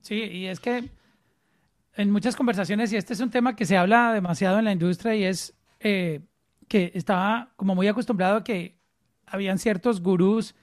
Sí, 0.00 0.22
y 0.22 0.46
es 0.46 0.60
que 0.60 0.90
en 1.94 2.10
muchas 2.10 2.36
conversaciones, 2.36 2.92
y 2.92 2.96
este 2.96 3.12
es 3.12 3.20
un 3.20 3.30
tema 3.30 3.56
que 3.56 3.66
se 3.66 3.76
habla 3.76 4.12
demasiado 4.12 4.58
en 4.58 4.64
la 4.64 4.72
industria, 4.72 5.14
y 5.16 5.24
es 5.24 5.58
eh, 5.80 6.20
que 6.68 6.92
estaba 6.94 7.52
como 7.56 7.74
muy 7.74 7.88
acostumbrado 7.88 8.36
a 8.36 8.44
que 8.44 8.78
habían 9.26 9.58
ciertos 9.58 10.00
gurús 10.00 10.54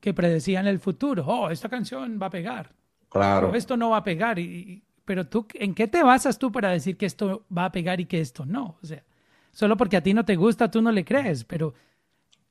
que 0.00 0.14
predecían 0.14 0.66
el 0.66 0.80
futuro. 0.80 1.24
Oh, 1.26 1.50
esta 1.50 1.68
canción 1.68 2.18
va 2.20 2.26
a 2.26 2.30
pegar. 2.30 2.74
Claro. 3.10 3.54
esto 3.54 3.76
no 3.76 3.90
va 3.90 3.98
a 3.98 4.04
pegar. 4.04 4.38
Y, 4.38 4.82
pero 5.04 5.26
tú, 5.26 5.46
¿en 5.54 5.74
qué 5.74 5.88
te 5.88 6.02
basas 6.02 6.38
tú 6.38 6.50
para 6.50 6.70
decir 6.70 6.96
que 6.96 7.06
esto 7.06 7.44
va 7.56 7.66
a 7.66 7.72
pegar 7.72 8.00
y 8.00 8.06
que 8.06 8.20
esto 8.20 8.46
no? 8.46 8.78
O 8.82 8.86
sea, 8.86 9.04
solo 9.52 9.76
porque 9.76 9.96
a 9.96 10.02
ti 10.02 10.14
no 10.14 10.24
te 10.24 10.36
gusta, 10.36 10.70
tú 10.70 10.82
no 10.82 10.92
le 10.92 11.04
crees, 11.04 11.44
pero 11.44 11.74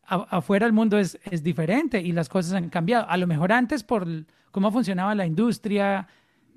afuera 0.04 0.66
el 0.66 0.74
mundo 0.74 0.98
es, 0.98 1.20
es 1.30 1.44
diferente 1.44 2.02
y 2.02 2.12
las 2.12 2.30
cosas 2.30 2.54
han 2.54 2.70
cambiado. 2.70 3.08
A 3.10 3.18
lo 3.18 3.28
mejor 3.28 3.52
antes 3.52 3.84
por 3.84 4.08
cómo 4.52 4.72
funcionaba 4.72 5.14
la 5.16 5.26
industria, 5.26 6.08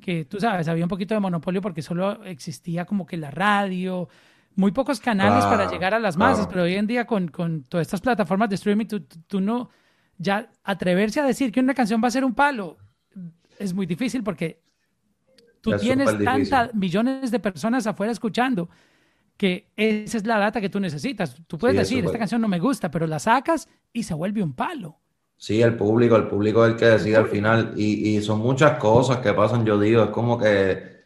que 0.01 0.25
tú 0.25 0.41
sabes, 0.41 0.69
había 0.69 0.85
un 0.85 0.89
poquito 0.89 1.15
de 1.15 1.21
monopolio 1.21 1.61
porque 1.61 1.83
solo 1.83 2.25
existía 2.25 2.85
como 2.85 3.07
que 3.07 3.17
la 3.17 3.31
radio, 3.31 4.09
muy 4.55 4.73
pocos 4.73 5.01
canales 5.01 5.45
para 5.45 5.71
llegar 5.71 5.95
a 5.95 5.99
las 5.99 6.17
masas, 6.17 6.47
pero 6.47 6.65
hoy 6.65 6.75
en 6.75 6.87
día 6.87 7.07
con, 7.07 7.29
con, 7.29 7.63
todas 7.65 7.87
estas 7.87 8.01
plataformas 8.01 8.49
de 8.49 8.57
streaming, 8.57 8.87
tú, 8.87 9.01
tú, 9.27 9.41
no, 9.41 9.71
ya 10.19 10.51
atreverse 10.65 11.21
a 11.21 11.25
decir 11.25 11.53
que 11.53 11.61
una 11.61 11.75
canción 11.75 12.03
va 12.03 12.09
a 12.09 12.11
ser 12.11 12.25
un 12.25 12.35
palo, 12.35 12.77
es 13.59 13.73
muy 13.73 13.87
difícil 13.87 14.23
porque 14.23 14.61
tú 15.61 15.77
tienes 15.79 16.19
tantas 16.23 16.75
millones 16.75 17.31
de 17.31 17.39
personas 17.39 17.87
afuera 17.87 18.13
escuchando 18.13 18.69
que 19.37 19.71
esa 19.77 20.19
es 20.19 20.27
la 20.27 20.39
data 20.39 20.61
que 20.61 20.69
tú 20.69 20.81
necesitas. 20.81 21.37
Tú 21.47 21.59
puedes 21.59 21.77
decir, 21.77 22.05
esta 22.05 22.19
canción 22.19 22.41
no 22.41 22.49
me 22.49 22.61
gusta, 22.61 22.91
pero 22.91 23.07
la 23.07 23.19
sacas 23.19 23.69
y 23.93 24.03
se 24.03 24.15
vuelve 24.15 24.43
un 24.43 24.53
palo. 24.53 24.99
Sí, 25.37 25.61
el 25.61 25.75
público, 25.77 26.15
el 26.15 26.29
público 26.29 26.65
es 26.65 26.73
el 26.73 26.79
que 26.79 26.85
decide 26.87 27.17
al 27.17 27.27
final. 27.27 27.73
Y, 27.77 28.17
y 28.17 28.23
son 28.23 28.39
muchas 28.39 28.79
cosas 28.79 29.19
que 29.19 29.33
pasan, 29.33 29.65
yo 29.65 29.79
digo, 29.79 30.05
es 30.05 30.11
como 30.11 30.39
que, 30.39 31.03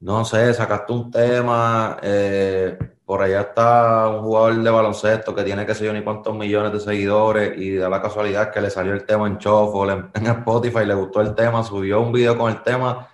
no 0.00 0.24
sé, 0.24 0.54
sacaste 0.54 0.92
un 0.92 1.10
tema, 1.10 1.98
eh, 2.02 2.78
por 3.08 3.22
allá 3.22 3.40
está 3.40 4.06
un 4.08 4.22
jugador 4.22 4.62
de 4.62 4.70
baloncesto 4.70 5.34
que 5.34 5.42
tiene 5.42 5.64
que 5.64 5.74
sé 5.74 5.86
yo 5.86 5.94
ni 5.94 6.02
cuántos 6.02 6.36
millones 6.36 6.72
de 6.72 6.80
seguidores 6.80 7.58
y 7.58 7.74
da 7.74 7.88
la 7.88 8.02
casualidad 8.02 8.50
que 8.50 8.60
le 8.60 8.68
salió 8.68 8.92
el 8.92 9.04
tema 9.04 9.26
en 9.26 9.38
Shuffle, 9.38 10.10
en, 10.12 10.26
Spotify, 10.26 10.84
le 10.84 10.94
gustó 10.94 11.22
el 11.22 11.34
tema, 11.34 11.64
subió 11.64 12.02
un 12.02 12.12
video 12.12 12.36
con 12.36 12.52
el 12.52 12.62
tema. 12.62 13.08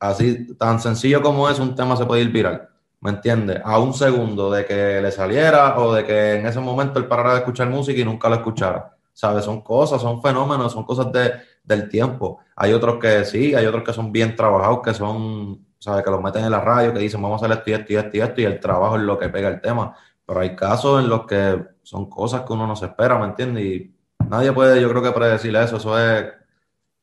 Así, 0.00 0.54
tan 0.56 0.80
sencillo 0.80 1.22
como 1.22 1.48
es, 1.48 1.60
un 1.60 1.76
tema 1.76 1.96
se 1.96 2.04
puede 2.04 2.22
ir 2.22 2.30
viral. 2.30 2.68
¿Me 3.00 3.10
entiendes? 3.10 3.60
A 3.64 3.78
un 3.78 3.94
segundo 3.94 4.50
de 4.50 4.64
que 4.66 5.00
le 5.00 5.10
saliera 5.10 5.78
o 5.78 5.94
de 5.94 6.04
que 6.04 6.34
en 6.36 6.46
ese 6.46 6.60
momento 6.60 6.98
él 6.98 7.06
parara 7.06 7.32
de 7.32 7.38
escuchar 7.38 7.68
música 7.68 8.00
y 8.00 8.04
nunca 8.04 8.28
lo 8.28 8.36
escuchara. 8.36 8.96
¿Sabes? 9.12 9.44
Son 9.44 9.62
cosas, 9.62 10.02
son 10.02 10.20
fenómenos, 10.20 10.72
son 10.72 10.84
cosas 10.84 11.10
de, 11.10 11.32
del 11.64 11.88
tiempo. 11.88 12.40
Hay 12.54 12.72
otros 12.72 12.98
que 12.98 13.24
sí, 13.24 13.54
hay 13.54 13.64
otros 13.66 13.82
que 13.82 13.92
son 13.92 14.12
bien 14.12 14.36
trabajados, 14.36 14.80
que 14.82 14.92
son, 14.92 15.66
¿sabes? 15.78 16.04
Que 16.04 16.10
los 16.10 16.22
meten 16.22 16.44
en 16.44 16.50
la 16.50 16.60
radio, 16.60 16.92
que 16.92 16.98
dicen 16.98 17.22
vamos 17.22 17.42
a 17.42 17.46
hacer 17.46 17.58
esto 17.58 17.70
y 17.70 17.74
esto 17.74 17.92
y 17.92 17.96
esto 17.96 18.16
y 18.16 18.20
esto, 18.20 18.40
y 18.42 18.44
el 18.44 18.60
trabajo 18.60 18.96
es 18.96 19.02
lo 19.02 19.18
que 19.18 19.28
pega 19.30 19.48
el 19.48 19.60
tema. 19.60 19.96
Pero 20.26 20.40
hay 20.40 20.54
casos 20.54 21.02
en 21.02 21.08
los 21.08 21.26
que 21.26 21.64
son 21.82 22.10
cosas 22.10 22.42
que 22.42 22.52
uno 22.52 22.66
no 22.66 22.76
se 22.76 22.86
espera, 22.86 23.18
¿me 23.18 23.26
entiendes? 23.26 23.64
Y 23.64 23.94
nadie 24.28 24.52
puede, 24.52 24.80
yo 24.80 24.90
creo 24.90 25.02
que 25.02 25.12
predecir 25.12 25.54
eso, 25.56 25.76
eso 25.76 25.98
es, 25.98 26.26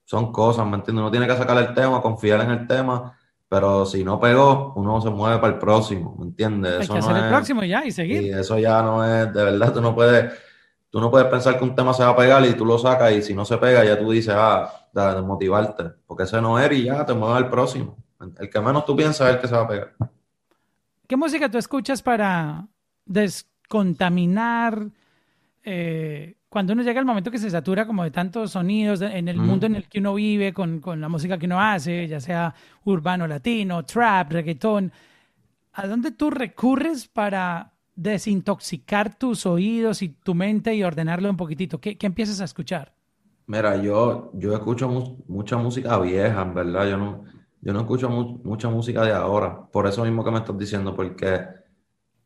son 0.04 0.32
cosas, 0.32 0.68
¿me 0.68 0.76
entiendes? 0.76 1.02
Uno 1.02 1.12
tiene 1.12 1.28
que 1.28 1.38
sacar 1.38 1.58
el 1.58 1.74
tema, 1.74 2.02
confiar 2.02 2.42
en 2.42 2.52
el 2.52 2.68
tema 2.68 3.18
pero 3.54 3.86
si 3.86 4.04
no 4.04 4.20
pegó, 4.20 4.74
uno 4.78 5.00
se 5.00 5.12
mueve 5.12 5.38
para 5.38 5.54
el 5.54 5.60
próximo, 5.60 6.16
¿me 6.18 6.26
entiendes? 6.26 6.80
Hay 6.80 6.88
que 6.88 6.98
hacer 6.98 7.16
el 7.16 7.30
próximo 7.30 7.64
ya 7.64 7.86
y 7.86 7.92
seguir. 7.92 8.24
Y 8.24 8.30
eso 8.32 8.58
ya 8.58 8.82
no 8.82 9.06
es, 9.06 9.32
de 9.32 9.44
verdad, 9.44 9.72
tú 9.72 9.80
no 9.80 9.94
puedes, 9.94 10.34
tú 10.90 11.00
no 11.00 11.12
puedes 11.12 11.28
pensar 11.28 11.60
que 11.60 11.64
un 11.64 11.76
tema 11.76 11.94
se 11.94 12.04
va 12.04 12.10
a 12.10 12.16
pegar 12.16 12.44
y 12.48 12.56
tú 12.56 12.66
lo 12.66 12.80
sacas 12.80 13.12
y 13.12 13.22
si 13.22 13.36
no 13.36 13.46
se 13.46 13.60
pega 13.60 13.86
ya 13.86 14.00
tú 14.00 14.10
dices, 14.10 14.34
ah, 14.36 14.90
de 14.92 15.22
motivarte, 15.22 15.84
porque 16.08 16.24
ese 16.24 16.42
no 16.42 16.58
era 16.58 16.74
y 16.74 16.86
ya 16.86 17.06
te 17.06 17.14
mueves 17.14 17.44
al 17.44 17.50
próximo. 17.52 17.96
El 18.40 18.50
que 18.50 18.60
menos 18.60 18.86
tú 18.86 18.96
piensas 18.96 19.30
es 19.30 19.36
el 19.36 19.42
que 19.42 19.48
se 19.48 19.56
va 19.56 19.62
a 19.62 19.68
pegar. 19.68 19.94
¿Qué 21.06 21.16
música 21.16 21.48
tú 21.48 21.60
escuchas 21.60 22.02
para 22.02 22.66
descontaminar 23.06 24.88
eh, 25.64 26.38
cuando 26.54 26.74
uno 26.74 26.84
llega 26.84 27.00
al 27.00 27.06
momento 27.08 27.32
que 27.32 27.40
se 27.40 27.50
satura 27.50 27.88
como 27.88 28.04
de 28.04 28.12
tantos 28.12 28.52
sonidos 28.52 29.02
en 29.02 29.28
el 29.28 29.38
mundo 29.38 29.66
en 29.66 29.74
el 29.76 29.90
que 29.90 29.98
uno 29.98 30.14
vive, 30.14 30.54
con, 30.54 30.82
con, 30.82 31.02
la 31.02 31.10
música 31.10 31.36
que 31.40 31.48
uno 31.48 31.60
hace, 31.60 32.08
ya 32.08 32.20
sea 32.20 32.54
urbano, 32.84 33.26
latino, 33.26 33.84
trap, 33.84 34.34
reggaetón, 34.34 34.92
¿a 35.74 35.88
dónde 35.88 36.12
tú 36.12 36.30
recurres 36.30 37.08
para 37.08 37.74
desintoxicar 37.96 39.18
tus 39.18 39.48
oídos 39.48 40.04
y 40.04 40.10
tu 40.10 40.36
mente 40.36 40.76
y 40.76 40.84
ordenarlo 40.84 41.28
un 41.28 41.38
poquitito? 41.38 41.82
¿Qué, 41.82 41.98
qué 41.98 42.06
empiezas 42.06 42.40
a 42.40 42.44
escuchar? 42.44 42.94
Mira, 43.48 43.76
yo, 43.78 44.30
yo 44.36 44.54
escucho 44.54 44.88
mucha 45.28 45.58
música 45.58 45.98
vieja, 45.98 46.44
en 46.44 46.54
verdad. 46.54 46.88
Yo 46.88 46.98
no, 46.98 47.24
yo 47.62 47.74
no 47.74 47.80
escucho 47.80 48.12
mucha 48.12 48.70
música 48.70 49.02
de 49.04 49.12
ahora. 49.12 49.66
Por 49.72 49.88
eso 49.88 50.06
mismo 50.06 50.24
que 50.24 50.30
me 50.30 50.38
estás 50.38 50.56
diciendo, 50.56 50.96
porque 50.96 51.48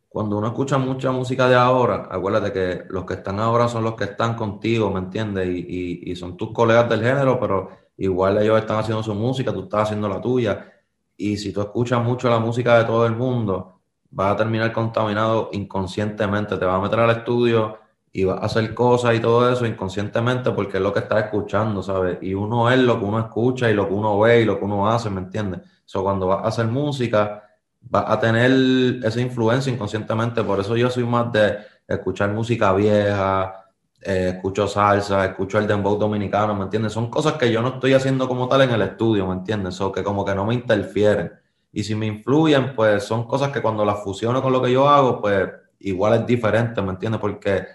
cuando 0.10 0.38
uno 0.38 0.48
escucha 0.48 0.78
mucha 0.78 1.12
música 1.12 1.48
de 1.48 1.56
ahora, 1.56 2.08
acuérdate 2.10 2.52
que 2.54 2.84
los 2.90 3.06
que 3.06 3.16
están 3.16 3.40
ahora 3.40 3.68
son 3.68 3.84
los 3.84 3.96
que 3.96 4.06
están 4.06 4.36
contigo, 4.36 4.90
¿me 4.92 5.00
entiendes? 5.00 5.48
Y, 5.48 6.16
son 6.16 6.38
tus 6.38 6.52
colegas 6.54 6.90
del 6.90 7.02
género, 7.04 7.40
pero 7.40 7.70
igual 7.98 8.38
ellos 8.42 8.58
están 8.60 8.78
haciendo 8.80 9.04
su 9.04 9.14
música, 9.14 9.54
tú 9.54 9.64
estás 9.64 9.84
haciendo 9.84 10.08
la 10.08 10.22
tuya. 10.22 10.74
Y 11.18 11.38
si 11.38 11.52
tú 11.52 11.62
escuchas 11.62 12.04
mucho 12.04 12.30
la 12.30 12.40
música 12.40 12.78
de 12.78 12.86
todo 12.86 13.06
el 13.06 13.16
mundo, 13.16 13.82
vas 14.10 14.34
a 14.34 14.38
terminar 14.38 14.72
contaminado 14.72 15.50
inconscientemente, 15.52 16.58
te 16.58 16.66
vas 16.66 16.80
a 16.80 16.82
meter 16.82 17.00
al 17.00 17.12
estudio 17.12 17.78
y 18.12 18.24
vas 18.24 18.42
a 18.42 18.46
hacer 18.46 18.74
cosas 18.74 19.16
y 19.16 19.20
todo 19.20 19.52
eso 19.52 19.66
inconscientemente 19.66 20.52
porque 20.52 20.78
es 20.78 20.84
lo 20.84 20.94
que 20.94 21.00
estás 21.00 21.26
escuchando, 21.26 21.84
¿sabes? 21.84 22.18
Y 22.22 22.34
uno 22.34 22.72
es 22.72 22.80
lo 22.80 22.98
que 22.98 23.06
uno 23.06 23.20
escucha 23.20 23.70
y 23.70 23.74
lo 23.74 23.88
que 23.88 23.94
uno 23.94 24.18
ve 24.20 24.42
y 24.42 24.46
lo 24.46 24.58
que 24.58 24.66
uno 24.66 24.90
hace, 24.90 25.10
¿me 25.10 25.20
entiendes? 25.22 25.62
O 25.94 26.04
cuando 26.04 26.28
vas 26.28 26.44
a 26.44 26.48
hacer 26.48 26.68
música 26.68 27.47
va 27.94 28.12
a 28.12 28.20
tener 28.20 29.04
esa 29.04 29.22
influencia 29.22 29.72
inconscientemente. 29.72 30.44
Por 30.44 30.60
eso 30.60 30.76
yo 30.76 30.90
soy 30.90 31.06
más 31.06 31.32
de 31.32 31.58
escuchar 31.88 32.32
música 32.32 32.74
vieja, 32.74 33.68
eh, 34.02 34.34
escucho 34.36 34.68
salsa, 34.68 35.26
escucho 35.26 35.58
el 35.60 35.68
dembow 35.68 35.98
dominicano, 35.98 36.54
¿me 36.56 36.64
entiendes? 36.64 36.94
Son 36.94 37.10
cosas 37.10 37.34
que 37.34 37.52
yo 37.52 37.62
no 37.62 37.70
estoy 37.76 37.94
haciendo 37.94 38.28
como 38.28 38.48
tal 38.48 38.62
en 38.62 38.72
el 38.72 38.82
estudio, 38.82 39.28
¿me 39.28 39.34
entiendes? 39.34 39.80
O 39.82 39.92
que 39.92 40.04
como 40.04 40.26
que 40.26 40.36
no 40.36 40.46
me 40.46 40.54
interfieren. 40.54 41.32
Y 41.72 41.84
si 41.84 41.96
me 41.96 42.08
influyen, 42.08 42.76
pues 42.76 43.04
son 43.04 43.26
cosas 43.28 43.52
que 43.52 43.62
cuando 43.62 43.86
las 43.86 44.04
fusiono 44.04 44.42
con 44.42 44.52
lo 44.54 44.62
que 44.62 44.72
yo 44.72 44.88
hago, 44.88 45.22
pues 45.22 45.50
igual 45.80 46.22
es 46.22 46.26
diferente, 46.26 46.82
¿me 46.82 46.92
entiendes? 46.92 47.22
Porque 47.22 47.66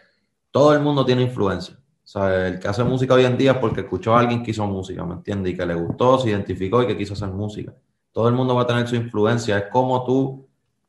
todo 0.51 0.75
el 0.75 0.81
mundo 0.81 1.05
tiene 1.05 1.23
influencia. 1.23 1.77
El 2.15 2.59
que 2.59 2.69
hace 2.69 2.85
música 2.85 3.15
hoy 3.15 3.25
en 3.25 3.39
día 3.39 3.53
es 3.53 3.59
porque 3.59 3.83
escuchó 3.83 4.15
a 4.15 4.21
alguien 4.21 4.43
que 4.43 4.51
hizo 4.51 4.67
música, 4.67 5.05
¿me 5.05 5.15
entiendes? 5.15 5.55
Y 5.55 5.57
que 5.57 5.65
le 5.65 5.75
gustó, 5.75 6.19
se 6.19 6.31
identificó 6.31 6.83
y 6.83 6.87
que 6.87 6.97
quiso 6.97 7.15
hacer 7.15 7.29
música 7.29 7.73
todo 8.13 8.29
el 8.29 8.35
mundo 8.35 8.55
va 8.55 8.63
a 8.63 8.67
tener 8.67 8.87
su 8.87 8.97
influencia. 8.97 9.59
Es 9.59 9.65
como 9.71 10.05
tú 10.05 10.47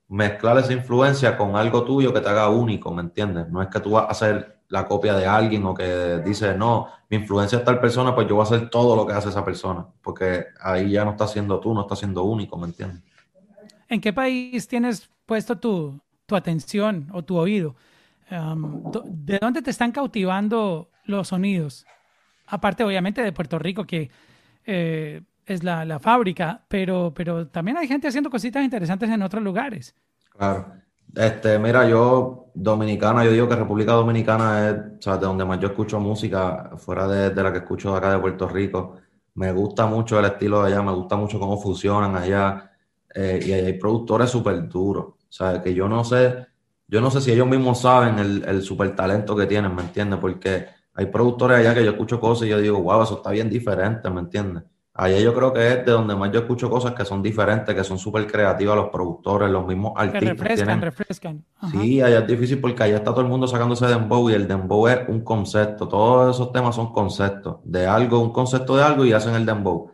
mezclar 0.08 0.58
esa 0.58 0.74
influencia 0.74 1.38
con 1.38 1.56
algo 1.56 1.84
tuyo 1.84 2.14
que 2.14 2.22
te 2.22 2.30
haga 2.30 2.50
único, 2.50 2.94
¿me 2.94 3.02
entiendes? 3.02 3.50
No 3.50 3.62
es 3.62 3.70
que 3.70 3.80
tú 3.80 3.92
vas 3.92 4.06
a 4.06 4.12
hacer 4.12 4.60
la 4.68 4.88
copia 4.88 5.16
de 5.16 5.26
alguien 5.26 5.66
o 5.66 5.74
que 5.74 6.20
dice, 6.26 6.56
no, 6.56 6.88
mi 7.10 7.18
influencia 7.18 7.60
es 7.60 7.64
tal 7.64 7.80
persona, 7.80 8.14
pues 8.14 8.28
yo 8.28 8.36
voy 8.36 8.44
a 8.44 8.46
hacer 8.46 8.70
todo 8.70 8.96
lo 8.96 9.06
que 9.06 9.14
hace 9.14 9.30
esa 9.30 9.46
persona, 9.46 9.86
porque 10.02 10.46
ahí 10.62 10.92
ya 10.92 11.06
no 11.06 11.12
está 11.12 11.28
siendo 11.28 11.60
tú, 11.60 11.74
no 11.74 11.82
está 11.82 11.96
siendo 11.96 12.24
único, 12.24 12.58
¿me 12.58 12.68
entiendes? 12.68 13.02
¿En 13.88 14.02
qué 14.02 14.14
país 14.14 14.68
tienes 14.68 15.10
puesto 15.26 15.58
tu, 15.58 16.02
atención 16.32 17.10
o 17.14 17.24
tu 17.24 17.38
oído? 17.38 17.76
¿De 18.30 19.38
dónde 19.40 19.62
te 19.62 19.70
están 19.70 19.92
cautivando 19.92 20.90
los 21.06 21.28
sonidos? 21.28 21.86
Aparte, 22.48 22.84
obviamente, 22.84 23.22
de 23.22 23.32
Puerto 23.32 23.60
Rico, 23.60 23.86
que 23.86 24.10
eh, 24.66 25.22
es 25.46 25.64
la, 25.64 25.86
la, 25.86 26.00
fábrica, 26.00 26.64
pero, 26.68 27.14
pero 27.16 27.48
también 27.48 27.78
hay 27.78 27.88
gente 27.88 28.08
haciendo 28.08 28.30
cositas 28.30 28.64
interesantes 28.64 29.10
en 29.10 29.22
otros 29.22 29.44
lugares. 29.44 29.96
Claro. 30.30 30.74
Este, 31.16 31.60
mira, 31.60 31.88
yo, 31.88 32.48
Dominicana, 32.54 33.24
yo 33.24 33.32
digo 33.32 33.48
que 33.48 33.56
República 33.56 33.94
Dominicana 33.94 34.70
es, 34.70 34.76
o 35.00 35.02
sea, 35.02 35.18
de 35.18 35.26
donde 35.26 35.46
más 35.46 35.60
yo 35.60 35.68
escucho 35.68 36.00
música, 36.00 36.72
fuera 36.78 37.08
de, 37.08 37.30
de, 37.30 37.44
la 37.44 37.52
que 37.52 37.60
escucho 37.60 37.96
acá 37.96 38.12
de 38.12 38.20
Puerto 38.20 38.48
Rico. 38.48 38.98
Me 39.36 39.52
gusta 39.52 39.86
mucho 39.86 40.20
el 40.20 40.26
estilo 40.26 40.64
de 40.64 40.72
allá, 40.72 40.82
me 40.82 40.92
gusta 40.92 41.16
mucho 41.16 41.40
cómo 41.40 41.60
fusionan 41.60 42.16
allá. 42.16 42.72
Eh, 43.14 43.40
y 43.46 43.52
hay 43.52 43.74
productores 43.74 44.30
súper 44.30 44.68
duros. 44.68 45.06
O 45.06 45.32
sea, 45.32 45.62
que 45.62 45.74
yo 45.74 45.88
no 45.88 46.04
sé, 46.04 46.48
yo 46.88 47.02
no 47.02 47.12
sé 47.12 47.22
si 47.22 47.32
ellos 47.32 47.48
mismos 47.48 47.82
saben 47.82 48.20
el, 48.20 48.44
el 48.46 48.62
súper 48.64 48.96
talento 48.96 49.36
que 49.36 49.46
tienen, 49.46 49.76
¿me 49.76 49.84
entiendes? 49.84 50.20
Porque 50.20 50.68
hay 50.96 51.06
productores 51.08 51.58
allá 51.60 51.74
que 51.74 51.84
yo 51.84 51.92
escucho 51.92 52.20
cosas 52.20 52.48
y 52.48 52.50
yo 52.52 52.60
digo, 52.60 52.82
wow, 52.82 53.04
eso 53.04 53.18
está 53.18 53.32
bien 53.32 53.50
diferente, 53.50 54.10
¿me 54.10 54.22
entiendes? 54.22 54.64
Allá 54.96 55.20
yo 55.20 55.34
creo 55.34 55.52
que 55.52 55.68
es 55.68 55.86
de 55.86 55.92
donde 55.92 56.16
más 56.16 56.32
yo 56.32 56.42
escucho 56.42 56.70
cosas 56.70 56.94
que 56.94 57.04
son 57.04 57.24
diferentes, 57.24 57.74
que 57.74 57.84
son 57.84 57.98
súper 57.98 58.28
creativas 58.28 58.76
los 58.76 58.90
productores, 58.90 59.50
los 59.50 59.66
mismos 59.66 59.94
artistas. 59.96 60.22
Que 60.22 60.30
refrescan, 60.30 60.82
refrescan. 60.82 61.46
Sí, 61.72 62.00
allá 62.00 62.20
es 62.20 62.28
difícil 62.28 62.62
porque 62.62 62.84
allá 62.84 62.98
está 62.98 63.10
todo 63.10 63.22
el 63.22 63.28
mundo 63.28 63.48
sacándose 63.48 63.88
dembow 63.88 64.30
y 64.30 64.34
el 64.34 64.48
dembow 64.48 64.88
es 64.88 65.00
un 65.08 65.22
concepto. 65.22 65.88
Todos 65.88 66.36
esos 66.36 66.52
temas 66.52 66.76
son 66.76 66.94
conceptos 66.94 67.58
de 67.64 67.88
algo, 67.88 68.20
un 68.20 68.32
concepto 68.32 68.78
de 68.78 68.84
algo 68.84 69.04
y 69.04 69.14
hacen 69.14 69.34
el 69.34 69.48
dembow. 69.48 69.90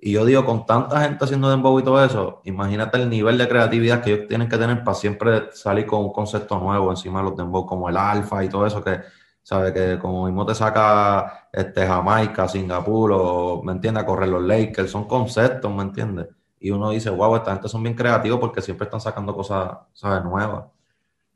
Y 0.00 0.12
yo 0.12 0.24
digo, 0.24 0.46
con 0.46 0.64
tanta 0.64 1.00
gente 1.02 1.24
haciendo 1.24 1.50
dembow 1.50 1.78
y 1.78 1.82
todo 1.82 2.02
eso, 2.02 2.40
imagínate 2.44 2.96
el 2.96 3.10
nivel 3.10 3.36
de 3.36 3.48
creatividad 3.48 4.00
que 4.00 4.14
ellos 4.14 4.28
tienen 4.28 4.48
que 4.48 4.56
tener 4.56 4.82
para 4.82 4.94
siempre 4.94 5.48
salir 5.52 5.84
con 5.84 6.00
un 6.00 6.12
concepto 6.12 6.58
nuevo 6.58 6.90
encima 6.90 7.18
de 7.18 7.24
los 7.26 7.36
dembow, 7.36 7.66
como 7.66 7.90
el 7.90 7.98
alfa 7.98 8.42
y 8.42 8.48
todo 8.48 8.64
eso 8.64 8.82
que 8.82 9.00
¿sabes? 9.48 9.72
Que 9.72 9.98
como 9.98 10.26
mismo 10.26 10.44
te 10.44 10.54
saca 10.54 11.48
este, 11.50 11.86
Jamaica, 11.86 12.46
Singapur, 12.46 13.12
o, 13.14 13.62
¿me 13.62 13.72
entiendes? 13.72 14.02
A 14.02 14.06
correr 14.06 14.28
los 14.28 14.42
Lakers, 14.42 14.90
son 14.90 15.08
conceptos, 15.08 15.74
¿me 15.74 15.84
entiendes? 15.84 16.26
Y 16.60 16.70
uno 16.70 16.90
dice, 16.90 17.08
wow, 17.08 17.34
esta 17.36 17.52
gente 17.52 17.66
son 17.66 17.82
bien 17.82 17.94
creativos 17.94 18.40
porque 18.40 18.60
siempre 18.60 18.84
están 18.84 19.00
sacando 19.00 19.34
cosas, 19.34 19.70
¿sabes? 19.94 20.22
Nuevas. 20.22 20.66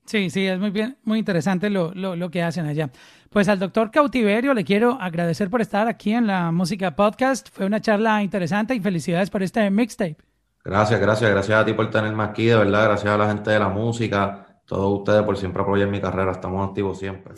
Sí, 0.05 0.29
sí, 0.29 0.47
es 0.47 0.59
muy 0.59 0.69
bien, 0.69 0.99
muy 1.05 1.21
interesante 1.21 1.71
lo, 1.71 1.95
lo, 1.95 2.15
lo, 2.15 2.31
que 2.31 2.43
hacen 2.43 2.67
allá. 2.67 2.91
Pues 3.31 3.49
al 3.49 3.59
doctor 3.59 3.91
Cautiverio 3.91 4.53
le 4.53 4.65
quiero 4.65 4.99
agradecer 5.01 5.49
por 5.49 5.63
estar 5.63 5.89
aquí 5.89 6.13
en 6.13 6.27
la 6.27 6.53
Música 6.53 6.95
Podcast. 6.95 7.49
Fue 7.51 7.65
una 7.65 7.81
charla 7.81 8.23
interesante 8.23 8.75
y 8.75 8.81
felicidades 8.81 9.31
por 9.31 9.43
este 9.43 9.71
mixtape. 9.71 10.19
Gracias, 10.63 11.01
gracias, 11.01 11.31
gracias 11.31 11.59
a 11.59 11.65
ti 11.65 11.73
por 11.73 11.89
tenerme 11.89 12.25
aquí, 12.25 12.45
de 12.45 12.57
verdad, 12.57 12.85
gracias 12.85 13.11
a 13.11 13.17
la 13.17 13.29
gente 13.29 13.51
de 13.53 13.59
la 13.59 13.71
música, 13.71 14.61
todos 14.67 14.99
ustedes 14.99 15.23
por 15.23 15.39
siempre 15.39 15.63
apoyar 15.63 15.89
mi 15.89 16.01
carrera, 16.01 16.33
estamos 16.33 16.69
activos 16.69 16.99
siempre. 16.99 17.33